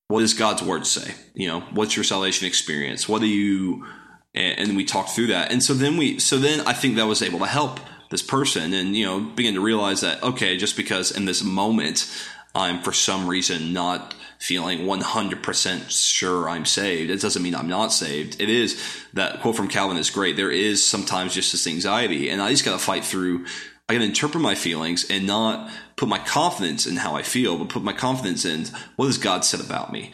What 0.09 0.21
does 0.21 0.35
God's 0.35 0.63
word 0.63 0.87
say? 0.87 1.15
You 1.35 1.47
know, 1.47 1.61
what's 1.73 1.97
your 1.97 2.05
salvation 2.05 2.47
experience? 2.47 3.09
What 3.09 3.21
do 3.21 3.29
you? 3.29 3.87
And, 4.35 4.59
and 4.59 4.77
we 4.77 4.85
talked 4.85 5.11
through 5.11 5.29
that, 5.29 5.53
and 5.53 5.63
so 5.63 5.73
then 5.75 5.97
we. 5.97 6.19
So 6.19 6.37
then 6.37 6.67
I 6.67 6.73
think 6.73 6.97
that 6.97 7.07
was 7.07 7.23
able 7.23 7.39
to 7.41 7.47
help 7.47 7.81
this 8.11 8.23
person, 8.23 8.73
and 8.75 8.97
you 8.97 9.07
know, 9.07 9.21
begin 9.21 9.55
to 9.55 9.61
realize 9.61 10.01
that 10.01 10.23
okay, 10.23 10.57
just 10.57 10.77
because 10.77 11.11
in 11.11 11.25
this 11.25 11.43
moment 11.43 12.07
I'm 12.55 12.83
for 12.83 12.93
some 12.93 13.29
reason 13.29 13.73
not 13.73 14.15
feeling 14.41 14.81
100% 14.81 15.91
sure 15.91 16.49
I'm 16.49 16.65
saved. 16.65 17.11
It 17.11 17.21
doesn't 17.21 17.43
mean 17.43 17.55
I'm 17.55 17.69
not 17.69 17.93
saved. 17.93 18.41
It 18.41 18.49
is 18.49 18.83
that 19.13 19.41
quote 19.41 19.57
from 19.57 19.69
Calvin 19.69 19.99
is 19.99 20.11
great. 20.11 20.37
There 20.37 20.51
is 20.51 20.85
sometimes 20.85 21.35
just 21.35 21.53
this 21.53 21.67
anxiety, 21.67 22.31
and 22.31 22.41
I 22.41 22.51
just 22.51 22.65
got 22.65 22.73
to 22.73 22.79
fight 22.79 23.05
through 23.05 23.45
I 23.91 23.95
can 23.95 24.03
interpret 24.03 24.41
my 24.41 24.55
feelings 24.55 25.11
and 25.11 25.27
not 25.27 25.69
put 25.97 26.09
my 26.09 26.21
confidence 26.21 26.87
in 26.87 26.95
how 26.95 27.17
I 27.17 27.23
feel, 27.23 27.59
but 27.59 27.71
put 27.71 27.83
my 27.83 27.93
confidence 27.93 28.45
in 28.45 28.67
what 28.95 29.07
has 29.07 29.19
God 29.19 29.45
said 29.45 29.59
about 29.59 29.91
me. 29.91 30.13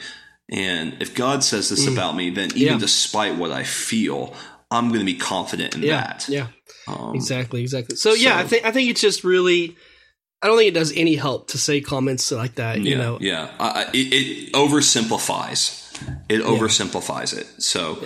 And 0.48 0.96
if 1.00 1.14
God 1.14 1.44
says 1.44 1.68
this 1.68 1.86
mm. 1.86 1.92
about 1.92 2.16
me, 2.16 2.30
then 2.30 2.48
even 2.56 2.74
yeah. 2.74 2.78
despite 2.78 3.36
what 3.36 3.50
I 3.52 3.64
feel, 3.64 4.32
I'm 4.70 4.88
going 4.88 5.00
to 5.00 5.04
be 5.04 5.18
confident 5.18 5.74
in 5.74 5.82
yeah. 5.82 6.06
that. 6.06 6.26
Yeah. 6.26 6.46
Um, 6.88 7.14
exactly. 7.14 7.60
Exactly. 7.60 7.96
So, 7.96 8.12
so, 8.12 8.16
yeah, 8.16 8.38
I 8.38 8.44
think 8.44 8.64
I 8.64 8.70
think 8.70 8.88
it's 8.88 9.00
just 9.00 9.24
really. 9.24 9.76
I 10.42 10.48
don't 10.48 10.58
think 10.58 10.68
it 10.68 10.74
does 10.74 10.92
any 10.94 11.16
help 11.16 11.48
to 11.48 11.58
say 11.58 11.80
comments 11.80 12.30
like 12.30 12.56
that. 12.56 12.80
You 12.80 12.92
yeah, 12.92 12.96
know. 12.96 13.18
Yeah. 13.20 13.50
I, 13.58 13.90
it, 13.92 13.96
it, 13.96 14.52
oversimplifies. 14.52 15.82
It 16.28 16.42
oversimplifies 16.42 17.36
it. 17.36 17.46
So. 17.62 17.98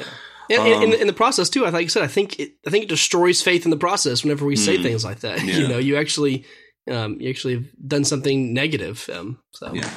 And, 0.49 0.61
um, 0.61 0.83
in, 0.83 0.93
in, 0.95 1.07
the 1.07 1.13
process 1.13 1.49
too, 1.49 1.63
like 1.63 1.75
I 1.75 1.87
said, 1.87 2.03
I 2.03 2.09
think 2.09 2.41
it, 2.41 2.55
I 2.67 2.71
think 2.71 2.85
it 2.85 2.89
destroys 2.89 3.41
faith 3.41 3.65
in 3.65 3.71
the 3.71 3.77
process 3.77 4.25
whenever 4.25 4.45
we 4.45 4.57
say 4.57 4.79
mm, 4.79 4.83
things 4.83 5.05
like 5.05 5.21
that. 5.21 5.43
Yeah. 5.45 5.59
You 5.59 5.69
know, 5.69 5.79
you 5.79 5.97
actually, 5.97 6.45
um, 6.91 7.21
you 7.21 7.31
actually 7.31 7.55
have 7.55 7.67
done 7.87 8.05
something 8.05 8.53
negative. 8.53 9.09
Um, 9.13 9.39
so 9.53 9.73
yeah, 9.73 9.89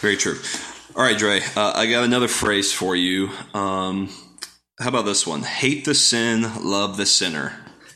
very 0.00 0.16
true. 0.16 0.38
All 0.96 1.02
right, 1.02 1.16
Dre, 1.16 1.40
uh, 1.56 1.72
I 1.74 1.90
got 1.90 2.04
another 2.04 2.28
phrase 2.28 2.72
for 2.72 2.96
you. 2.96 3.30
Um, 3.54 4.08
how 4.78 4.88
about 4.88 5.04
this 5.04 5.26
one? 5.26 5.42
Hate 5.42 5.84
the 5.84 5.94
sin, 5.94 6.42
love 6.64 6.96
the 6.96 7.06
sinner. 7.06 7.52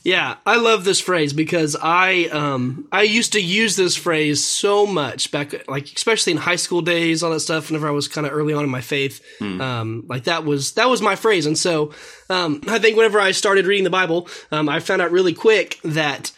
Yeah, 0.07 0.37
I 0.47 0.59
love 0.59 0.85
this 0.85 1.01
phrase 1.01 1.33
because 1.33 1.75
I 1.75 2.27
um 2.27 2.87
I 2.93 3.03
used 3.03 3.33
to 3.33 3.41
use 3.41 3.75
this 3.75 3.97
phrase 3.97 4.47
so 4.47 4.87
much 4.87 5.33
back 5.33 5.67
like 5.69 5.93
especially 5.93 6.31
in 6.31 6.37
high 6.37 6.55
school 6.55 6.81
days, 6.81 7.25
all 7.25 7.33
that 7.33 7.41
stuff. 7.41 7.69
Whenever 7.71 7.89
I 7.89 7.91
was 7.91 8.07
kind 8.07 8.25
of 8.25 8.33
early 8.33 8.55
on 8.55 8.63
in 8.63 8.71
my 8.71 8.83
faith, 8.83 9.21
hmm. 9.41 9.61
um, 9.61 10.05
like 10.09 10.23
that 10.25 10.45
was 10.45 10.75
that 10.75 10.89
was 10.89 11.03
my 11.03 11.17
phrase. 11.17 11.45
And 11.45 11.59
so 11.59 11.93
um, 12.31 12.61
I 12.69 12.79
think 12.79 12.97
whenever 12.97 13.19
I 13.19 13.33
started 13.33 13.67
reading 13.67 13.83
the 13.83 13.91
Bible, 13.91 14.29
um, 14.53 14.69
I 14.69 14.79
found 14.79 15.03
out 15.03 15.11
really 15.11 15.35
quick 15.35 15.81
that 15.83 16.31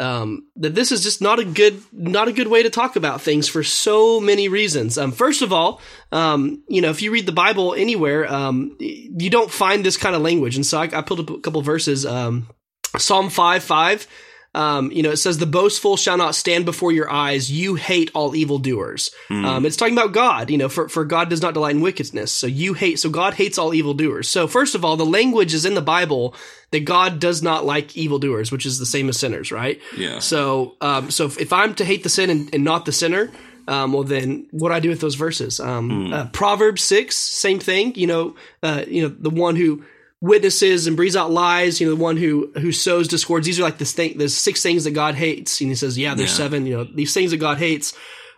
um, 0.00 0.48
that 0.56 0.74
this 0.74 0.90
is 0.90 1.04
just 1.04 1.22
not 1.22 1.38
a 1.38 1.44
good 1.44 1.80
not 1.92 2.26
a 2.26 2.32
good 2.32 2.48
way 2.48 2.64
to 2.64 2.70
talk 2.70 2.96
about 2.96 3.20
things 3.20 3.46
for 3.46 3.62
so 3.62 4.18
many 4.18 4.48
reasons. 4.48 4.98
Um, 4.98 5.12
first 5.12 5.40
of 5.40 5.52
all, 5.52 5.80
um, 6.10 6.64
you 6.68 6.82
know, 6.82 6.90
if 6.90 7.00
you 7.00 7.12
read 7.12 7.26
the 7.26 7.32
Bible 7.32 7.74
anywhere, 7.74 8.26
um, 8.26 8.76
you 8.80 9.30
don't 9.30 9.52
find 9.52 9.84
this 9.84 9.96
kind 9.96 10.16
of 10.16 10.22
language. 10.22 10.56
And 10.56 10.66
so 10.66 10.80
I, 10.80 10.90
I 10.92 11.02
pulled 11.02 11.20
up 11.20 11.30
a 11.30 11.38
couple 11.38 11.62
verses. 11.62 12.04
Um, 12.04 12.48
Psalm 12.98 13.30
5 13.30 13.62
5, 13.62 14.06
um, 14.54 14.90
you 14.90 15.02
know, 15.02 15.10
it 15.10 15.18
says, 15.18 15.38
The 15.38 15.46
boastful 15.46 15.96
shall 15.96 16.16
not 16.16 16.34
stand 16.34 16.64
before 16.64 16.90
your 16.90 17.10
eyes. 17.10 17.50
You 17.50 17.74
hate 17.74 18.10
all 18.14 18.34
evildoers. 18.34 19.10
Mm. 19.28 19.44
Um, 19.44 19.66
it's 19.66 19.76
talking 19.76 19.94
about 19.94 20.12
God, 20.12 20.50
you 20.50 20.58
know, 20.58 20.68
for, 20.68 20.88
for 20.88 21.04
God 21.04 21.28
does 21.28 21.42
not 21.42 21.54
delight 21.54 21.76
in 21.76 21.80
wickedness. 21.80 22.32
So 22.32 22.46
you 22.46 22.74
hate, 22.74 22.98
so 22.98 23.10
God 23.10 23.34
hates 23.34 23.58
all 23.58 23.74
evildoers. 23.74 24.28
So 24.28 24.48
first 24.48 24.74
of 24.74 24.84
all, 24.84 24.96
the 24.96 25.06
language 25.06 25.54
is 25.54 25.64
in 25.64 25.74
the 25.74 25.82
Bible 25.82 26.34
that 26.70 26.80
God 26.80 27.20
does 27.20 27.42
not 27.42 27.64
like 27.64 27.96
evildoers, 27.96 28.50
which 28.50 28.66
is 28.66 28.78
the 28.78 28.86
same 28.86 29.08
as 29.08 29.18
sinners, 29.18 29.52
right? 29.52 29.80
Yeah. 29.96 30.18
So, 30.18 30.76
um, 30.80 31.10
so 31.10 31.26
if, 31.26 31.38
if 31.38 31.52
I'm 31.52 31.74
to 31.76 31.84
hate 31.84 32.02
the 32.02 32.08
sin 32.08 32.30
and, 32.30 32.52
and 32.54 32.64
not 32.64 32.84
the 32.84 32.92
sinner, 32.92 33.30
um, 33.68 33.92
well 33.92 34.02
then 34.02 34.46
what 34.50 34.70
do 34.70 34.74
I 34.74 34.80
do 34.80 34.88
with 34.88 35.00
those 35.00 35.14
verses? 35.14 35.60
Um, 35.60 35.90
mm. 35.90 36.12
uh, 36.12 36.26
Proverbs 36.30 36.82
six, 36.82 37.16
same 37.16 37.60
thing. 37.60 37.94
You 37.96 38.06
know, 38.06 38.36
uh, 38.62 38.84
you 38.88 39.02
know 39.02 39.08
the 39.08 39.30
one 39.30 39.56
who 39.56 39.84
witnesses 40.20 40.86
and 40.86 40.96
breathes 40.96 41.16
out 41.16 41.30
lies. 41.30 41.80
You 41.80 41.88
know, 41.88 41.94
the 41.94 42.02
one 42.02 42.16
who 42.16 42.50
who 42.54 42.72
sows 42.72 43.08
discords. 43.08 43.46
These 43.46 43.58
are 43.60 43.62
like 43.62 43.78
the 43.78 43.84
thing, 43.84 44.18
the 44.18 44.28
six 44.28 44.62
things 44.62 44.84
that 44.84 44.92
God 44.92 45.14
hates. 45.14 45.60
And 45.60 45.70
he 45.70 45.74
says, 45.76 45.96
yeah, 45.98 46.14
there's 46.14 46.30
Yeah. 46.30 46.36
seven. 46.36 46.66
You 46.66 46.76
know, 46.78 46.84
these 46.84 47.14
things 47.14 47.30
that 47.30 47.36
God 47.38 47.58
hates. 47.58 47.94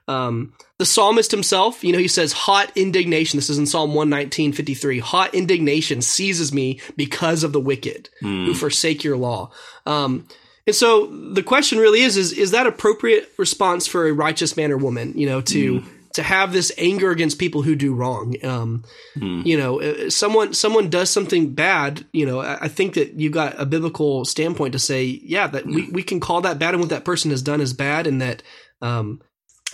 Um, 0.09 0.55
the 0.79 0.87
psalmist 0.87 1.31
himself, 1.31 1.85
you 1.85 1.93
know, 1.93 1.99
he 1.99 2.09
says, 2.09 2.33
hot 2.33 2.73
indignation. 2.75 3.37
This 3.37 3.49
is 3.51 3.59
in 3.59 3.67
Psalm 3.67 3.95
119, 3.95 4.53
53. 4.53 4.99
Hot 4.99 5.33
indignation 5.35 6.01
seizes 6.03 6.53
me 6.53 6.81
because 6.97 7.45
of 7.45 7.53
the 7.53 7.61
wicked 7.61 8.09
who 8.21 8.55
forsake 8.55 9.05
your 9.05 9.17
law. 9.17 9.53
Um, 9.87 10.27
and 10.67 10.75
so 10.75 11.07
the 11.07 11.43
question 11.45 11.79
really 11.79 12.01
is, 12.01 12.17
is, 12.17 12.33
is 12.33 12.51
that 12.53 12.67
appropriate 12.67 13.31
response 13.37 13.87
for 13.87 14.09
a 14.09 14.13
righteous 14.13 14.57
man 14.57 14.73
or 14.73 14.79
woman, 14.79 15.13
you 15.17 15.27
know, 15.27 15.41
to, 15.43 15.85
to 16.15 16.23
have 16.23 16.53
this 16.53 16.73
anger 16.77 17.11
against 17.11 17.39
people 17.39 17.63
who 17.63 17.75
do 17.77 17.95
wrong? 17.95 18.35
Um, 18.45 18.85
you 19.15 19.57
know, 19.57 19.81
uh, 19.81 20.11
someone, 20.11 20.55
someone 20.55 20.91
does 20.91 21.11
something 21.11 21.55
bad, 21.55 22.05
you 22.13 22.27
know, 22.27 22.41
I, 22.41 22.65
I 22.65 22.69
think 22.69 22.95
that 22.95 23.21
you've 23.21 23.33
got 23.33 23.61
a 23.61 23.67
biblical 23.67 24.25
standpoint 24.25 24.73
to 24.73 24.79
say, 24.79 25.05
yeah, 25.05 25.47
that 25.47 25.67
we, 25.67 25.89
we 25.91 26.03
can 26.03 26.21
call 26.21 26.41
that 26.43 26.59
bad 26.59 26.75
and 26.75 26.81
what 26.81 26.91
that 26.91 27.05
person 27.05 27.31
has 27.31 27.43
done 27.43 27.61
is 27.61 27.73
bad 27.73 28.07
and 28.07 28.21
that, 28.23 28.43
um, 28.83 29.21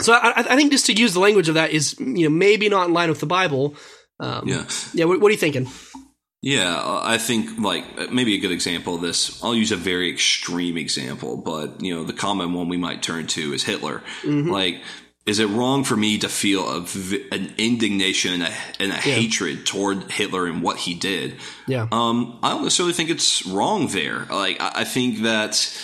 so 0.01 0.13
I, 0.13 0.33
I 0.37 0.57
think 0.57 0.73
just 0.73 0.87
to 0.87 0.93
use 0.93 1.15
the 1.15 1.21
language 1.21 1.49
of 1.49 1.55
that 1.55 1.71
is, 1.71 1.99
you 1.99 2.29
know, 2.29 2.35
maybe 2.35 2.69
not 2.69 2.89
in 2.89 2.93
line 2.93 3.09
with 3.09 3.21
the 3.21 3.27
Bible. 3.27 3.75
Um, 4.21 4.47
Yeah. 4.47 4.67
yeah. 4.93 5.05
What, 5.07 5.21
what 5.21 5.29
are 5.29 5.33
you 5.33 5.39
thinking? 5.39 5.69
Yeah, 6.43 6.77
uh, 6.77 7.01
I 7.03 7.19
think 7.19 7.59
like 7.59 8.13
maybe 8.13 8.35
a 8.35 8.39
good 8.39 8.53
example 8.53 8.95
of 8.95 9.01
this. 9.01 9.43
I'll 9.43 9.55
use 9.55 9.73
a 9.73 9.77
very 9.77 10.13
extreme 10.13 10.77
example, 10.77 11.39
but 11.39 11.81
you 11.83 11.95
know 11.95 12.05
the 12.05 12.13
common 12.13 12.53
one 12.53 12.69
we 12.69 12.77
might 12.77 13.03
turn 13.03 13.27
to 13.29 13.53
is 13.53 13.65
Hitler. 13.65 14.03
Like, 14.25 14.81
is 15.27 15.41
it 15.41 15.49
wrong 15.49 15.83
for 15.83 15.97
me 15.97 16.19
to 16.19 16.29
feel 16.29 16.69
a, 16.69 16.87
an 17.33 17.53
indignation 17.59 18.35
and 18.35 18.43
a, 18.45 18.53
and 18.79 18.93
a 18.93 18.95
hatred 18.95 19.67
toward 19.67 20.11
Hitler 20.11 20.47
and 20.47 20.63
what 20.63 20.79
he 20.79 20.95
did? 20.95 21.37
Yeah. 21.67 21.89
Um, 21.91 22.39
I 22.45 22.51
don't 22.51 22.63
necessarily 22.63 22.95
think 22.95 23.11
it's 23.11 23.45
wrong 23.45 23.89
there. 23.89 24.27
Like, 24.31 24.61
I, 24.61 24.73
I 24.77 24.85
think 24.85 25.23
that 25.23 25.77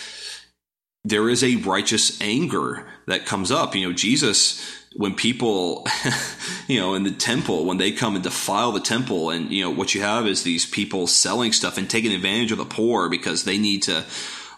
there 1.04 1.28
is 1.28 1.42
a 1.42 1.56
righteous 1.56 2.20
anger 2.20 2.86
that 3.08 3.26
comes 3.26 3.50
up. 3.50 3.74
You 3.74 3.88
know, 3.88 3.92
Jesus, 3.92 4.64
when 4.94 5.16
people, 5.16 5.88
you 6.68 6.78
know, 6.78 6.94
in 6.94 7.02
the 7.02 7.10
temple, 7.10 7.64
when 7.64 7.78
they 7.78 7.90
come 7.90 8.14
and 8.14 8.22
defile 8.22 8.70
the 8.70 8.80
temple, 8.80 9.30
and, 9.30 9.50
you 9.50 9.64
know, 9.64 9.70
what 9.70 9.92
you 9.92 10.02
have 10.02 10.28
is 10.28 10.44
these 10.44 10.64
people 10.64 11.08
selling 11.08 11.52
stuff 11.52 11.78
and 11.78 11.90
taking 11.90 12.12
advantage 12.12 12.52
of 12.52 12.58
the 12.58 12.64
poor 12.64 13.08
because 13.08 13.42
they 13.42 13.58
need 13.58 13.82
to 13.82 14.04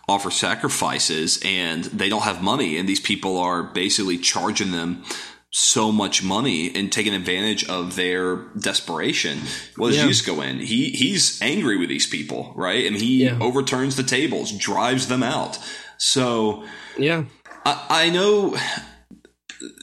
offer 0.09 0.31
sacrifices 0.31 1.41
and 1.45 1.85
they 1.85 2.09
don't 2.09 2.23
have 2.23 2.43
money. 2.43 2.77
And 2.79 2.89
these 2.89 3.01
people 3.01 3.39
are 3.39 3.63
basically 3.63 4.19
charging 4.19 4.71
them 4.71 5.03
so 5.51 5.93
much 5.93 6.23
money 6.23 6.75
and 6.75 6.91
taking 6.91 7.15
advantage 7.15 7.65
of 7.69 7.95
their 7.95 8.37
desperation. 8.59 9.39
What 9.77 9.89
does 9.89 9.99
Yeah. 9.99 10.07
Jesus 10.09 10.27
go 10.27 10.41
in? 10.43 10.59
He 10.59 10.91
he's 10.91 11.41
angry 11.41 11.77
with 11.77 11.89
these 11.89 12.07
people, 12.09 12.53
right? 12.57 12.85
And 12.87 12.97
he 12.97 13.23
Yeah. 13.25 13.39
overturns 13.41 13.95
the 13.97 14.03
tables, 14.03 14.51
drives 14.53 15.07
them 15.07 15.23
out. 15.23 15.59
So 15.97 16.65
Yeah. 16.99 17.25
I, 17.65 17.85
I 17.89 18.11
know 18.11 18.57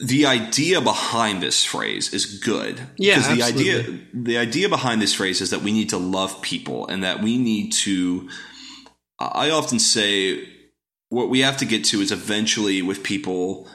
the 0.04 0.26
idea 0.26 0.80
behind 0.80 1.42
this 1.42 1.64
phrase 1.64 2.12
is 2.12 2.26
good. 2.26 2.80
Yeah, 2.98 3.16
because 3.16 3.36
the 3.36 3.42
absolutely. 3.42 3.70
idea 3.72 3.98
the 4.14 4.38
idea 4.38 4.68
behind 4.68 5.00
this 5.02 5.14
phrase 5.14 5.40
is 5.40 5.50
that 5.50 5.62
we 5.62 5.72
need 5.72 5.88
to 5.88 5.98
love 5.98 6.40
people 6.42 6.86
and 6.86 7.02
that 7.02 7.22
we 7.22 7.38
need 7.38 7.72
to. 7.84 8.28
I 9.32 9.50
often 9.50 9.78
say 9.78 10.48
what 11.08 11.28
we 11.28 11.40
have 11.40 11.58
to 11.58 11.64
get 11.64 11.84
to 11.86 12.00
is 12.00 12.10
eventually 12.10 12.82
with 12.82 13.02
people 13.02 13.68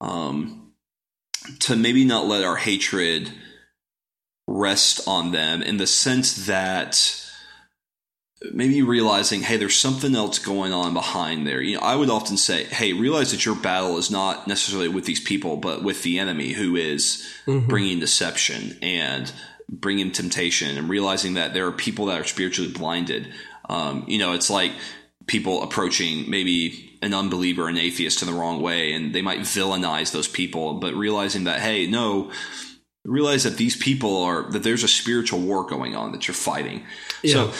um, 0.00 0.72
to 1.60 1.76
maybe 1.76 2.04
not 2.04 2.26
let 2.26 2.44
our 2.44 2.56
hatred 2.56 3.32
rest 4.46 5.06
on 5.08 5.32
them 5.32 5.62
in 5.62 5.78
the 5.78 5.86
sense 5.86 6.46
that 6.46 7.18
maybe 8.52 8.82
realizing, 8.82 9.42
hey, 9.42 9.56
there's 9.56 9.76
something 9.76 10.16
else 10.16 10.38
going 10.38 10.72
on 10.72 10.92
behind 10.92 11.46
there. 11.46 11.62
You 11.62 11.76
know, 11.76 11.82
I 11.82 11.96
would 11.96 12.10
often 12.10 12.36
say, 12.36 12.64
hey, 12.64 12.92
realize 12.92 13.30
that 13.30 13.46
your 13.46 13.54
battle 13.54 13.98
is 13.98 14.10
not 14.10 14.48
necessarily 14.48 14.88
with 14.88 15.04
these 15.04 15.20
people, 15.20 15.56
but 15.56 15.82
with 15.82 16.02
the 16.02 16.18
enemy 16.18 16.52
who 16.52 16.76
is 16.76 17.26
bringing 17.46 18.00
deception 18.00 18.76
and 18.82 19.32
bringing 19.68 20.10
temptation, 20.10 20.76
and 20.76 20.88
realizing 20.88 21.34
that 21.34 21.54
there 21.54 21.66
are 21.66 21.72
people 21.72 22.06
that 22.06 22.20
are 22.20 22.24
spiritually 22.24 22.70
blinded. 22.70 23.32
Um, 23.72 24.04
you 24.06 24.18
know, 24.18 24.34
it's 24.34 24.50
like 24.50 24.72
people 25.26 25.62
approaching 25.62 26.28
maybe 26.28 26.98
an 27.00 27.14
unbeliever, 27.14 27.68
an 27.68 27.78
atheist 27.78 28.22
in 28.22 28.28
the 28.28 28.34
wrong 28.34 28.60
way, 28.60 28.92
and 28.92 29.14
they 29.14 29.22
might 29.22 29.40
villainize 29.40 30.12
those 30.12 30.28
people, 30.28 30.74
but 30.74 30.94
realizing 30.94 31.44
that, 31.44 31.60
hey, 31.60 31.86
no, 31.86 32.30
realize 33.04 33.44
that 33.44 33.56
these 33.56 33.76
people 33.76 34.22
are 34.22 34.50
that 34.50 34.62
there's 34.62 34.84
a 34.84 34.88
spiritual 34.88 35.40
war 35.40 35.66
going 35.66 35.96
on 35.96 36.12
that 36.12 36.28
you're 36.28 36.34
fighting. 36.34 36.84
So 37.24 37.52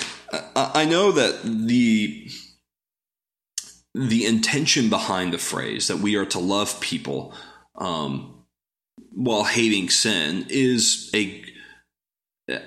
I, 0.54 0.82
I 0.82 0.84
know 0.84 1.12
that 1.12 1.40
the 1.42 2.28
the 3.94 4.26
intention 4.26 4.88
behind 4.88 5.32
the 5.32 5.38
phrase 5.38 5.88
that 5.88 5.98
we 5.98 6.16
are 6.16 6.26
to 6.26 6.38
love 6.38 6.80
people 6.80 7.34
um, 7.76 8.44
while 9.10 9.44
hating 9.44 9.88
sin 9.88 10.46
is 10.48 11.10
a 11.14 11.42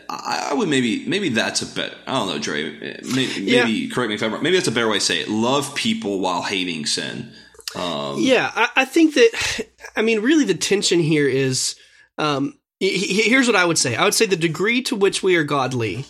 I 0.09 0.49
I 0.51 0.53
would 0.53 0.69
maybe 0.69 1.05
maybe 1.07 1.29
that's 1.29 1.61
a 1.61 1.65
better 1.65 1.95
I 2.07 2.13
don't 2.13 2.27
know 2.29 2.39
Dre 2.39 2.99
maybe, 3.13 3.45
maybe 3.45 3.89
correct 3.89 4.09
me 4.09 4.15
if 4.15 4.23
I'm 4.23 4.33
wrong 4.33 4.43
maybe 4.43 4.55
that's 4.55 4.67
a 4.67 4.71
better 4.71 4.88
way 4.89 4.99
to 4.99 5.03
say 5.03 5.19
it 5.21 5.29
love 5.29 5.75
people 5.75 6.19
while 6.19 6.41
hating 6.41 6.86
sin 6.86 7.31
um, 7.75 8.19
Yeah, 8.19 8.49
I, 8.55 8.69
I 8.77 8.86
think 8.86 9.15
that. 9.15 9.67
I 9.97 10.01
mean, 10.01 10.21
really, 10.21 10.45
the 10.45 10.53
tension 10.55 10.99
here 11.01 11.27
is. 11.27 11.75
Um, 12.17 12.57
he- 12.79 12.97
he- 12.97 13.29
here's 13.29 13.47
what 13.47 13.55
I 13.57 13.65
would 13.65 13.77
say. 13.77 13.95
I 13.97 14.05
would 14.05 14.13
say 14.13 14.25
the 14.25 14.38
degree 14.38 14.81
to 14.83 14.95
which 14.95 15.21
we 15.21 15.36
are 15.36 15.43
godly 15.43 16.05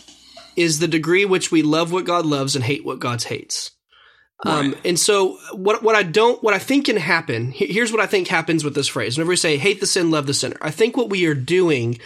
is 0.56 0.78
the 0.78 0.88
degree 0.88 1.26
which 1.26 1.52
we 1.52 1.64
love 1.64 1.92
what 1.92 2.06
God 2.06 2.26
loves 2.26 2.56
and 2.56 2.64
hate 2.64 2.86
what 2.86 3.00
God 3.00 3.24
hates. 3.24 3.72
Um, 4.46 4.76
and 4.86 5.00
so 5.00 5.38
what 5.54 5.82
what 5.82 5.96
I 5.96 6.04
don't 6.04 6.44
what 6.44 6.54
I 6.54 6.60
think 6.60 6.86
can 6.86 6.98
happen 6.98 7.52
here's 7.52 7.92
what 7.92 8.02
I 8.02 8.06
think 8.06 8.28
happens 8.28 8.64
with 8.64 8.76
this 8.76 8.88
phrase. 8.88 9.18
Whenever 9.18 9.30
we 9.30 9.36
say 9.38 9.58
hate 9.58 9.80
the 9.80 9.88
sin, 9.88 10.12
love 10.12 10.28
the 10.28 10.34
sinner, 10.36 10.58
I 10.62 10.70
think 10.72 10.96
what 10.98 11.10
we 11.10 11.26
are 11.26 11.34
doing 11.34 11.98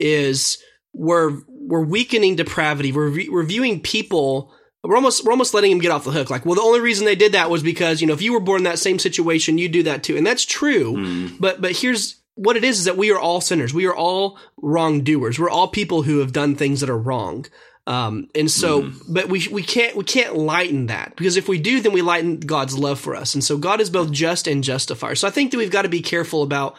is 0.00 0.58
we're 0.96 1.42
we're 1.48 1.84
weakening 1.84 2.36
depravity. 2.36 2.92
We're, 2.92 3.08
re- 3.08 3.28
we're 3.28 3.44
viewing 3.44 3.80
people. 3.80 4.52
We're 4.82 4.96
almost 4.96 5.24
we're 5.24 5.32
almost 5.32 5.52
letting 5.52 5.70
them 5.70 5.80
get 5.80 5.90
off 5.90 6.04
the 6.04 6.12
hook. 6.12 6.30
Like, 6.30 6.46
well, 6.46 6.54
the 6.54 6.62
only 6.62 6.80
reason 6.80 7.06
they 7.06 7.16
did 7.16 7.32
that 7.32 7.50
was 7.50 7.62
because 7.62 8.00
you 8.00 8.06
know 8.06 8.14
if 8.14 8.22
you 8.22 8.32
were 8.32 8.40
born 8.40 8.60
in 8.60 8.64
that 8.64 8.78
same 8.78 8.98
situation, 8.98 9.58
you 9.58 9.68
do 9.68 9.82
that 9.84 10.02
too, 10.02 10.16
and 10.16 10.26
that's 10.26 10.44
true. 10.44 10.96
But 11.40 11.60
but 11.60 11.72
here's 11.72 12.20
what 12.34 12.56
it 12.56 12.64
is: 12.64 12.78
is 12.78 12.84
that 12.84 12.96
we 12.96 13.10
are 13.10 13.18
all 13.18 13.40
sinners. 13.40 13.74
We 13.74 13.86
are 13.86 13.94
all 13.94 14.38
wrongdoers. 14.56 15.38
We're 15.38 15.50
all 15.50 15.68
people 15.68 16.02
who 16.02 16.20
have 16.20 16.32
done 16.32 16.54
things 16.54 16.80
that 16.80 16.90
are 16.90 16.98
wrong. 16.98 17.46
Um, 17.88 18.28
and 18.34 18.50
so, 18.50 18.90
but 19.08 19.28
we 19.28 19.46
we 19.48 19.62
can't 19.62 19.96
we 19.96 20.04
can't 20.04 20.36
lighten 20.36 20.86
that 20.86 21.14
because 21.16 21.36
if 21.36 21.48
we 21.48 21.58
do, 21.58 21.80
then 21.80 21.92
we 21.92 22.02
lighten 22.02 22.40
God's 22.40 22.76
love 22.76 22.98
for 23.00 23.14
us. 23.14 23.34
And 23.34 23.42
so, 23.44 23.58
God 23.58 23.80
is 23.80 23.90
both 23.90 24.10
just 24.10 24.46
and 24.46 24.62
justifier. 24.62 25.14
So 25.14 25.28
I 25.28 25.30
think 25.30 25.50
that 25.50 25.58
we've 25.58 25.70
got 25.70 25.82
to 25.82 25.88
be 25.88 26.02
careful 26.02 26.42
about 26.42 26.76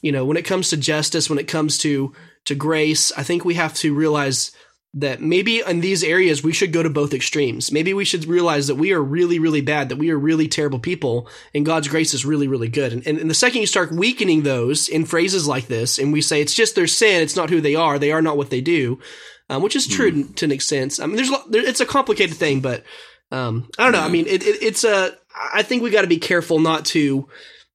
you 0.00 0.12
know 0.12 0.24
when 0.24 0.36
it 0.36 0.44
comes 0.44 0.70
to 0.70 0.76
justice, 0.76 1.30
when 1.30 1.38
it 1.38 1.48
comes 1.48 1.78
to 1.78 2.12
to 2.46 2.54
grace. 2.54 3.12
I 3.12 3.22
think 3.22 3.44
we 3.44 3.54
have 3.54 3.74
to 3.74 3.94
realize 3.94 4.52
that 4.96 5.20
maybe 5.20 5.60
in 5.60 5.80
these 5.80 6.04
areas 6.04 6.44
we 6.44 6.52
should 6.52 6.72
go 6.72 6.82
to 6.82 6.90
both 6.90 7.12
extremes. 7.12 7.72
Maybe 7.72 7.92
we 7.92 8.04
should 8.04 8.26
realize 8.26 8.68
that 8.68 8.76
we 8.76 8.92
are 8.92 9.02
really, 9.02 9.40
really 9.40 9.60
bad, 9.60 9.88
that 9.88 9.98
we 9.98 10.10
are 10.10 10.18
really 10.18 10.46
terrible 10.46 10.78
people, 10.78 11.28
and 11.52 11.66
God's 11.66 11.88
grace 11.88 12.14
is 12.14 12.24
really, 12.24 12.46
really 12.46 12.68
good. 12.68 12.92
And, 12.92 13.06
and, 13.06 13.18
and 13.18 13.28
the 13.28 13.34
second 13.34 13.60
you 13.60 13.66
start 13.66 13.90
weakening 13.90 14.42
those 14.42 14.88
in 14.88 15.04
phrases 15.04 15.48
like 15.48 15.66
this, 15.66 15.98
and 15.98 16.12
we 16.12 16.20
say 16.20 16.40
it's 16.40 16.54
just 16.54 16.76
their 16.76 16.86
sin, 16.86 17.22
it's 17.22 17.34
not 17.34 17.50
who 17.50 17.60
they 17.60 17.74
are, 17.74 17.98
they 17.98 18.12
are 18.12 18.22
not 18.22 18.36
what 18.36 18.50
they 18.50 18.60
do, 18.60 19.00
um, 19.50 19.62
which 19.62 19.74
is 19.74 19.88
true 19.88 20.28
to 20.28 20.44
an 20.44 20.52
extent. 20.52 21.00
I 21.02 21.06
mean, 21.06 21.16
there's 21.16 21.28
a 21.28 21.32
lot- 21.32 21.50
there, 21.50 21.66
it's 21.66 21.80
a 21.80 21.86
complicated 21.86 22.36
thing, 22.36 22.60
but 22.60 22.84
um, 23.32 23.68
I 23.76 23.82
don't 23.82 23.92
know. 23.92 24.00
I 24.00 24.08
mean, 24.08 24.26
it, 24.28 24.46
it, 24.46 24.62
it's 24.62 24.84
a. 24.84 25.16
I 25.52 25.62
think 25.62 25.82
we 25.82 25.90
got 25.90 26.02
to 26.02 26.06
be 26.06 26.18
careful 26.18 26.60
not 26.60 26.84
to 26.86 27.28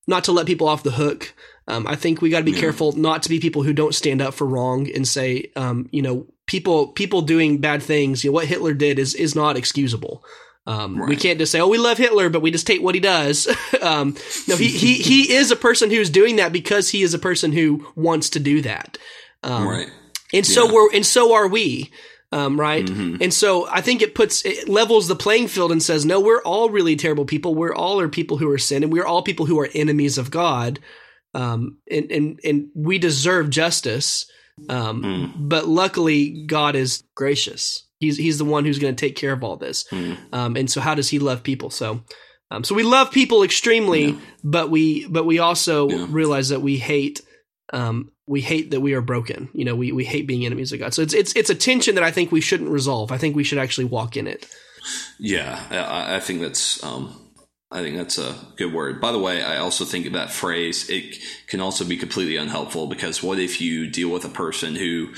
not 0.08 0.24
to 0.24 0.32
let 0.32 0.46
people 0.46 0.70
off 0.70 0.84
the 0.84 0.92
hook. 0.92 1.34
Um, 1.70 1.86
I 1.88 1.96
think 1.96 2.22
we 2.22 2.30
got 2.30 2.40
to 2.40 2.44
be 2.46 2.52
careful 2.54 2.92
not 2.94 3.24
to 3.24 3.30
be 3.30 3.40
people 3.40 3.64
who 3.64 3.74
don't 3.74 3.94
stand 3.96 4.22
up 4.22 4.34
for 4.34 4.46
wrong 4.48 4.90
and 4.94 5.08
say, 5.08 5.52
um, 5.56 5.88
you 5.92 6.02
know, 6.02 6.26
people 6.48 6.88
people 6.88 7.22
doing 7.22 7.60
bad 7.60 7.84
things. 7.84 8.24
You 8.24 8.32
know, 8.32 8.34
what 8.36 8.48
Hitler 8.48 8.74
did 8.74 8.98
is 9.00 9.14
is 9.16 9.36
not 9.36 9.56
excusable. 9.58 10.24
Um, 10.68 11.00
We 11.08 11.16
can't 11.16 11.40
just 11.40 11.52
say, 11.52 11.60
"Oh, 11.60 11.68
we 11.68 11.78
love 11.78 11.98
Hitler," 11.98 12.30
but 12.30 12.42
we 12.42 12.52
just 12.52 12.68
hate 12.68 12.82
what 12.84 12.94
he 12.96 13.02
does. 13.02 13.48
um, 13.82 14.16
no, 14.48 14.56
he 14.56 14.68
he 14.68 14.94
he 14.96 15.34
is 15.40 15.52
a 15.52 15.56
person 15.56 15.90
who's 15.90 16.10
doing 16.10 16.36
that 16.38 16.52
because 16.52 16.90
he 16.90 17.02
is 17.02 17.14
a 17.14 17.20
person 17.20 17.52
who 17.52 17.88
wants 17.96 18.30
to 18.32 18.40
do 18.40 18.62
that. 18.62 18.98
Um, 19.44 19.68
right 19.68 19.90
and 20.34 20.46
so 20.46 20.66
Yeah. 20.66 20.74
we're 20.74 20.94
and 20.94 21.06
so 21.06 21.34
are 21.34 21.48
we 21.48 21.92
um, 22.32 22.60
right 22.60 22.86
Mhm. 22.86 23.22
and 23.22 23.34
so 23.34 23.68
i 23.72 23.82
think 23.82 24.02
it 24.04 24.14
puts 24.14 24.46
it 24.46 24.68
levels 24.70 25.08
the 25.08 25.16
playing 25.16 25.48
field 25.48 25.72
and 25.72 25.82
says 25.82 26.06
no 26.06 26.20
we're 26.20 26.44
all 26.44 26.70
really 26.70 26.96
terrible 26.96 27.26
people 27.26 27.56
we're 27.56 27.74
all 27.74 28.00
are 28.02 28.10
people 28.10 28.38
who 28.38 28.48
are 28.52 28.60
sin 28.60 28.84
and 28.84 28.92
we're 28.94 29.06
all 29.06 29.24
people 29.24 29.46
who 29.48 29.58
are 29.60 29.70
enemies 29.74 30.18
of 30.20 30.30
god 30.30 30.80
um, 31.34 31.78
and, 31.90 32.12
and 32.12 32.40
and 32.44 32.68
we 32.76 32.98
deserve 32.98 33.50
justice 33.50 34.26
um, 34.68 35.04
Mm. 35.04 35.32
but 35.50 35.68
luckily 35.68 36.44
god 36.48 36.76
is 36.76 37.04
gracious 37.16 37.88
he's 38.00 38.18
he's 38.18 38.38
the 38.38 38.46
one 38.46 38.66
who's 38.66 38.80
going 38.80 38.96
to 38.96 39.06
take 39.06 39.16
care 39.16 39.32
of 39.34 39.44
all 39.44 39.56
this 39.58 39.86
Mm. 39.92 40.18
um, 40.34 40.56
and 40.56 40.70
so 40.70 40.82
how 40.82 40.96
does 40.96 41.10
he 41.10 41.20
love 41.20 41.44
people 41.44 41.70
so 41.70 42.02
um, 42.52 42.64
so 42.64 42.74
we 42.76 42.84
love 42.84 43.12
people 43.12 43.44
extremely 43.44 44.06
Yeah. 44.12 44.20
but 44.44 44.70
we 44.70 45.08
but 45.08 45.26
we 45.26 45.40
also 45.40 45.88
Yeah. 45.90 46.08
realize 46.10 46.50
that 46.50 46.62
we 46.62 46.78
hate 46.78 47.22
um, 47.72 48.12
we 48.26 48.42
hate 48.42 48.72
that 48.72 48.82
we 48.82 48.94
are 48.94 49.02
broken. 49.02 49.50
You 49.54 49.66
know, 49.66 49.76
we, 49.76 49.92
we 49.92 50.04
hate 50.04 50.26
being 50.28 50.44
enemies 50.46 50.72
of 50.72 50.80
God. 50.80 50.94
So 50.96 51.04
it's 51.04 51.14
it's 51.14 51.34
it's 51.36 51.52
a 51.52 51.56
tension 51.56 51.94
that 51.96 52.04
I 52.04 52.10
think 52.12 52.32
we 52.32 52.42
shouldn't 52.42 52.72
resolve. 52.72 53.12
I 53.12 53.18
think 53.20 53.36
we 53.36 53.44
should 53.44 53.60
actually 53.60 53.86
walk 53.86 54.18
in 54.18 54.26
it. 54.28 54.48
Yeah, 55.20 55.60
I, 55.70 56.16
I 56.16 56.20
think 56.20 56.42
that's 56.42 56.84
um, 56.84 57.14
I 57.72 57.82
think 57.82 57.98
that's 57.98 58.18
a 58.18 58.36
good 58.56 58.74
word. 58.74 59.00
By 59.00 59.12
the 59.12 59.20
way, 59.20 59.44
I 59.44 59.58
also 59.58 59.86
think 59.86 60.12
that 60.12 60.32
phrase 60.32 60.90
it 60.90 61.18
can 61.48 61.62
also 61.62 61.86
be 61.86 61.98
completely 61.98 62.36
unhelpful 62.36 62.88
because 62.88 63.22
what 63.22 63.40
if 63.40 63.62
you 63.62 63.88
deal 63.88 64.10
with 64.10 64.26
a 64.26 64.30
person 64.30 64.76
who 64.76 65.10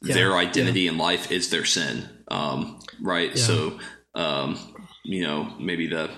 yeah, 0.00 0.14
their 0.14 0.36
identity 0.36 0.82
yeah. 0.82 0.92
in 0.92 0.98
life 0.98 1.32
is 1.32 1.50
their 1.50 1.64
sin, 1.64 2.08
um, 2.28 2.78
right? 3.00 3.30
Yeah. 3.30 3.42
So 3.42 3.78
um, 4.14 4.58
you 5.04 5.24
know 5.24 5.54
maybe 5.58 5.88
the, 5.88 6.10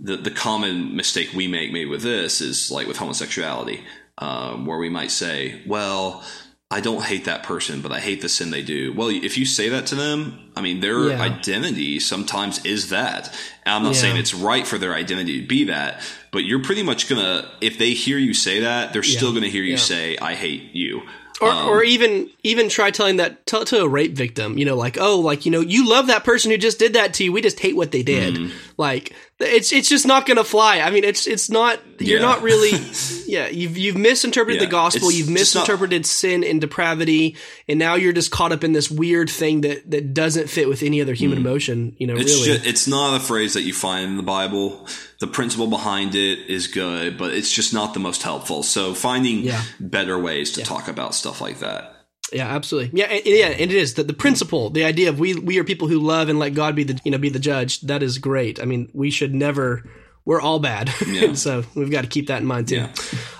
the 0.00 0.16
the 0.16 0.30
common 0.30 0.94
mistake 0.94 1.32
we 1.34 1.48
make 1.48 1.72
maybe 1.72 1.90
with 1.90 2.02
this 2.02 2.40
is 2.40 2.70
like 2.70 2.86
with 2.86 2.96
homosexuality 2.96 3.82
um, 4.20 4.66
where 4.66 4.78
we 4.78 4.90
might 4.90 5.10
say, 5.10 5.62
well, 5.66 6.24
I 6.72 6.80
don't 6.80 7.02
hate 7.02 7.24
that 7.24 7.42
person, 7.42 7.80
but 7.80 7.90
I 7.90 7.98
hate 7.98 8.20
the 8.20 8.28
sin 8.28 8.50
they 8.50 8.62
do. 8.62 8.92
Well, 8.92 9.08
if 9.08 9.36
you 9.36 9.44
say 9.44 9.70
that 9.70 9.86
to 9.86 9.96
them, 9.96 10.38
I 10.54 10.60
mean, 10.60 10.78
their 10.78 11.08
yeah. 11.08 11.20
identity 11.20 11.98
sometimes 11.98 12.64
is 12.64 12.90
that. 12.90 13.28
And 13.64 13.74
I'm 13.74 13.82
not 13.82 13.94
yeah. 13.94 14.00
saying 14.00 14.16
it's 14.18 14.34
right 14.34 14.64
for 14.64 14.78
their 14.78 14.94
identity 14.94 15.40
to 15.40 15.46
be 15.48 15.64
that, 15.64 16.00
but 16.30 16.44
you're 16.44 16.62
pretty 16.62 16.84
much 16.84 17.08
gonna, 17.08 17.50
if 17.60 17.76
they 17.76 17.90
hear 17.90 18.18
you 18.18 18.34
say 18.34 18.60
that, 18.60 18.92
they're 18.92 19.04
yeah. 19.04 19.16
still 19.16 19.34
gonna 19.34 19.48
hear 19.48 19.64
you 19.64 19.78
say, 19.78 20.16
I 20.18 20.34
hate 20.34 20.72
you. 20.72 21.02
Or, 21.40 21.50
um, 21.50 21.68
or 21.68 21.82
even 21.82 22.28
even 22.42 22.68
try 22.68 22.90
telling 22.90 23.16
that 23.16 23.46
to, 23.46 23.64
to, 23.64 23.80
a 23.80 23.88
rape 23.88 24.12
victim, 24.12 24.58
you 24.58 24.66
know, 24.66 24.76
like 24.76 24.98
oh, 25.00 25.20
like 25.20 25.46
you 25.46 25.50
know, 25.50 25.60
you 25.60 25.88
love 25.88 26.08
that 26.08 26.22
person 26.22 26.50
who 26.50 26.58
just 26.58 26.78
did 26.78 26.92
that 26.92 27.14
to 27.14 27.24
you. 27.24 27.32
We 27.32 27.40
just 27.40 27.58
hate 27.58 27.74
what 27.74 27.92
they 27.92 28.02
did. 28.02 28.34
Mm. 28.34 28.52
Like 28.76 29.14
it's 29.40 29.72
it's 29.72 29.88
just 29.88 30.06
not 30.06 30.26
going 30.26 30.36
to 30.36 30.44
fly. 30.44 30.80
I 30.80 30.90
mean, 30.90 31.04
it's 31.04 31.26
it's 31.26 31.50
not. 31.50 31.80
You're 31.98 32.20
yeah. 32.20 32.26
not 32.26 32.42
really. 32.42 32.70
yeah, 33.26 33.48
you've 33.48 33.76
you've 33.76 33.96
misinterpreted 33.96 34.60
yeah, 34.60 34.66
the 34.66 34.70
gospel. 34.70 35.10
You've 35.10 35.30
misinterpreted 35.30 36.02
not, 36.02 36.06
sin 36.06 36.44
and 36.44 36.60
depravity, 36.60 37.36
and 37.68 37.78
now 37.78 37.94
you're 37.94 38.12
just 38.12 38.30
caught 38.30 38.52
up 38.52 38.64
in 38.64 38.72
this 38.72 38.90
weird 38.90 39.30
thing 39.30 39.62
that 39.62 39.90
that 39.90 40.12
doesn't 40.12 40.48
fit 40.48 40.68
with 40.68 40.82
any 40.82 41.00
other 41.00 41.14
human 41.14 41.38
mm. 41.38 41.42
emotion. 41.42 41.96
You 41.98 42.06
know, 42.06 42.16
it's 42.16 42.34
really, 42.34 42.58
just, 42.58 42.66
it's 42.66 42.86
not 42.86 43.20
a 43.20 43.24
phrase 43.24 43.54
that 43.54 43.62
you 43.62 43.72
find 43.72 44.10
in 44.10 44.16
the 44.16 44.22
Bible. 44.22 44.86
The 45.20 45.26
principle 45.26 45.66
behind 45.66 46.14
it 46.14 46.50
is 46.50 46.66
good, 46.66 47.18
but 47.18 47.32
it's 47.32 47.52
just 47.52 47.74
not 47.74 47.94
the 47.94 48.00
most 48.00 48.22
helpful. 48.22 48.62
So 48.62 48.94
finding 48.94 49.40
yeah. 49.40 49.62
better 49.78 50.18
ways 50.18 50.52
to 50.52 50.62
talk 50.62 50.88
about 50.88 51.14
stuff 51.14 51.40
like 51.40 51.58
that. 51.60 51.99
Yeah, 52.32 52.48
absolutely. 52.48 52.98
Yeah, 52.98 53.06
and, 53.06 53.22
yeah, 53.24 53.46
and 53.46 53.60
it 53.60 53.72
is 53.72 53.94
that 53.94 54.06
the 54.06 54.12
principle, 54.12 54.70
the 54.70 54.84
idea 54.84 55.08
of 55.08 55.18
we 55.18 55.34
we 55.34 55.58
are 55.58 55.64
people 55.64 55.88
who 55.88 55.98
love 55.98 56.28
and 56.28 56.38
let 56.38 56.54
God 56.54 56.76
be 56.76 56.84
the 56.84 56.98
you 57.04 57.10
know 57.10 57.18
be 57.18 57.28
the 57.28 57.38
judge. 57.38 57.80
That 57.82 58.02
is 58.02 58.18
great. 58.18 58.60
I 58.60 58.64
mean, 58.64 58.90
we 58.92 59.10
should 59.10 59.34
never. 59.34 59.84
We're 60.26 60.40
all 60.40 60.60
bad, 60.60 60.92
yeah. 61.06 61.32
so 61.32 61.64
we've 61.74 61.90
got 61.90 62.02
to 62.02 62.06
keep 62.06 62.26
that 62.28 62.42
in 62.42 62.46
mind 62.46 62.68
too. 62.68 62.76
Yeah. 62.76 62.92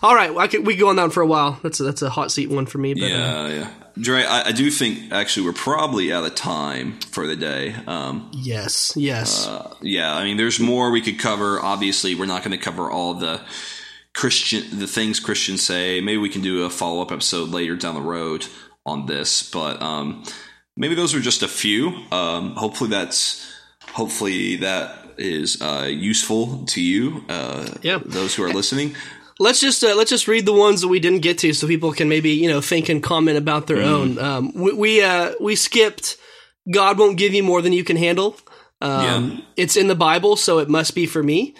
All 0.02 0.14
right, 0.14 0.34
I 0.34 0.48
could, 0.48 0.66
we 0.66 0.74
could 0.74 0.80
go 0.80 0.88
on 0.88 0.96
down 0.96 1.10
for 1.10 1.20
a 1.20 1.26
while. 1.26 1.60
That's 1.62 1.78
a, 1.78 1.82
that's 1.82 2.00
a 2.00 2.08
hot 2.08 2.32
seat 2.32 2.48
one 2.48 2.64
for 2.64 2.78
me. 2.78 2.94
But, 2.94 3.02
yeah, 3.02 3.40
uh, 3.40 3.48
yeah. 3.48 3.70
Dre, 4.00 4.24
I, 4.24 4.48
I, 4.48 4.52
do 4.52 4.70
think 4.70 5.12
actually 5.12 5.46
we're 5.46 5.52
probably 5.52 6.10
out 6.10 6.24
of 6.24 6.34
time 6.34 6.98
for 7.00 7.26
the 7.26 7.36
day. 7.36 7.76
Um, 7.86 8.30
yes, 8.34 8.94
yes, 8.96 9.46
uh, 9.46 9.74
yeah. 9.82 10.16
I 10.16 10.24
mean, 10.24 10.38
there's 10.38 10.58
more 10.58 10.90
we 10.90 11.02
could 11.02 11.18
cover. 11.18 11.60
Obviously, 11.60 12.14
we're 12.14 12.24
not 12.24 12.42
going 12.42 12.58
to 12.58 12.64
cover 12.64 12.90
all 12.90 13.12
the 13.12 13.42
Christian 14.14 14.78
the 14.78 14.86
things 14.86 15.20
Christians 15.20 15.62
say. 15.62 16.00
Maybe 16.00 16.16
we 16.16 16.30
can 16.30 16.40
do 16.40 16.64
a 16.64 16.70
follow 16.70 17.02
up 17.02 17.12
episode 17.12 17.50
later 17.50 17.76
down 17.76 17.94
the 17.94 18.00
road 18.00 18.46
on 18.86 19.06
this, 19.06 19.48
but 19.50 19.80
um, 19.82 20.24
maybe 20.76 20.94
those 20.94 21.14
are 21.14 21.20
just 21.20 21.42
a 21.42 21.48
few. 21.48 21.88
Um, 22.10 22.54
hopefully 22.56 22.90
that's 22.90 23.52
hopefully 23.92 24.56
that 24.56 24.96
is 25.18 25.60
uh, 25.60 25.88
useful 25.90 26.64
to 26.66 26.80
you. 26.80 27.24
Uh, 27.28 27.68
yeah, 27.82 27.98
those 28.04 28.34
who 28.34 28.42
are 28.42 28.52
listening. 28.52 28.94
Let's 29.38 29.60
just 29.60 29.82
uh, 29.82 29.94
let's 29.94 30.10
just 30.10 30.28
read 30.28 30.46
the 30.46 30.52
ones 30.52 30.80
that 30.80 30.88
we 30.88 31.00
didn't 31.00 31.20
get 31.20 31.38
to, 31.38 31.52
so 31.52 31.66
people 31.66 31.92
can 31.92 32.08
maybe 32.08 32.30
you 32.30 32.48
know 32.48 32.60
think 32.60 32.88
and 32.88 33.02
comment 33.02 33.38
about 33.38 33.66
their 33.66 33.78
mm. 33.78 33.86
own. 33.86 34.18
Um, 34.18 34.52
we 34.54 34.72
we, 34.72 35.02
uh, 35.02 35.32
we 35.40 35.56
skipped. 35.56 36.16
God 36.70 36.98
won't 36.98 37.16
give 37.16 37.32
you 37.32 37.42
more 37.42 37.62
than 37.62 37.72
you 37.72 37.84
can 37.84 37.96
handle. 37.96 38.36
Um, 38.80 39.30
yeah. 39.30 39.44
It's 39.56 39.76
in 39.76 39.88
the 39.88 39.94
Bible, 39.94 40.36
so 40.36 40.58
it 40.58 40.68
must 40.68 40.94
be 40.94 41.06
for 41.06 41.22
me. 41.22 41.54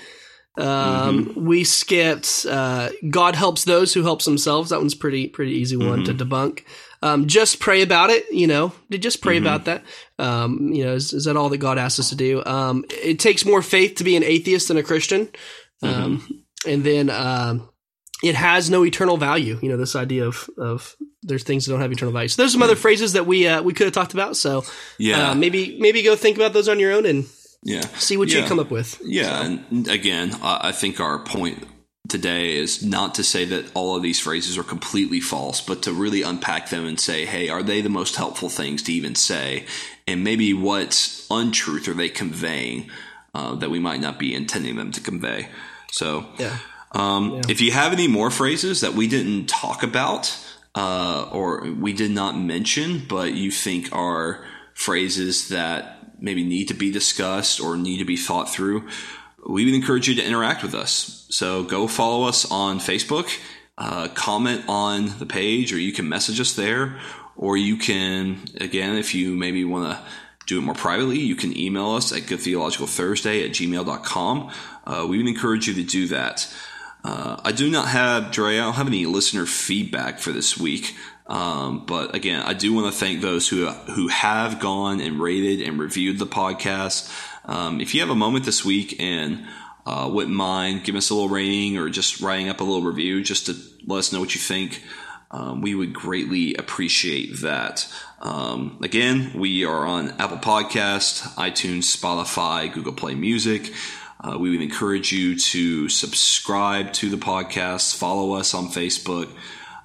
Um, 0.59 1.27
mm-hmm. 1.27 1.47
We 1.47 1.65
skipped 1.65 2.45
uh, 2.49 2.91
God 3.09 3.35
helps 3.35 3.65
those 3.65 3.95
who 3.95 4.03
helps 4.03 4.25
themselves. 4.25 4.71
That 4.71 4.79
one's 4.79 4.95
pretty 4.95 5.29
pretty 5.29 5.53
easy 5.53 5.77
one 5.77 6.05
mm-hmm. 6.05 6.17
to 6.17 6.25
debunk. 6.25 6.65
Um, 7.03 7.27
just 7.27 7.61
pray 7.61 7.83
about 7.83 8.11
it. 8.11 8.31
You 8.31 8.47
know, 8.47 8.73
just 8.91 9.23
pray 9.23 9.37
mm-hmm. 9.37 9.47
about 9.47 9.65
that. 9.65 9.85
Um, 10.19 10.71
you 10.73 10.85
know, 10.85 10.95
is, 10.95 11.13
is, 11.13 11.25
that 11.25 11.37
all 11.37 11.49
that 11.49 11.59
God 11.59 11.79
asks 11.79 11.99
us 11.99 12.11
to 12.11 12.17
do? 12.17 12.45
Um, 12.45 12.85
it 12.91 13.19
takes 13.19 13.45
more 13.45 13.63
faith 13.63 13.97
to 13.97 14.05
be 14.05 14.17
an 14.17 14.23
atheist 14.23 14.69
than 14.69 14.77
a 14.77 14.83
Christian. 14.83 15.29
Um, 15.83 16.21
mm-hmm. 16.21 16.71
And 16.71 16.85
then 16.85 17.09
um, 17.09 17.71
it 18.23 18.35
has 18.35 18.69
no 18.69 18.85
eternal 18.85 19.17
value. 19.17 19.59
You 19.63 19.71
know, 19.71 19.77
this 19.77 19.97
idea 19.97 20.27
of 20.27 20.49
of 20.59 20.95
there's 21.23 21.43
things 21.43 21.67
that 21.67 21.73
don't 21.73 21.81
have 21.81 21.93
eternal 21.93 22.13
value. 22.13 22.29
So 22.29 22.43
there's 22.43 22.53
some 22.53 22.63
other 22.63 22.77
phrases 22.77 23.15
that 23.15 23.27
we 23.27 23.47
uh, 23.47 23.63
we 23.63 23.73
could 23.73 23.87
have 23.87 23.95
talked 23.95 24.13
about. 24.13 24.37
So 24.37 24.65
yeah, 24.99 25.31
uh, 25.31 25.35
maybe 25.35 25.79
maybe 25.81 26.03
go 26.03 26.17
think 26.17 26.37
about 26.37 26.53
those 26.53 26.69
on 26.69 26.79
your 26.79 26.93
own 26.93 27.07
and 27.07 27.27
yeah, 27.63 27.81
see 27.99 28.17
what 28.17 28.29
yeah. 28.29 28.41
you 28.41 28.47
come 28.47 28.59
up 28.59 28.71
with. 28.71 29.01
Yeah, 29.03 29.43
so. 29.43 29.59
and 29.71 29.89
again, 29.89 30.35
I 30.43 30.73
think 30.73 31.01
our 31.01 31.19
point 31.21 31.67
today 32.11 32.57
is 32.57 32.83
not 32.85 33.15
to 33.15 33.25
say 33.25 33.45
that 33.47 33.71
all 33.75 33.97
of 33.97 34.03
these 34.03 34.21
phrases 34.21 34.59
are 34.59 34.63
completely 34.63 35.21
false, 35.21 35.61
but 35.61 35.83
to 35.83 35.93
really 35.93 36.23
unpack 36.23 36.69
them 36.69 36.87
and 36.87 36.99
say, 37.01 37.25
hey, 37.25 37.49
are 37.49 37.63
they 37.63 37.81
the 37.81 37.89
most 37.89 38.17
helpful 38.17 38.49
things 38.49 38.83
to 38.85 38.93
even 38.93 39.15
say? 39.15 39.67
And 40.07 40.25
maybe 40.25 40.53
what 40.53 41.25
untruth 41.31 41.89
are 41.89 41.95
they 41.95 42.09
conveying 42.09 42.91
uh, 43.35 43.55
that 43.57 43.71
we 43.71 43.79
might 43.79 44.01
not 44.01 44.19
be 44.19 44.35
intending 44.35 44.77
them 44.77 44.93
to 44.93 45.01
convey? 45.01 45.49
So, 45.93 46.27
yeah. 46.39 46.59
Um, 46.93 47.35
yeah. 47.35 47.43
if 47.49 47.61
you 47.61 47.71
have 47.71 47.93
any 47.93 48.09
more 48.09 48.31
phrases 48.31 48.81
that 48.81 48.95
we 48.95 49.07
didn't 49.07 49.47
talk 49.47 49.83
about 49.83 50.37
uh, 50.75 51.29
or 51.33 51.71
we 51.71 51.93
did 51.93 52.11
not 52.11 52.37
mention, 52.37 53.05
but 53.09 53.35
you 53.35 53.51
think 53.51 53.95
are 53.95 54.45
phrases 54.75 55.49
that 55.49 56.01
maybe 56.21 56.45
need 56.45 56.69
to 56.69 56.75
be 56.75 56.91
discussed 56.91 57.61
or 57.61 57.77
need 57.77 57.99
to 57.99 58.05
be 58.05 58.17
thought 58.17 58.49
through, 58.51 58.89
we 59.47 59.65
would 59.65 59.75
encourage 59.75 60.09
you 60.09 60.15
to 60.17 60.25
interact 60.25 60.63
with 60.63 60.75
us. 60.75 61.20
So 61.31 61.63
go 61.63 61.87
follow 61.87 62.27
us 62.27 62.51
on 62.51 62.81
Facebook, 62.81 63.31
uh, 63.79 64.09
comment 64.09 64.65
on 64.69 65.19
the 65.19 65.27
page, 65.27 65.73
or 65.73 65.79
you 65.79 65.93
can 65.93 66.09
message 66.09 66.41
us 66.41 66.55
there, 66.55 66.99
or 67.37 67.57
you 67.57 67.77
can, 67.77 68.45
again, 68.61 68.97
if 68.97 69.15
you 69.15 69.37
maybe 69.37 69.65
want 69.65 69.97
to 69.97 70.05
do 70.47 70.59
it 70.59 70.63
more 70.63 70.75
privately, 70.75 71.21
you 71.21 71.37
can 71.37 71.57
email 71.57 71.93
us 71.93 72.13
at 72.13 72.23
goodtheologicalthursday 72.23 73.45
at 73.45 73.53
gmail.com. 73.53 74.51
Uh, 74.85 75.07
we 75.09 75.19
would 75.19 75.29
encourage 75.29 75.69
you 75.69 75.75
to 75.75 75.85
do 75.85 76.09
that. 76.09 76.53
Uh, 77.05 77.41
I 77.45 77.53
do 77.53 77.71
not 77.71 77.89
have, 77.89 78.33
Dre, 78.33 78.55
I 78.59 78.65
don't 78.65 78.75
have 78.75 78.89
any 78.89 79.07
listener 79.07 79.47
feedback 79.47 80.19
for 80.19 80.33
this 80.33 80.59
week. 80.59 80.97
Um, 81.31 81.87
but 81.87 82.15
again, 82.15 82.43
I 82.43 82.55
do 82.55 82.75
want 82.75 82.93
to 82.93 82.99
thank 82.99 83.21
those 83.21 83.49
who 83.49 83.69
who 83.69 84.09
have 84.09 84.59
gone 84.59 85.01
and 85.01 85.21
rated 85.21 85.67
and 85.67 85.79
reviewed 85.79 86.19
the 86.19 86.27
podcast. 86.27 87.09
Um, 87.45 87.81
if 87.81 87.95
you 87.95 88.01
have 88.01 88.11
a 88.11 88.17
moment 88.17 88.45
this 88.45 88.65
week 88.65 88.97
and 88.99 89.47
uh, 89.87 90.09
wouldn't 90.13 90.37
mind 90.37 90.85
giving 90.85 90.99
us 90.99 91.11
a 91.11 91.15
little 91.15 91.29
rating 91.29 91.79
or 91.79 91.89
just 91.89 92.21
writing 92.21 92.49
up 92.49 92.61
a 92.61 92.65
little 92.65 92.83
review 92.83 93.23
just 93.23 93.47
to 93.47 93.57
let 93.87 93.99
us 93.99 94.13
know 94.13 94.21
what 94.21 94.35
you 94.35 94.41
think, 94.41 94.83
um, 95.31 95.61
we 95.61 95.75
would 95.75 95.93
greatly 95.93 96.55
appreciate 96.55 97.41
that. 97.41 97.91
Um, 98.21 98.79
again, 98.83 99.33
we 99.35 99.65
are 99.65 99.87
on 99.87 100.11
Apple 100.19 100.39
Podcast, 100.39 101.23
iTunes, 101.35 101.97
Spotify, 101.97 102.73
Google 102.73 102.93
Play 102.93 103.15
Music. 103.15 103.73
Uh, 104.23 104.37
we 104.39 104.51
would 104.51 104.61
encourage 104.61 105.13
you 105.13 105.39
to 105.39 105.89
subscribe 105.89 106.93
to 106.95 107.09
the 107.09 107.17
podcast, 107.17 107.97
follow 107.97 108.35
us 108.35 108.53
on 108.53 108.67
Facebook, 108.67 109.33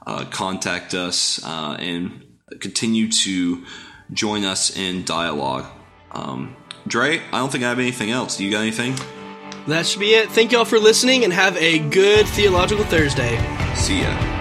uh, 0.05 0.25
contact 0.25 0.93
us, 0.93 1.41
uh, 1.43 1.77
and 1.79 2.25
continue 2.59 3.09
to 3.09 3.65
join 4.11 4.43
us 4.43 4.75
in 4.75 5.05
dialogue. 5.05 5.65
Um, 6.11 6.55
Dre, 6.87 7.21
I 7.31 7.39
don't 7.39 7.51
think 7.51 7.63
I 7.63 7.69
have 7.69 7.79
anything 7.79 8.11
else. 8.11 8.37
Do 8.37 8.43
you 8.43 8.51
got 8.51 8.61
anything? 8.61 8.95
That 9.67 9.85
should 9.87 9.99
be 9.99 10.13
it. 10.13 10.29
Thank 10.29 10.51
y'all 10.51 10.65
for 10.65 10.79
listening 10.79 11.23
and 11.23 11.33
have 11.33 11.57
a 11.57 11.79
good 11.79 12.27
Theological 12.27 12.85
Thursday. 12.85 13.35
See 13.75 14.01
ya. 14.01 14.34